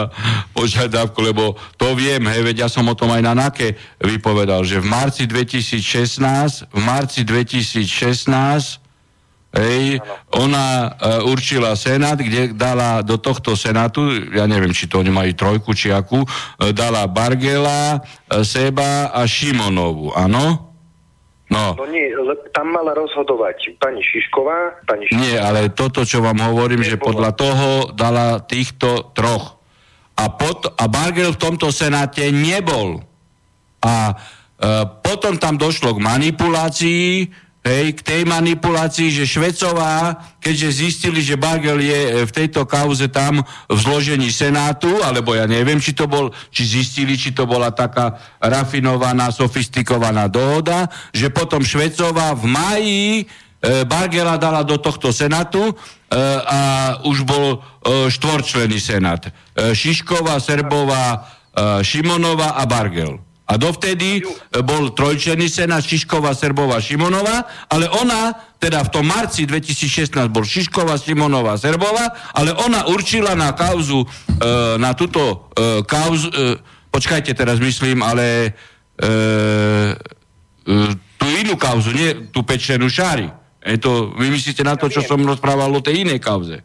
požiadavku, 0.57 1.21
lebo 1.21 1.53
to 1.77 1.93
viem, 1.93 2.25
hej, 2.25 2.41
veď 2.41 2.65
ja 2.65 2.69
som 2.73 2.89
o 2.89 2.97
tom 2.97 3.13
aj 3.13 3.21
na 3.21 3.37
NAKE 3.37 3.77
vypovedal, 4.01 4.65
že 4.65 4.81
v 4.81 4.89
marci 4.89 5.29
2016, 5.29 6.73
v 6.73 6.81
marci 6.81 7.21
2016 7.21 8.89
Hej, 9.49 9.97
ona 10.29 10.93
uh, 10.93 11.25
určila 11.25 11.73
Senát, 11.73 12.21
kde 12.21 12.53
dala 12.53 13.01
do 13.01 13.17
tohto 13.17 13.57
Senátu, 13.57 14.29
ja 14.29 14.45
neviem, 14.45 14.69
či 14.69 14.85
to 14.85 15.01
oni 15.01 15.09
majú 15.09 15.33
trojku, 15.33 15.73
či 15.73 15.89
akú, 15.89 16.21
uh, 16.21 16.69
dala 16.69 17.09
Bargela, 17.09 17.97
uh, 17.97 18.45
Seba 18.45 19.09
a 19.09 19.25
Šimonovu, 19.25 20.13
áno? 20.13 20.68
No. 21.49 21.73
no 21.73 21.85
nie, 21.89 22.13
tam 22.53 22.69
mala 22.69 22.93
rozhodovať 22.93 23.81
pani 23.81 24.05
Šišková, 24.05 24.85
pani 24.85 25.09
Šišková. 25.09 25.21
Nie, 25.25 25.37
ale 25.41 25.73
toto, 25.73 26.05
čo 26.05 26.21
vám 26.21 26.37
hovorím, 26.45 26.85
že 26.85 27.01
podľa 27.01 27.31
toho 27.33 27.67
dala 27.97 28.37
týchto 28.45 29.09
troch. 29.17 29.57
A, 30.13 30.29
pot, 30.29 30.69
a 30.69 30.83
Bargel 30.85 31.33
v 31.33 31.41
tomto 31.41 31.73
senáte 31.73 32.29
nebol. 32.29 33.01
A 33.81 34.13
e, 34.13 34.13
potom 35.01 35.41
tam 35.41 35.57
došlo 35.57 35.97
k 35.97 36.03
manipulácii, 36.05 37.09
hej, 37.69 37.93
k 37.93 38.01
tej 38.01 38.21
manipulácii, 38.25 39.13
že 39.13 39.29
Švecová, 39.29 40.17
keďže 40.41 40.69
zistili, 40.89 41.21
že 41.21 41.37
Bagel 41.37 41.77
je 41.77 41.99
e, 42.01 42.11
v 42.25 42.31
tejto 42.33 42.65
kauze 42.65 43.05
tam 43.13 43.45
v 43.69 43.77
zložení 43.77 44.33
Senátu, 44.33 44.89
alebo 45.05 45.37
ja 45.37 45.45
neviem, 45.45 45.77
či 45.77 45.93
to 45.93 46.09
bol, 46.09 46.33
či 46.49 46.65
zistili, 46.65 47.13
či 47.13 47.29
to 47.29 47.45
bola 47.45 47.69
taká 47.69 48.17
rafinovaná, 48.41 49.29
sofistikovaná 49.29 50.25
dohoda, 50.25 50.89
že 51.13 51.29
potom 51.29 51.61
Švecová 51.61 52.33
v 52.33 52.45
maji 52.49 53.05
e, 53.21 53.23
Bargela 53.85 54.41
dala 54.41 54.65
do 54.65 54.81
tohto 54.81 55.13
Senátu 55.13 55.61
e, 55.69 55.73
a 56.49 56.59
už 57.05 57.21
bol 57.21 57.45
e, 57.53 57.57
štvorčlený 58.09 58.81
Senát. 58.81 59.29
E, 59.29 59.77
Šišková, 59.77 60.41
Serbová, 60.41 61.05
e, 61.53 61.85
Šimonová 61.85 62.57
a 62.57 62.65
Bargel. 62.65 63.28
A 63.49 63.57
dovtedy 63.57 64.21
e, 64.21 64.23
bol 64.61 64.93
trojčený 64.93 65.49
senát 65.49 65.81
Šišková, 65.81 66.37
Serbová, 66.37 66.77
Šimonova, 66.77 67.49
ale 67.65 67.89
ona, 67.89 68.37
teda 68.61 68.85
v 68.85 68.89
tom 68.93 69.09
marci 69.09 69.49
2016 69.49 70.13
bol 70.29 70.45
Šišková, 70.45 71.01
Šimonova, 71.01 71.57
Serbová, 71.57 72.13
ale 72.37 72.53
ona 72.53 72.85
určila 72.85 73.33
na 73.33 73.57
kauzu, 73.57 74.05
e, 74.05 74.07
na 74.77 74.93
túto 74.93 75.49
e, 75.57 75.81
kauzu, 75.81 76.29
e, 76.29 76.61
počkajte 76.93 77.33
teraz 77.33 77.57
myslím, 77.57 78.05
ale 78.05 78.53
e, 79.01 79.09
e, 80.69 80.73
tú 81.17 81.27
inú 81.33 81.57
kauzu, 81.57 81.89
nie 81.89 82.29
tú 82.29 82.45
pečenú 82.45 82.85
šári. 82.85 83.33
E 83.65 83.81
to, 83.81 84.13
vy 84.13 84.29
myslíte 84.29 84.61
na 84.61 84.77
to, 84.77 84.93
čo 84.93 85.01
som 85.01 85.25
rozprával 85.25 85.73
o 85.73 85.81
tej 85.81 86.05
inej 86.05 86.21
kauze? 86.21 86.61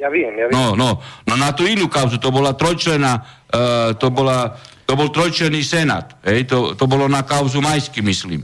Ja 0.00 0.08
viem, 0.08 0.32
ja 0.32 0.48
viem. 0.48 0.54
No, 0.56 0.72
no, 0.72 1.02
no 1.26 1.34
na 1.36 1.52
tú 1.52 1.68
inú 1.68 1.90
kauzu, 1.90 2.16
to 2.16 2.32
bola 2.32 2.56
trojčlená, 2.56 3.12
e, 3.50 3.98
to 3.98 4.08
bola 4.14 4.56
to 4.90 4.98
bol 4.98 5.14
trojčerný 5.14 5.62
senát. 5.62 6.18
Hej, 6.26 6.50
to, 6.50 6.74
to 6.74 6.90
bolo 6.90 7.06
na 7.06 7.22
kauzu 7.22 7.62
Majsky, 7.62 8.02
myslím. 8.02 8.42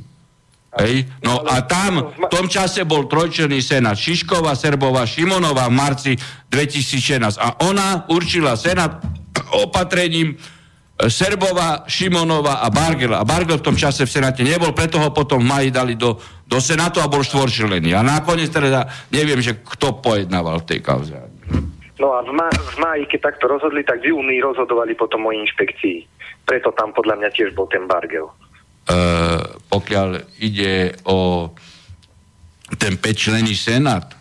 Hej? 0.78 1.10
No 1.26 1.42
a 1.42 1.66
tam 1.66 2.14
v 2.14 2.30
tom 2.30 2.46
čase 2.46 2.86
bol 2.86 3.10
trojčerný 3.10 3.58
senát 3.58 3.98
Šišková, 3.98 4.54
Serbová, 4.54 5.02
Šimonová 5.10 5.66
v 5.66 5.74
marci 5.74 6.12
2016. 6.46 7.42
A 7.42 7.66
ona 7.66 8.06
určila 8.06 8.54
senát 8.54 9.02
opatrením 9.58 10.38
e, 10.38 11.10
Serbova, 11.10 11.82
Šimonova 11.90 12.62
a 12.62 12.70
Bargel. 12.70 13.18
A 13.18 13.26
Bargel 13.26 13.58
v 13.58 13.66
tom 13.66 13.74
čase 13.74 14.06
v 14.06 14.14
Senáte 14.14 14.46
nebol, 14.46 14.70
preto 14.70 15.02
ho 15.02 15.10
potom 15.10 15.42
v 15.42 15.50
maji 15.50 15.68
dali 15.74 15.98
do, 15.98 16.14
do 16.46 16.62
Senátu 16.62 17.02
a 17.02 17.10
bol 17.10 17.26
štvorčlený. 17.26 17.90
A 17.90 18.06
nakoniec 18.06 18.54
teda 18.54 18.86
neviem, 19.10 19.42
že 19.42 19.58
kto 19.66 19.98
pojednával 19.98 20.62
v 20.62 20.68
tej 20.70 20.78
kauze. 20.78 21.18
No 21.96 22.12
a 22.12 22.20
v, 22.20 22.32
ma- 22.36 22.52
v 22.52 22.76
máji, 22.76 23.02
keď 23.08 23.32
takto 23.32 23.48
rozhodli, 23.48 23.80
tak 23.80 24.04
v 24.04 24.12
júni 24.12 24.36
rozhodovali 24.44 24.92
potom 24.92 25.24
o 25.24 25.32
inšpekcii. 25.32 26.15
Preto 26.46 26.70
tam 26.72 26.94
podľa 26.94 27.18
mňa 27.18 27.30
tiež 27.34 27.52
bol 27.58 27.66
ten 27.66 27.90
Bargel. 27.90 28.30
Uh, 28.86 29.58
pokiaľ 29.66 30.38
ide 30.38 30.94
o 31.10 31.50
ten 32.78 32.94
5-člený 32.94 33.58
senát, 33.58 34.14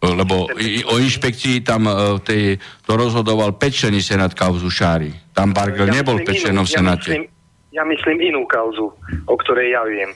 lebo 0.00 0.48
i, 0.56 0.80
o 0.88 0.96
inšpekcii 0.96 1.60
tam 1.60 1.84
uh, 1.84 2.16
tej, 2.24 2.56
to 2.88 2.92
rozhodoval 2.96 3.52
5-člený 3.60 4.00
senát 4.00 4.32
kauzu 4.32 4.72
Šári. 4.72 5.12
Tam 5.36 5.52
Bargel 5.52 5.92
Ja 5.92 6.00
nebol 6.00 6.16
v 6.18 6.24
myslím 6.24 6.32
5-členom 6.32 6.64
inú- 6.64 6.72
ja 6.72 6.78
senáte. 6.80 7.10
myslím, 7.12 7.24
ja 7.68 7.82
myslím 7.84 8.18
inú 8.24 8.48
kauzu, 8.48 8.88
o 9.28 9.34
ktorej 9.36 9.76
ja 9.76 9.84
viem. 9.84 10.10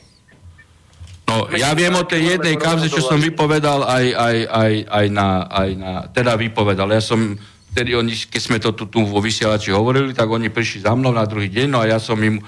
No, 1.33 1.49
ja 1.53 1.73
viem 1.73 1.93
o 1.97 2.05
tej 2.05 2.37
jednej 2.37 2.61
kauze, 2.61 2.93
čo 2.93 3.01
som 3.01 3.17
vypovedal 3.17 3.89
aj, 3.89 4.07
aj, 4.13 4.37
aj, 4.53 4.73
aj, 4.89 5.07
na, 5.09 5.29
aj 5.49 5.71
na... 5.81 5.93
Teda 6.13 6.37
vypovedal. 6.37 6.89
Ja 6.93 7.01
som... 7.01 7.37
Vtedy 7.73 7.97
oni, 7.97 8.13
keď 8.13 8.41
sme 8.41 8.59
to 8.61 8.77
tu, 8.77 8.85
tu 8.87 9.01
vo 9.09 9.25
vysielači 9.25 9.73
hovorili, 9.73 10.13
tak 10.13 10.29
oni 10.29 10.53
prišli 10.53 10.85
za 10.85 10.93
mnou 10.93 11.09
na 11.09 11.25
druhý 11.25 11.49
deň, 11.49 11.67
no 11.73 11.81
a 11.81 11.89
ja 11.89 11.97
som 11.97 12.21
im 12.21 12.37
e, 12.37 12.43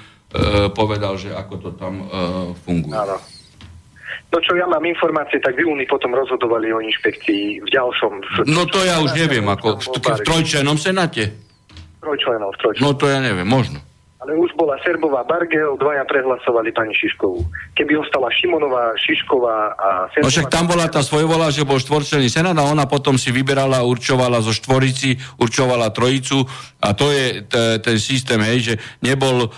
povedal, 0.69 1.17
že 1.17 1.33
ako 1.33 1.55
to 1.65 1.71
tam 1.81 2.05
e, 2.05 2.07
funguje. 2.61 2.93
Áno. 2.93 3.17
No 4.35 4.43
čo 4.43 4.53
ja 4.59 4.67
mám 4.67 4.83
informácie, 4.83 5.39
tak 5.39 5.55
v 5.55 5.63
júni 5.63 5.87
potom 5.87 6.11
rozhodovali 6.11 6.69
o 6.75 6.83
inšpekcii 6.83 7.63
v 7.63 7.69
ďalšom... 7.71 8.13
V, 8.21 8.51
No 8.51 8.67
to 8.67 8.83
ja 8.83 8.99
už 8.99 9.15
neviem, 9.15 9.47
ako 9.47 9.79
v, 9.79 9.87
v 9.95 10.21
trojčlenom 10.27 10.75
senáte. 10.75 11.31
Trojčlenov, 12.03 12.53
trojčlenov. 12.59 12.83
No 12.83 12.99
to 12.99 13.07
ja 13.09 13.23
neviem, 13.23 13.47
možno. 13.47 13.79
Ale 14.25 14.41
už 14.41 14.57
bola 14.57 14.81
Serbová 14.81 15.21
Bargel, 15.29 15.77
dvaja 15.77 16.01
prehlasovali 16.09 16.73
pani 16.73 16.97
Šiškovú. 16.97 17.45
Keby 17.77 18.01
ostala 18.01 18.33
Šimonová, 18.33 18.97
Šišková 18.97 19.77
a 19.77 19.89
Serbová... 20.09 20.25
No 20.25 20.33
však 20.33 20.49
tam 20.49 20.65
bola 20.65 20.89
tá 20.89 21.05
svojvola, 21.05 21.53
že 21.53 21.69
bol 21.69 21.77
štvorčlený 21.77 22.33
senát 22.33 22.57
a 22.57 22.65
ona 22.65 22.89
potom 22.89 23.21
si 23.21 23.29
vyberala, 23.29 23.85
určovala 23.85 24.41
zo 24.41 24.57
štvorici, 24.57 25.21
určovala 25.37 25.93
trojicu 25.93 26.41
a 26.81 26.97
to 26.97 27.13
je 27.13 27.45
t- 27.45 27.77
ten 27.85 28.01
systém, 28.01 28.41
hej, 28.49 28.59
že 28.61 28.75
nebol 29.05 29.45
e, 29.45 29.49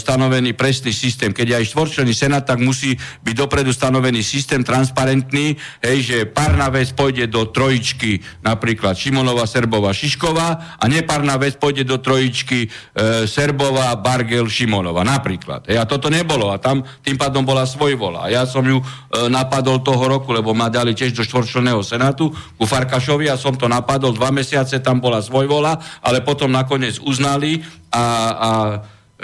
stanovený 0.00 0.56
presný 0.56 0.96
systém. 0.96 1.36
Keď 1.36 1.44
je 1.44 1.58
aj 1.60 1.68
štvorčlený 1.68 2.12
senát, 2.16 2.48
tak 2.48 2.64
musí 2.64 2.96
byť 3.24 3.34
dopredu 3.36 3.76
stanovený 3.76 4.24
systém 4.24 4.64
transparentný, 4.64 5.56
hej, 5.84 5.98
že 6.00 6.18
párna 6.28 6.72
vec 6.72 6.96
pôjde 6.96 7.28
do 7.28 7.44
trojičky, 7.44 8.24
napríklad 8.40 8.96
Šimonova, 8.96 9.44
Serbova, 9.44 9.92
Šišková 9.92 10.80
a 10.80 10.84
nepárna 10.88 11.36
vec 11.36 11.60
pôjde 11.60 11.84
do 11.84 12.00
trojičky 12.00 12.68
e, 12.68 13.28
Serbova, 13.28 13.92
Bargel, 13.96 14.13
Šimonova, 14.22 15.02
napríklad. 15.02 15.66
Hej, 15.66 15.82
a 15.82 15.84
toto 15.88 16.06
nebolo 16.06 16.54
a 16.54 16.62
tam 16.62 16.86
tým 17.02 17.18
pádom 17.18 17.42
bola 17.42 17.66
svojvola. 17.66 18.28
A 18.28 18.30
ja 18.30 18.46
som 18.46 18.62
ju 18.62 18.78
e, 18.78 18.84
napadol 19.26 19.82
toho 19.82 20.06
roku, 20.06 20.30
lebo 20.30 20.54
ma 20.54 20.70
dali 20.70 20.94
tiež 20.94 21.10
do 21.10 21.26
štvorčlenného 21.26 21.82
senátu 21.82 22.30
ku 22.30 22.64
Farkašovi 22.68 23.26
a 23.26 23.40
som 23.40 23.58
to 23.58 23.66
napadol 23.66 24.14
dva 24.14 24.30
mesiace, 24.30 24.78
tam 24.78 25.02
bola 25.02 25.18
svojvola, 25.18 25.82
ale 26.06 26.22
potom 26.22 26.54
nakoniec 26.54 27.02
uznali 27.02 27.66
a, 27.90 28.04
a 28.38 28.50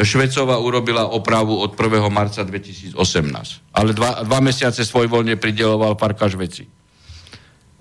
Švecova 0.01 0.59
urobila 0.59 1.07
opravu 1.13 1.61
od 1.61 1.77
1. 1.77 2.09
marca 2.09 2.41
2018. 2.47 2.97
Ale 3.75 3.91
dva, 3.93 4.25
dva 4.25 4.41
mesiace 4.41 4.87
svojvoľne 4.87 5.37
prideloval 5.37 5.99
Farkaš 5.99 6.35
veci. 6.39 6.80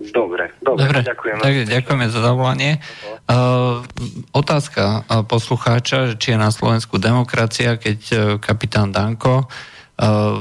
Dobre, 0.00 0.56
dobre, 0.64 0.88
Dobre, 0.88 0.98
ďakujem. 1.04 1.36
tak, 1.44 1.54
ďakujeme 1.68 2.06
za 2.08 2.20
zavolanie. 2.24 2.80
Uh, 3.28 3.84
otázka 4.32 5.04
uh, 5.04 5.20
poslucháča, 5.28 6.16
či 6.16 6.32
je 6.32 6.38
na 6.40 6.48
Slovensku 6.48 6.96
demokracia, 6.96 7.76
keď 7.76 7.98
uh, 8.10 8.18
kapitán 8.40 8.96
Danko 8.96 9.44
uh, 9.44 10.40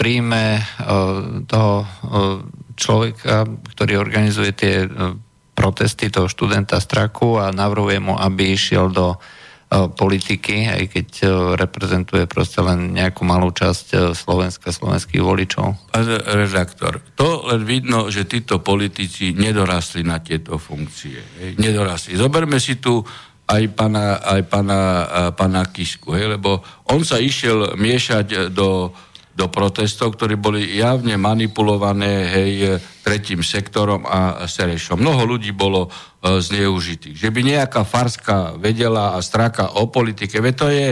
príjme 0.00 0.56
uh, 0.56 1.44
toho 1.44 1.84
uh, 1.84 1.88
človeka, 2.80 3.44
ktorý 3.76 4.00
organizuje 4.00 4.56
tie 4.56 4.88
uh, 4.88 5.12
protesty 5.52 6.08
toho 6.08 6.24
študenta 6.24 6.80
Straku 6.80 7.36
a 7.36 7.52
navrhuje 7.52 8.00
mu, 8.00 8.16
aby 8.16 8.56
išiel 8.56 8.88
do 8.88 9.14
uh, 9.14 9.43
politiky, 9.90 10.70
aj 10.70 10.84
keď 10.90 11.08
uh, 11.26 11.30
reprezentuje 11.58 12.30
proste 12.30 12.62
len 12.62 12.94
nejakú 12.94 13.26
malú 13.26 13.50
časť 13.50 13.86
uh, 13.94 14.00
Slovenska, 14.14 14.70
slovenských 14.70 15.22
voličov. 15.22 15.90
Pán 15.90 16.06
redaktor, 16.22 17.02
to 17.18 17.46
len 17.50 17.66
vidno, 17.66 18.06
že 18.08 18.28
títo 18.28 18.62
politici 18.62 19.34
nedorastli 19.34 20.06
na 20.06 20.22
tieto 20.22 20.56
funkcie. 20.62 21.18
Hej, 21.42 21.58
nedorastli. 21.58 22.14
Zoberme 22.14 22.62
si 22.62 22.78
tu 22.78 23.02
aj 23.44 23.62
pana, 23.76 24.24
aj 24.24 24.40
pana, 24.48 24.80
pana 25.36 25.68
Kisku, 25.68 26.16
hej, 26.16 26.40
lebo 26.40 26.64
on 26.88 27.04
sa 27.04 27.20
išiel 27.20 27.76
miešať 27.76 28.48
do, 28.48 28.88
do 29.34 29.50
protestov, 29.50 30.14
ktorí 30.14 30.38
boli 30.38 30.78
javne 30.78 31.18
manipulované 31.18 32.30
hej, 32.30 32.78
tretím 33.02 33.42
sektorom 33.42 34.06
a 34.06 34.46
Serešom. 34.46 35.02
Mnoho 35.02 35.26
ľudí 35.26 35.50
bolo 35.50 35.90
e, 35.90 36.38
zneužitých. 36.38 37.18
Že 37.18 37.30
by 37.34 37.40
nejaká 37.42 37.82
Farska 37.82 38.54
vedela 38.54 39.18
a 39.18 39.18
straka 39.20 39.74
o 39.74 39.90
politike, 39.90 40.38
veď 40.38 40.54
to 40.54 40.68
je, 40.70 40.88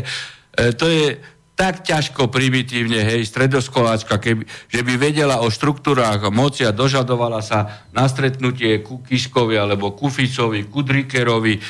e, 0.59 0.65
to 0.75 0.87
je 0.91 1.07
tak 1.53 1.87
ťažko 1.87 2.27
primitívne, 2.33 3.05
hej, 3.07 3.29
stredoskoláčka, 3.29 4.19
keby, 4.19 4.43
že 4.67 4.81
by 4.83 4.93
vedela 4.99 5.45
o 5.45 5.53
štruktúrách 5.53 6.27
moci 6.35 6.67
a 6.67 6.75
dožadovala 6.75 7.45
sa 7.45 7.87
na 7.95 8.11
stretnutie 8.11 8.83
ku 8.83 9.05
Kiskovi 9.05 9.55
alebo 9.55 9.95
ku 9.95 10.11
Ficovi, 10.11 10.67
ku 10.67 10.83
Drikerovi 10.83 11.61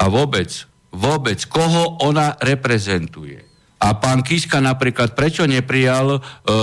a 0.00 0.08
vôbec, 0.08 0.48
vôbec, 0.94 1.38
koho 1.50 2.00
ona 2.06 2.38
reprezentuje. 2.40 3.45
A 3.76 3.92
pán 4.00 4.24
Kiska 4.24 4.58
napríklad, 4.64 5.12
prečo 5.12 5.44
neprijal 5.44 6.16
e, 6.16 6.18
e, 6.18 6.58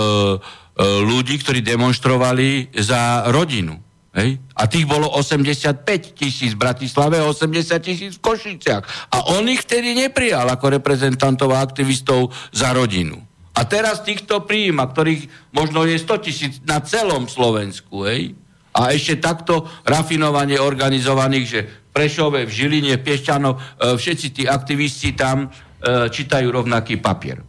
ľudí, 1.05 1.37
ktorí 1.37 1.61
demonstrovali 1.61 2.73
za 2.73 3.29
rodinu? 3.29 3.77
Hej? 4.17 4.41
A 4.57 4.65
tých 4.65 4.85
bolo 4.89 5.09
85 5.09 5.85
tisíc 6.17 6.53
v 6.57 6.61
Bratislave, 6.61 7.21
80 7.21 7.77
tisíc 7.81 8.11
v 8.17 8.23
Košiciach. 8.25 8.83
A 9.13 9.17
on 9.37 9.45
ich 9.49 9.65
vtedy 9.65 9.93
neprijal 9.93 10.49
ako 10.49 10.73
reprezentantov 10.73 11.53
a 11.53 11.61
aktivistov 11.61 12.33
za 12.49 12.73
rodinu. 12.73 13.21
A 13.53 13.69
teraz 13.69 14.01
týchto 14.01 14.49
príjima, 14.49 14.89
ktorých 14.89 15.53
možno 15.53 15.85
je 15.85 16.01
100 16.01 16.25
tisíc 16.25 16.53
na 16.65 16.81
celom 16.81 17.29
Slovensku, 17.29 18.09
hej? 18.09 18.33
A 18.73 18.89
ešte 18.89 19.21
takto 19.21 19.69
rafinovanie 19.85 20.57
organizovaných, 20.57 21.45
že 21.45 21.61
Prešove, 21.93 22.49
v 22.49 22.51
Žiline, 22.51 22.97
Piešťanov, 22.97 23.53
e, 23.53 23.59
všetci 23.93 24.27
tí 24.33 24.43
aktivisti 24.49 25.13
tam 25.13 25.53
čítajú 25.83 26.47
rovnaký 26.47 26.97
papier. 27.03 27.43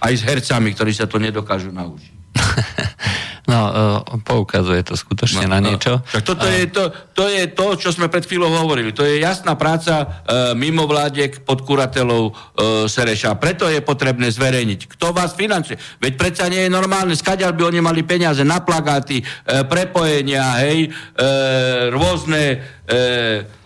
Aj 0.00 0.12
s 0.16 0.24
hercami, 0.24 0.72
ktorí 0.72 0.96
sa 0.96 1.04
to 1.04 1.20
nedokážu 1.20 1.68
naučiť. 1.68 2.14
No, 3.50 3.60
uh, 3.66 4.22
poukazuje 4.22 4.86
to 4.86 4.94
skutočne 4.94 5.50
na 5.50 5.58
niečo. 5.58 6.06
Tak 6.06 6.22
toto 6.22 6.46
je 6.46 6.70
to, 6.70 6.94
to 7.16 7.26
je 7.26 7.50
to, 7.50 7.66
čo 7.74 7.90
sme 7.90 8.06
pred 8.06 8.22
chvíľou 8.22 8.62
hovorili. 8.62 8.94
To 8.94 9.02
je 9.02 9.18
jasná 9.18 9.58
práca 9.58 10.06
e, 10.06 10.06
mimovládiek 10.54 11.42
pod 11.42 11.66
kuratelou 11.66 12.30
e, 12.30 12.32
Sereša. 12.86 13.34
Preto 13.42 13.66
je 13.66 13.82
potrebné 13.82 14.30
zverejniť. 14.30 14.94
Kto 14.94 15.10
vás 15.10 15.34
financuje? 15.34 15.74
Veď 15.98 16.12
predsa 16.14 16.46
nie 16.46 16.68
je 16.68 16.70
normálne, 16.70 17.18
skadiaľ 17.18 17.56
by 17.58 17.62
oni 17.74 17.80
mali 17.82 18.06
peniaze 18.06 18.46
na 18.46 18.62
plagáty, 18.62 19.18
e, 19.18 19.24
prepojenia, 19.66 20.62
hej, 20.62 20.86
e, 20.86 20.90
rôzne... 21.90 22.42
E, 22.86 23.58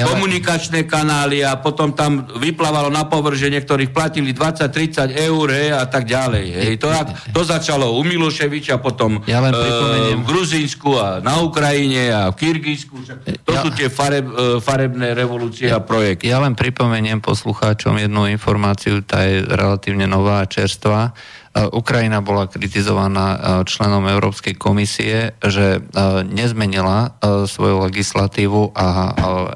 Ja 0.00 0.08
komunikačné 0.08 0.88
kanály 0.88 1.44
a 1.44 1.60
potom 1.60 1.92
tam 1.92 2.24
vyplávalo 2.40 2.88
na 2.88 3.04
povrch, 3.04 3.36
že 3.36 3.52
niektorých 3.52 3.92
platili 3.92 4.32
20-30 4.32 5.12
eur 5.12 5.46
hej, 5.52 5.68
a 5.76 5.84
tak 5.84 6.08
ďalej. 6.08 6.46
Hej. 6.56 6.72
To, 6.80 6.88
to 7.36 7.40
začalo 7.44 7.92
u 7.92 8.00
Miloševiča, 8.00 8.80
potom 8.80 9.20
Ja 9.28 9.44
len 9.44 9.52
e, 9.52 10.16
v 10.16 10.24
Gruzínsku 10.24 10.96
a 10.96 11.20
na 11.20 11.44
Ukrajine 11.44 12.08
a 12.08 12.32
v 12.32 12.36
Kyrgyzsku. 12.40 12.96
To 13.44 13.52
Ja- 13.52 13.60
sú 13.60 13.68
tie 13.76 13.92
fareb, 13.92 14.24
e, 14.24 14.58
farebné 14.64 15.12
revolúcie 15.12 15.68
a 15.68 15.84
projekty. 15.84 16.32
Ja 16.32 16.40
len 16.40 16.56
pripomeniem 16.56 17.20
poslucháčom 17.20 18.00
jednu 18.00 18.24
informáciu, 18.32 19.04
tá 19.04 19.22
je 19.28 19.44
relatívne 19.44 20.08
nová 20.08 20.40
a 20.42 20.48
čerstvá. 20.48 21.12
E, 21.50 21.66
Ukrajina 21.66 22.22
bola 22.22 22.46
kritizovaná 22.46 23.26
e, 23.34 23.38
členom 23.66 24.06
Európskej 24.06 24.54
komisie, 24.54 25.34
že 25.42 25.78
e, 25.78 25.80
nezmenila 26.22 27.18
svoju 27.50 27.90
legislatívu 27.90 28.70
a 28.74 28.86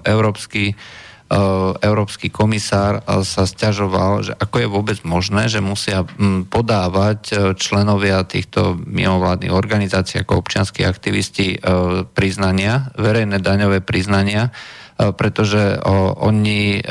Európsky 0.03 0.75
Európsky 1.81 2.29
komisár 2.29 3.01
sa 3.27 3.49
stiažoval, 3.49 4.23
že 4.23 4.33
ako 4.37 4.57
je 4.61 4.69
vôbec 4.71 4.99
možné, 5.03 5.49
že 5.51 5.65
musia 5.65 6.07
podávať 6.47 7.57
členovia 7.59 8.23
týchto 8.23 8.79
mimovládnych 8.79 9.51
organizácií 9.51 10.21
ako 10.21 10.45
občianskí 10.45 10.85
aktivisti 10.85 11.59
priznania, 12.13 12.93
verejné 12.95 13.41
daňové 13.41 13.83
priznania, 13.83 14.53
pretože 14.95 15.81
oni, 16.23 16.85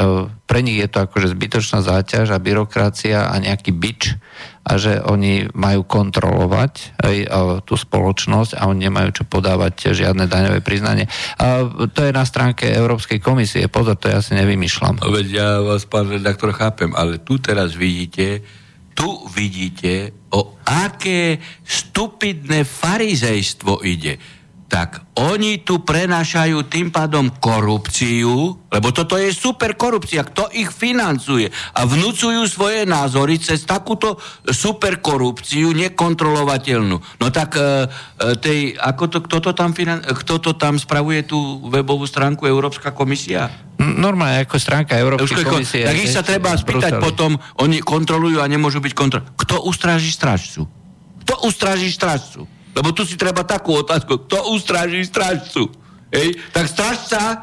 pre 0.44 0.60
nich 0.60 0.82
je 0.82 0.90
to 0.92 1.08
akože 1.08 1.32
zbytočná 1.38 1.80
záťaž 1.86 2.36
a 2.36 2.42
byrokracia 2.42 3.30
a 3.30 3.36
nejaký 3.40 3.72
bič 3.72 4.18
a 4.64 4.80
že 4.80 5.04
oni 5.04 5.52
majú 5.52 5.84
kontrolovať 5.84 6.96
aj, 7.04 7.18
tú 7.68 7.76
spoločnosť 7.76 8.56
a 8.56 8.72
oni 8.72 8.88
nemajú 8.88 9.22
čo 9.22 9.24
podávať 9.28 9.92
žiadne 9.92 10.32
daňové 10.32 10.64
priznanie. 10.64 11.12
A 11.36 11.68
to 11.92 12.08
je 12.08 12.16
na 12.16 12.24
stránke 12.24 12.72
Európskej 12.72 13.20
komisie. 13.20 13.68
Pozor, 13.68 14.00
to 14.00 14.08
ja 14.08 14.24
si 14.24 14.40
nevymýšľam. 14.40 15.04
Veď 15.04 15.28
ja 15.28 15.50
vás, 15.60 15.84
pán 15.84 16.08
redaktor, 16.08 16.56
chápem, 16.56 16.96
ale 16.96 17.20
tu 17.20 17.44
teraz 17.44 17.76
vidíte, 17.76 18.40
tu 18.96 19.26
vidíte, 19.36 20.16
o 20.32 20.56
aké 20.64 21.44
stupidné 21.68 22.64
farizejstvo 22.64 23.84
ide. 23.84 24.16
Tak 24.74 25.06
oni 25.22 25.62
tu 25.62 25.86
prenašajú 25.86 26.66
tým 26.66 26.90
pádom 26.90 27.30
korupciu, 27.38 28.58
lebo 28.74 28.90
toto 28.90 29.22
je 29.22 29.30
super 29.30 29.78
korupcia, 29.78 30.26
kto 30.26 30.50
ich 30.50 30.74
financuje 30.74 31.46
a 31.78 31.86
vnúcujú 31.86 32.42
svoje 32.50 32.82
názory 32.90 33.38
cez 33.38 33.70
takúto 33.70 34.18
super 34.50 34.98
korupciu 34.98 35.70
nekontrolovateľnú. 35.78 36.98
No 37.22 37.28
tak 37.30 37.54
e, 37.54 37.62
e, 37.62 38.34
tej, 38.42 38.74
ako 38.74 39.04
to, 39.14 39.18
kto, 39.30 39.38
to 39.46 39.52
tam 39.54 39.78
finan, 39.78 40.02
kto 40.02 40.42
to 40.42 40.58
tam 40.58 40.82
spravuje 40.82 41.22
tú 41.30 41.62
webovú 41.70 42.10
stránku 42.10 42.50
Európska 42.50 42.98
komisia? 42.98 43.54
Normálne 43.78 44.42
ako 44.42 44.58
stránka 44.58 44.98
Európskej 44.98 45.46
komisie. 45.46 45.86
Tak 45.86 46.02
ich 46.02 46.10
sa 46.10 46.26
treba 46.26 46.58
spýtať 46.58 46.98
potom, 46.98 47.38
oni 47.62 47.78
kontrolujú 47.78 48.42
a 48.42 48.50
nemôžu 48.50 48.82
byť 48.82 48.94
kontrol. 48.98 49.22
Kto 49.38 49.70
ustráži 49.70 50.10
strážcu? 50.10 50.66
Kto 51.22 51.46
ustráži 51.46 51.94
strážcu? 51.94 52.50
Lebo 52.74 52.90
tu 52.92 53.06
si 53.06 53.16
treba 53.16 53.46
takú 53.46 53.86
otázku. 53.86 54.26
Kto 54.26 54.54
ustráži 54.54 55.06
strážcu? 55.06 55.70
Hej? 56.10 56.42
Tak 56.54 56.66
strážca 56.70 57.22
e, 57.22 57.38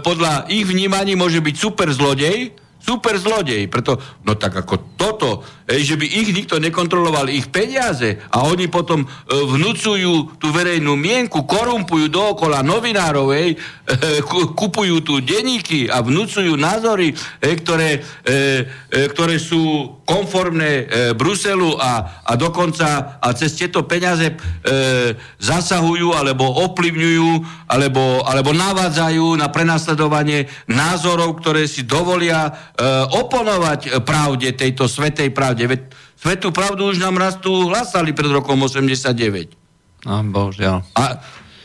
podľa 0.00 0.48
ich 0.48 0.64
vnímaní 0.64 1.16
môže 1.16 1.40
byť 1.40 1.54
super 1.56 1.88
zlodej, 1.92 2.56
super 2.84 3.16
zlodej. 3.16 3.64
Preto, 3.72 3.96
no 4.28 4.36
tak 4.36 4.60
ako 4.60 4.94
toto, 5.00 5.40
ej, 5.64 5.80
že 5.80 5.96
by 5.96 6.04
ich 6.04 6.28
nikto 6.36 6.60
nekontroloval, 6.60 7.32
ich 7.32 7.48
peniaze 7.48 8.20
a 8.28 8.44
oni 8.44 8.68
potom 8.68 9.02
e, 9.02 9.08
vnúcujú 9.32 10.36
tú 10.36 10.52
verejnú 10.52 10.92
mienku, 10.92 11.48
korumpujú 11.48 12.12
dookola 12.12 12.60
novinárov, 12.60 13.32
e, 13.32 13.56
kupujú 14.52 15.00
tu 15.00 15.24
denníky 15.24 15.88
a 15.88 16.04
vnúcujú 16.04 16.60
názory, 16.60 17.16
ej, 17.40 17.54
ktoré, 17.64 17.90
e, 17.96 18.68
e, 18.92 19.08
ktoré 19.08 19.40
sú 19.40 19.96
konformné 20.04 20.70
e, 20.70 20.84
Bruselu 21.16 21.80
a, 21.80 22.22
a 22.28 22.32
dokonca 22.36 23.16
a 23.16 23.28
cez 23.32 23.56
tieto 23.56 23.88
peniaze 23.88 24.28
e, 24.28 24.36
zasahujú 25.40 26.12
alebo 26.12 26.44
ovplyvňujú 26.44 27.64
alebo, 27.72 28.20
alebo 28.28 28.52
navádzajú 28.52 29.40
na 29.40 29.48
prenasledovanie 29.48 30.46
názorov, 30.68 31.40
ktoré 31.40 31.64
si 31.64 31.88
dovolia 31.88 32.52
e, 32.52 32.52
oponovať 33.14 34.02
pravde, 34.02 34.50
tejto 34.50 34.90
svetej 34.90 35.30
pravde. 35.30 35.70
Veď 35.70 35.80
svetú 36.18 36.50
pravdu 36.50 36.90
už 36.90 36.98
nám 36.98 37.14
raz 37.20 37.38
tu 37.38 37.50
hlasali 37.70 38.10
pred 38.10 38.30
rokom 38.34 38.58
89. 38.58 39.54
No, 40.04 40.20
bohužiaľ. 40.28 40.84
A, 40.98 41.22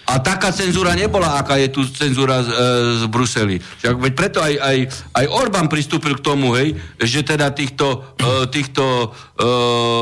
a 0.09 0.13
taká 0.23 0.49
cenzúra 0.49 0.97
nebola, 0.97 1.37
aká 1.37 1.59
je 1.59 1.69
tu 1.69 1.85
cenzúra 1.85 2.41
z, 2.41 2.49
e, 2.49 2.55
z 2.97 3.03
Bruseli. 3.11 3.57
Však, 3.59 3.95
veď 3.99 4.13
preto 4.15 4.39
aj, 4.41 4.53
aj, 4.57 4.77
aj 5.13 5.25
Orbán 5.29 5.67
pristúpil 5.67 6.17
k 6.17 6.25
tomu, 6.25 6.55
hej, 6.55 6.73
že 6.97 7.21
teda 7.21 7.51
týchto, 7.51 8.15
e, 8.17 8.47
týchto 8.49 8.83
e, 8.85 9.07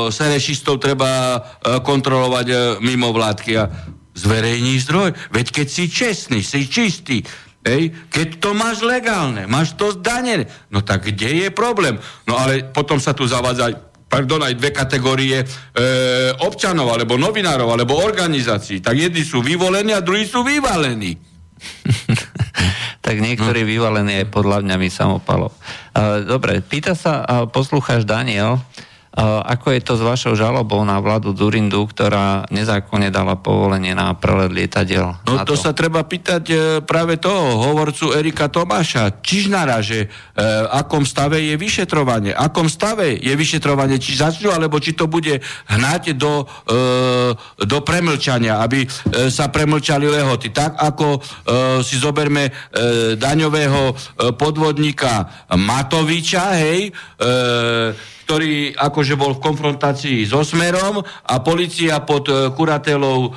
serešistov 0.08 0.80
treba 0.80 1.10
e, 1.36 1.40
kontrolovať 1.82 2.46
e, 2.48 2.56
mimo 2.80 3.10
vládky 3.10 3.52
a 3.58 3.68
zverejní 4.16 4.80
zdroj. 4.86 5.14
Veď 5.34 5.46
keď 5.62 5.66
si 5.66 5.84
čestný, 5.90 6.40
si 6.40 6.66
čistý, 6.66 7.22
Hej, 7.68 7.92
keď 8.08 8.28
to 8.40 8.56
máš 8.56 8.80
legálne, 8.80 9.44
máš 9.44 9.76
to 9.76 9.92
zdanené, 9.92 10.48
no 10.72 10.80
tak 10.80 11.04
kde 11.04 11.44
je 11.44 11.48
problém? 11.52 12.00
No 12.24 12.40
ale 12.40 12.64
potom 12.64 12.96
sa 12.96 13.12
tu 13.12 13.28
zavádzajú 13.28 13.88
pardon, 14.08 14.40
aj 14.40 14.56
dve 14.56 14.72
kategórie 14.72 15.44
e, 15.44 15.46
občanov, 16.40 16.88
alebo 16.96 17.20
novinárov, 17.20 17.68
alebo 17.68 18.00
organizácií. 18.00 18.80
Tak 18.80 18.96
jedni 18.96 19.20
sú 19.20 19.44
vyvolení 19.44 19.92
a 19.92 20.00
druhí 20.00 20.24
sú 20.24 20.40
vyvalení. 20.40 21.20
tak 23.04 23.20
niektorí 23.20 23.68
vyvalení 23.68 24.24
aj 24.24 24.32
pod 24.32 24.48
hlavňami 24.48 24.88
samopalov. 24.88 25.52
E, 25.52 26.24
dobre, 26.24 26.64
pýta 26.64 26.96
sa 26.96 27.20
poslucháč 27.52 28.08
Daniel, 28.08 28.56
ako 29.18 29.74
je 29.74 29.80
to 29.82 29.94
s 29.98 30.02
vašou 30.02 30.38
žalobou 30.38 30.78
na 30.86 31.02
vládu 31.02 31.34
Durindu, 31.34 31.82
ktorá 31.90 32.46
nezákonne 32.54 33.10
dala 33.10 33.34
povolenie 33.34 33.90
na 33.90 34.14
prelet 34.14 34.54
lietadiel? 34.54 35.18
No 35.26 35.42
to? 35.42 35.54
to 35.54 35.54
sa 35.58 35.74
treba 35.74 36.06
pýtať 36.06 36.44
e, 36.46 36.56
práve 36.86 37.18
toho 37.18 37.58
hovorcu 37.66 38.14
Erika 38.14 38.46
Tomáša, 38.46 39.18
Čižnara, 39.18 39.82
že 39.82 40.06
e, 40.06 40.08
akom 40.70 41.02
stave 41.02 41.42
je 41.42 41.58
vyšetrovanie. 41.58 42.30
Akom 42.30 42.70
stave 42.70 43.18
je 43.18 43.34
vyšetrovanie, 43.34 43.98
či 43.98 44.14
začnú, 44.14 44.54
alebo 44.54 44.78
či 44.78 44.94
to 44.94 45.10
bude 45.10 45.42
hnať 45.66 46.14
do, 46.14 46.46
e, 46.70 46.84
do 47.66 47.78
premlčania, 47.82 48.62
aby 48.62 48.86
e, 48.86 48.88
sa 49.34 49.50
premlčali 49.50 50.06
lehoty. 50.06 50.54
Tak 50.54 50.78
ako 50.78 51.18
e, 51.18 51.20
si 51.82 51.98
zoberme 51.98 52.46
e, 52.46 52.52
daňového 53.18 53.82
e, 53.90 53.94
podvodníka 54.38 55.26
Matoviča, 55.58 56.54
hej, 56.54 56.94
e, 57.18 58.16
ktorý 58.28 58.76
akože 58.76 59.16
bol 59.16 59.40
v 59.40 59.44
konfrontácii 59.48 60.28
so 60.28 60.44
Smerom 60.44 61.00
a 61.00 61.34
policia 61.40 62.04
pod 62.04 62.28
e, 62.28 62.52
kuratelou 62.52 63.24
e, 63.24 63.30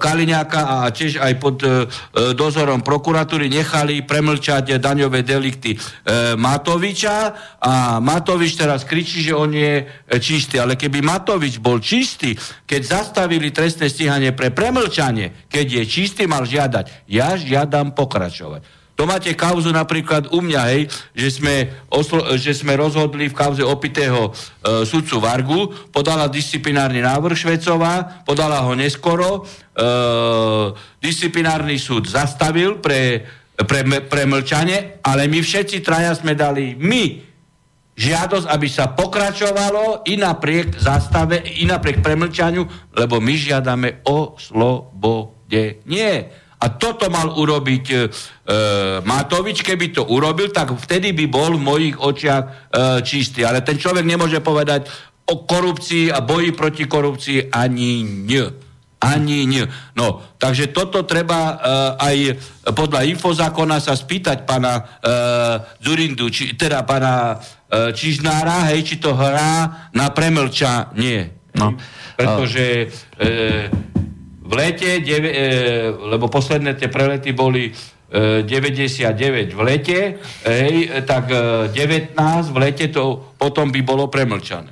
Kaliňáka 0.00 0.88
a 0.88 0.88
tiež 0.88 1.20
aj 1.20 1.32
pod 1.36 1.60
e, 1.60 1.84
dozorom 2.32 2.80
prokuratúry 2.80 3.52
nechali 3.52 4.00
premlčať 4.00 4.80
daňové 4.80 5.20
delikty 5.20 5.76
e, 5.76 5.78
Matoviča 6.40 7.16
a 7.60 8.00
Matovič 8.00 8.56
teraz 8.56 8.88
kričí, 8.88 9.20
že 9.20 9.36
on 9.36 9.52
je 9.52 9.84
čistý. 10.16 10.56
Ale 10.56 10.80
keby 10.80 11.04
Matovič 11.04 11.60
bol 11.60 11.76
čistý, 11.84 12.32
keď 12.64 12.80
zastavili 12.88 13.52
trestné 13.52 13.92
stíhanie 13.92 14.32
pre 14.32 14.48
premlčanie, 14.48 15.44
keď 15.52 15.84
je 15.84 15.84
čistý, 15.84 16.24
mal 16.24 16.48
žiadať. 16.48 17.04
Ja 17.04 17.36
žiadam 17.36 17.92
pokračovať. 17.92 18.81
To 19.02 19.10
máte 19.10 19.34
kauzu 19.34 19.74
napríklad 19.74 20.30
u 20.30 20.38
mňa, 20.38 20.62
hej, 20.70 20.86
že 21.10 21.42
sme, 21.42 21.74
oslo, 21.90 22.22
že 22.38 22.54
sme 22.54 22.78
rozhodli 22.78 23.26
v 23.26 23.34
kauze 23.34 23.58
opitého 23.66 24.30
e, 24.30 24.86
sudcu 24.86 25.18
Vargu, 25.18 25.74
podala 25.90 26.30
disciplinárny 26.30 27.02
návrh 27.02 27.34
Švecová, 27.34 28.22
podala 28.22 28.62
ho 28.62 28.78
neskoro, 28.78 29.42
e, 29.42 29.82
disciplinárny 31.02 31.82
súd 31.82 32.06
zastavil 32.06 32.78
pre, 32.78 33.26
pre, 33.58 33.82
pre 34.06 34.22
mlčanie, 34.22 35.02
ale 35.02 35.26
my 35.26 35.42
všetci 35.42 35.82
traja 35.82 36.14
sme 36.14 36.38
dali 36.38 36.78
my 36.78 37.26
žiadosť, 37.98 38.46
aby 38.54 38.68
sa 38.70 38.94
pokračovalo 38.94 40.06
i 40.06 40.14
napriek 40.14 40.78
zastave, 40.78 41.42
i 41.58 41.66
napriek 41.66 42.06
premlčaniu, 42.06 42.94
lebo 42.94 43.18
my 43.18 43.34
žiadame 43.34 44.06
o 44.06 44.38
slobode. 44.38 45.82
Nie 45.90 46.41
a 46.62 46.66
toto 46.78 47.10
mal 47.10 47.34
urobiť 47.34 47.84
e, 47.90 47.96
e, 47.98 48.00
Matovič, 49.02 49.66
keby 49.66 49.90
to 49.90 50.06
urobil, 50.06 50.54
tak 50.54 50.70
vtedy 50.70 51.10
by 51.10 51.26
bol 51.26 51.58
v 51.58 51.66
mojich 51.66 51.96
očiach 51.98 52.42
e, 52.46 52.50
čistý. 53.02 53.42
Ale 53.42 53.66
ten 53.66 53.74
človek 53.74 54.06
nemôže 54.06 54.38
povedať 54.38 54.86
o 55.26 55.42
korupcii 55.42 56.14
a 56.14 56.22
boji 56.22 56.54
proti 56.54 56.86
korupcii 56.86 57.50
ani 57.50 58.06
nie. 58.06 58.46
Ani 59.02 59.50
nie. 59.50 59.66
No, 59.98 60.22
takže 60.38 60.70
toto 60.70 61.02
treba 61.02 61.58
uh, 61.58 61.58
aj 61.98 62.38
podľa 62.70 63.02
infozákona 63.10 63.82
sa 63.82 63.98
spýtať 63.98 64.46
pana 64.46 64.78
uh, 64.78 65.58
Zurindu, 65.82 66.30
či, 66.30 66.54
teda 66.54 66.86
pana 66.86 67.34
uh, 67.34 67.90
Čižnára, 67.90 68.70
hej, 68.70 68.86
či 68.86 69.02
to 69.02 69.10
hrá 69.18 69.90
na 69.90 70.14
premlča. 70.14 70.94
Nie. 70.94 71.34
No. 71.58 71.74
Pretože 72.14 72.94
uh, 72.94 73.91
v 74.52 74.54
lete, 74.60 75.00
deve, 75.00 75.30
e, 75.32 75.44
lebo 76.12 76.28
posledné 76.28 76.76
tie 76.76 76.92
prelety 76.92 77.32
boli 77.32 77.72
e, 77.72 78.44
99 78.44 79.56
v 79.56 79.60
lete, 79.64 80.20
hej, 80.44 80.92
tak 81.08 81.32
e, 81.32 81.72
19 81.72 82.12
v 82.52 82.56
lete 82.60 82.92
to 82.92 83.32
potom 83.40 83.72
by 83.72 83.80
bolo 83.80 84.12
premlčané. 84.12 84.68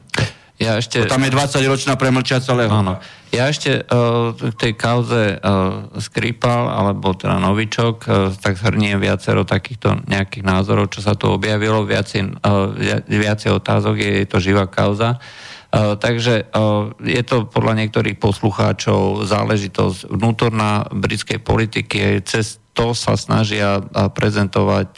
Ja 0.60 0.76
ešte... 0.76 1.08
To 1.08 1.16
tam 1.16 1.24
je 1.24 1.32
20-ročná 1.32 1.96
premlčacia 1.96 2.52
lehota. 2.52 3.00
Ja 3.32 3.48
ešte 3.48 3.80
uh, 3.80 4.36
k 4.36 4.52
tej 4.60 4.72
kauze 4.76 5.40
uh, 5.40 5.88
Skripal, 5.96 6.68
alebo 6.68 7.16
teda 7.16 7.40
Novičok, 7.40 7.96
uh, 8.04 8.28
tak 8.36 8.60
zhrniem 8.60 9.00
viacero 9.00 9.48
takýchto 9.48 10.04
nejakých 10.04 10.44
názorov, 10.44 10.92
čo 10.92 11.00
sa 11.00 11.16
tu 11.16 11.32
objavilo, 11.32 11.80
viacej, 11.88 12.44
uh, 12.44 12.76
viacej 13.08 13.56
otázok, 13.56 13.96
je, 13.96 14.12
je 14.20 14.26
to 14.28 14.36
živá 14.36 14.68
kauza. 14.68 15.16
Uh, 15.16 15.39
takže 15.70 16.34
eh, 16.42 16.60
je 16.98 17.22
to 17.22 17.46
podľa 17.46 17.86
niektorých 17.86 18.18
poslucháčov 18.18 19.22
záležitosť 19.22 20.10
vnútorná 20.10 20.90
britskej 20.90 21.38
politiky. 21.38 22.18
Cez 22.26 22.58
to 22.74 22.90
sa 22.94 23.14
snažia 23.14 23.78
eh, 23.78 24.10
prezentovať, 24.10 24.90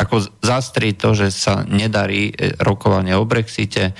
ako 0.00 0.16
zastriť 0.40 0.94
to, 0.96 1.10
že 1.12 1.28
sa 1.28 1.62
nedarí 1.68 2.32
rokovanie 2.60 3.12
o 3.12 3.28
Brexite, 3.28 3.92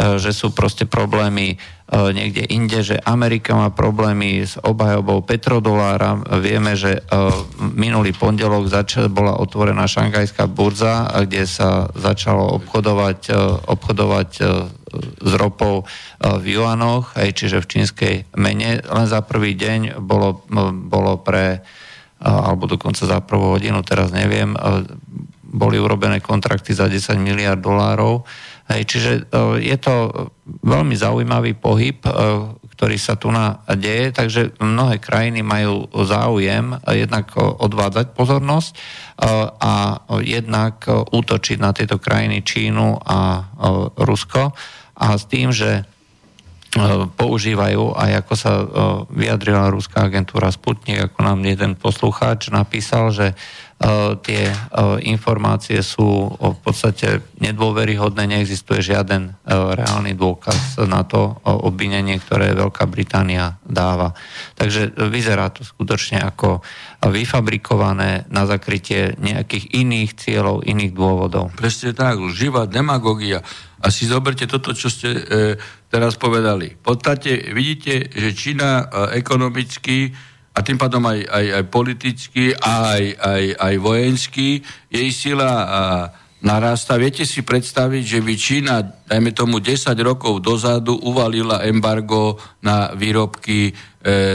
že 0.00 0.32
sú 0.32 0.56
proste 0.56 0.88
problémy 0.88 1.60
niekde 1.92 2.48
inde, 2.48 2.80
že 2.80 2.96
Amerika 3.04 3.52
má 3.52 3.68
problémy 3.68 4.48
s 4.48 4.56
obhajobou 4.56 5.20
petrodolára. 5.20 6.16
Vieme, 6.40 6.72
že 6.72 7.04
minulý 7.60 8.16
pondelok 8.16 8.64
zač- 8.70 8.96
bola 9.12 9.36
otvorená 9.36 9.84
šangajská 9.84 10.48
burza, 10.48 11.04
kde 11.28 11.44
sa 11.44 11.90
začalo 11.92 12.56
obchodovať, 12.62 13.28
obchodovať 13.68 14.30
s 15.20 15.32
ropou 15.38 15.82
e, 15.82 15.84
v 16.40 16.58
juanoch, 16.58 17.14
aj 17.14 17.28
čiže 17.34 17.62
v 17.62 17.70
čínskej 17.70 18.14
mene. 18.36 18.82
Len 18.82 19.06
za 19.06 19.22
prvý 19.22 19.54
deň 19.54 20.02
bolo, 20.02 20.42
bolo 20.74 21.20
pre, 21.22 21.58
e, 21.58 22.26
alebo 22.26 22.66
dokonca 22.66 23.06
za 23.06 23.18
prvú 23.22 23.54
hodinu, 23.56 23.80
teraz 23.86 24.10
neviem, 24.10 24.54
e, 24.54 24.58
boli 25.50 25.82
urobené 25.82 26.22
kontrakty 26.22 26.70
za 26.74 26.86
10 26.86 27.18
miliard 27.18 27.58
dolárov. 27.58 28.22
Hej, 28.70 28.86
čiže 28.86 29.12
je 29.58 29.76
to 29.82 29.94
veľmi 30.46 30.94
zaujímavý 30.94 31.58
pohyb, 31.58 31.98
ktorý 32.80 32.96
sa 32.96 33.18
tu 33.18 33.34
na 33.34 33.60
deje, 33.66 34.08
takže 34.14 34.56
mnohé 34.56 35.02
krajiny 35.02 35.42
majú 35.42 35.84
záujem 36.06 36.78
jednak 36.86 37.34
odvádzať 37.36 38.14
pozornosť 38.16 38.72
a 39.60 40.06
jednak 40.24 40.86
útočiť 40.88 41.58
na 41.60 41.74
tieto 41.74 42.00
krajiny 42.00 42.40
Čínu 42.40 43.04
a 43.04 43.44
Rusko 44.00 44.54
a 45.00 45.16
s 45.16 45.24
tým, 45.24 45.50
že 45.50 45.88
používajú, 47.18 47.98
aj 47.98 48.10
ako 48.22 48.34
sa 48.38 48.52
vyjadrila 49.10 49.74
ruská 49.74 50.06
agentúra 50.06 50.54
Sputnik, 50.54 51.02
ako 51.02 51.18
nám 51.26 51.42
jeden 51.42 51.74
poslucháč 51.74 52.46
napísal, 52.54 53.10
že 53.10 53.34
Eh, 53.80 54.12
tie 54.20 54.52
informácie 55.08 55.80
sú 55.80 56.28
v 56.36 56.58
podstate 56.60 57.24
nedôveryhodné, 57.40 58.28
neexistuje 58.28 58.84
žiaden 58.84 59.40
reálny 59.48 60.12
dôkaz 60.12 60.84
na 60.84 61.00
to 61.00 61.40
obvinenie, 61.48 62.20
ktoré 62.20 62.52
Veľká 62.52 62.84
Británia 62.84 63.56
dáva. 63.64 64.12
Takže 64.60 64.92
vyzerá 65.08 65.48
to 65.48 65.64
skutočne 65.64 66.20
ako 66.20 66.60
vyfabrikované 67.08 68.28
na 68.28 68.44
zakrytie 68.44 69.16
nejakých 69.16 69.72
iných 69.72 70.10
cieľov, 70.12 70.60
iných 70.68 70.92
dôvodov. 70.92 71.48
Presne 71.56 71.96
tak, 71.96 72.20
živá 72.36 72.68
demagogia. 72.68 73.40
A 73.80 73.88
si 73.88 74.04
zoberte 74.04 74.44
toto, 74.44 74.76
čo 74.76 74.92
ste 74.92 75.08
e, 75.08 75.22
teraz 75.88 76.20
povedali. 76.20 76.76
V 76.76 76.82
podstate 76.84 77.52
vidíte, 77.56 78.12
že 78.12 78.36
Čína 78.36 78.70
e, 78.84 78.84
ekonomicky 79.16 80.12
a 80.52 80.60
tým 80.60 80.76
pádom 80.76 81.00
aj, 81.08 81.20
aj, 81.24 81.46
aj 81.56 81.64
politicky, 81.72 82.44
aj, 82.52 83.04
aj, 83.16 83.44
aj 83.56 83.74
vojenský, 83.80 84.60
jej 84.92 85.08
sila 85.14 85.48
a, 85.48 85.80
narasta. 86.40 86.96
Viete 86.96 87.28
si 87.28 87.44
predstaviť, 87.44 88.02
že 88.04 88.20
by 88.20 88.34
Čína, 88.36 88.74
dajme 89.08 89.30
tomu 89.36 89.60
10 89.60 89.92
rokov 90.00 90.40
dozadu, 90.40 90.96
uvalila 90.96 91.64
embargo 91.64 92.40
na 92.64 92.92
výrobky 92.96 93.70
e, 93.70 93.72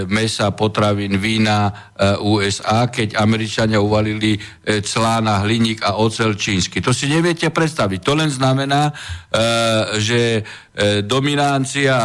mesa, 0.06 0.54
potravín, 0.54 1.18
vína 1.18 1.74
e, 1.98 2.18
USA, 2.22 2.86
keď 2.86 3.18
Američania 3.18 3.82
uvalili 3.82 4.38
e, 4.38 4.40
clá 4.86 5.18
na 5.26 5.42
hliník 5.42 5.82
a 5.82 5.98
ocel 5.98 6.38
čínsky. 6.38 6.86
To 6.86 6.94
si 6.94 7.10
neviete 7.10 7.50
predstaviť. 7.50 8.00
To 8.06 8.14
len 8.14 8.30
znamená, 8.30 8.94
e, 8.94 8.94
že 9.98 10.22
e, 10.38 10.42
dominancia 11.02 11.98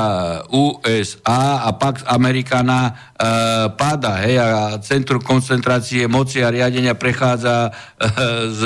USA 0.48 1.68
a 1.68 1.70
pak 1.76 2.08
Amerikana 2.08 2.80
e, 2.88 2.92
páda, 3.76 4.24
hej, 4.24 4.40
a 4.40 4.80
centrum 4.80 5.20
koncentrácie 5.20 6.08
moci 6.08 6.40
a 6.40 6.48
riadenia 6.48 6.96
prechádza 6.96 7.68
e, 7.68 7.70
z, 8.56 8.60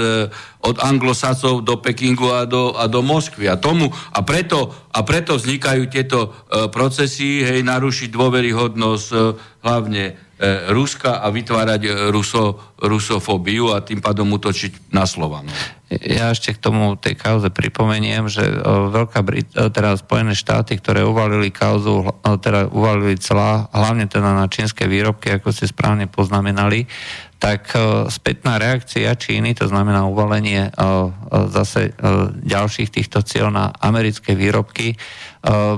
od 0.64 0.76
anglosacov 0.80 1.66
do 1.66 1.82
Pekingu 1.82 2.30
a 2.30 2.47
do, 2.47 2.78
a 2.78 2.86
do 2.86 3.03
Moskvy. 3.03 3.51
A, 3.51 3.59
tomu, 3.59 3.90
a, 3.90 4.20
preto, 4.22 4.70
a 4.95 5.03
preto 5.03 5.34
vznikajú 5.34 5.90
tieto 5.90 6.30
e, 6.30 6.68
procesy, 6.70 7.42
hej, 7.42 7.66
narušiť 7.66 8.09
dôveryhodnosť 8.09 8.84
schopnosť 8.85 9.09
e, 9.09 9.18
hlavne 9.64 10.03
e, 10.05 10.12
Ruska 10.68 11.24
a 11.24 11.26
vytvárať 11.32 11.82
e, 11.89 11.91
ruso, 12.12 12.61
rusofóbiu 12.76 13.72
a 13.72 13.80
tým 13.80 14.05
pádom 14.05 14.28
utočiť 14.37 14.93
na 14.93 15.09
Slovanu. 15.09 15.49
Ja 15.89 16.35
ešte 16.35 16.53
k 16.53 16.59
tomu 16.59 16.99
tej 16.99 17.14
kauze 17.14 17.55
pripomeniem, 17.55 18.26
že 18.26 18.43
Veľká 18.66 19.20
Brit- 19.22 19.53
teda 19.55 19.95
Spojené 19.95 20.35
štáty, 20.35 20.74
ktoré 20.80 21.07
uvalili 21.07 21.55
kauzu, 21.55 22.11
teda 22.43 22.66
uvalili 22.72 23.14
celá, 23.20 23.70
hlavne 23.70 24.11
teda 24.11 24.35
na 24.35 24.51
čínske 24.51 24.91
výrobky, 24.91 25.39
ako 25.39 25.55
ste 25.55 25.70
správne 25.70 26.11
poznamenali, 26.11 26.91
tak 27.39 27.76
spätná 28.09 28.57
reakcia 28.57 29.12
Číny, 29.14 29.53
to 29.53 29.68
znamená 29.68 30.09
uvalenie 30.09 30.72
zase 31.53 31.93
ďalších 32.41 32.89
týchto 32.89 33.20
cieľ 33.20 33.53
na 33.53 33.68
americké 33.85 34.32
výrobky, 34.32 34.97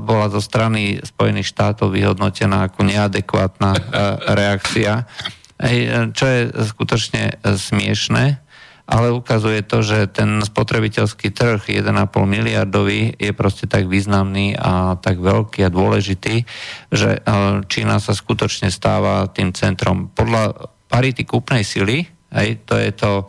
bola 0.00 0.30
zo 0.30 0.38
strany 0.38 1.02
Spojených 1.02 1.50
štátov 1.50 1.90
vyhodnotená 1.90 2.70
ako 2.70 2.86
neadekvátna 2.86 3.70
reakcia, 4.30 5.10
čo 6.14 6.24
je 6.30 6.40
skutočne 6.54 7.42
smiešné, 7.42 8.46
ale 8.86 9.10
ukazuje 9.10 9.66
to, 9.66 9.82
že 9.82 10.14
ten 10.14 10.38
spotrebiteľský 10.38 11.34
trh 11.34 11.82
1,5 11.82 11.90
miliardový 12.22 13.18
je 13.18 13.32
proste 13.34 13.66
tak 13.66 13.90
významný 13.90 14.54
a 14.54 14.94
tak 15.02 15.18
veľký 15.18 15.66
a 15.66 15.74
dôležitý, 15.74 16.46
že 16.94 17.18
Čína 17.66 17.98
sa 17.98 18.14
skutočne 18.14 18.70
stáva 18.70 19.26
tým 19.26 19.50
centrom. 19.50 20.14
Podľa 20.14 20.70
parity 20.86 21.26
kúpnej 21.26 21.66
sily, 21.66 22.06
hej, 22.30 22.62
to 22.62 22.78
je 22.78 22.90
to 22.94 23.26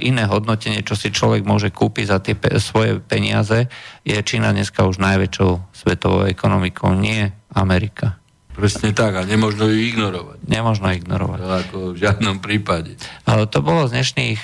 iné 0.00 0.24
hodnotenie, 0.24 0.80
čo 0.80 0.96
si 0.96 1.12
človek 1.12 1.44
môže 1.44 1.68
kúpiť 1.68 2.06
za 2.08 2.18
tie 2.24 2.32
pe- 2.32 2.56
svoje 2.56 3.04
peniaze, 3.04 3.68
je 4.00 4.16
Čína 4.16 4.56
dneska 4.56 4.88
už 4.88 4.96
najväčšou 4.96 5.76
svetovou 5.76 6.24
ekonomikou, 6.24 6.96
nie 6.96 7.28
Amerika. 7.52 8.16
Presne 8.54 8.94
tak, 8.94 9.18
a 9.18 9.26
nemožno 9.26 9.66
ju 9.66 9.82
ignorovať. 9.82 10.38
Nemožno 10.46 10.94
ignorovať. 10.94 11.38
To 11.42 11.50
ako 11.50 11.76
v 11.90 11.96
žiadnom 11.98 12.38
prípade. 12.38 12.94
To 13.26 13.58
bolo 13.58 13.90
z, 13.90 13.98
dnešných, 13.98 14.40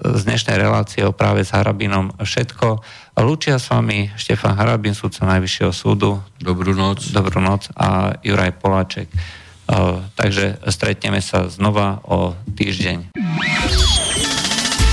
z 0.00 0.22
dnešnej 0.24 0.56
relácie 0.56 1.04
o 1.04 1.12
práve 1.12 1.44
s 1.44 1.52
Harabinom 1.52 2.16
všetko. 2.16 2.80
Lúčia 3.20 3.60
s 3.60 3.68
vami 3.68 4.08
Štefan 4.16 4.56
Harabin, 4.56 4.96
súdca 4.96 5.28
Najvyššieho 5.28 5.76
súdu. 5.76 6.24
Dobrú 6.40 6.72
noc. 6.72 7.04
Dobrú 7.12 7.44
noc 7.44 7.68
a 7.76 8.16
Juraj 8.24 8.56
Poláček. 8.56 9.12
Takže 10.16 10.64
stretneme 10.72 11.20
sa 11.20 11.52
znova 11.52 12.00
o 12.08 12.32
týždeň. 12.56 13.12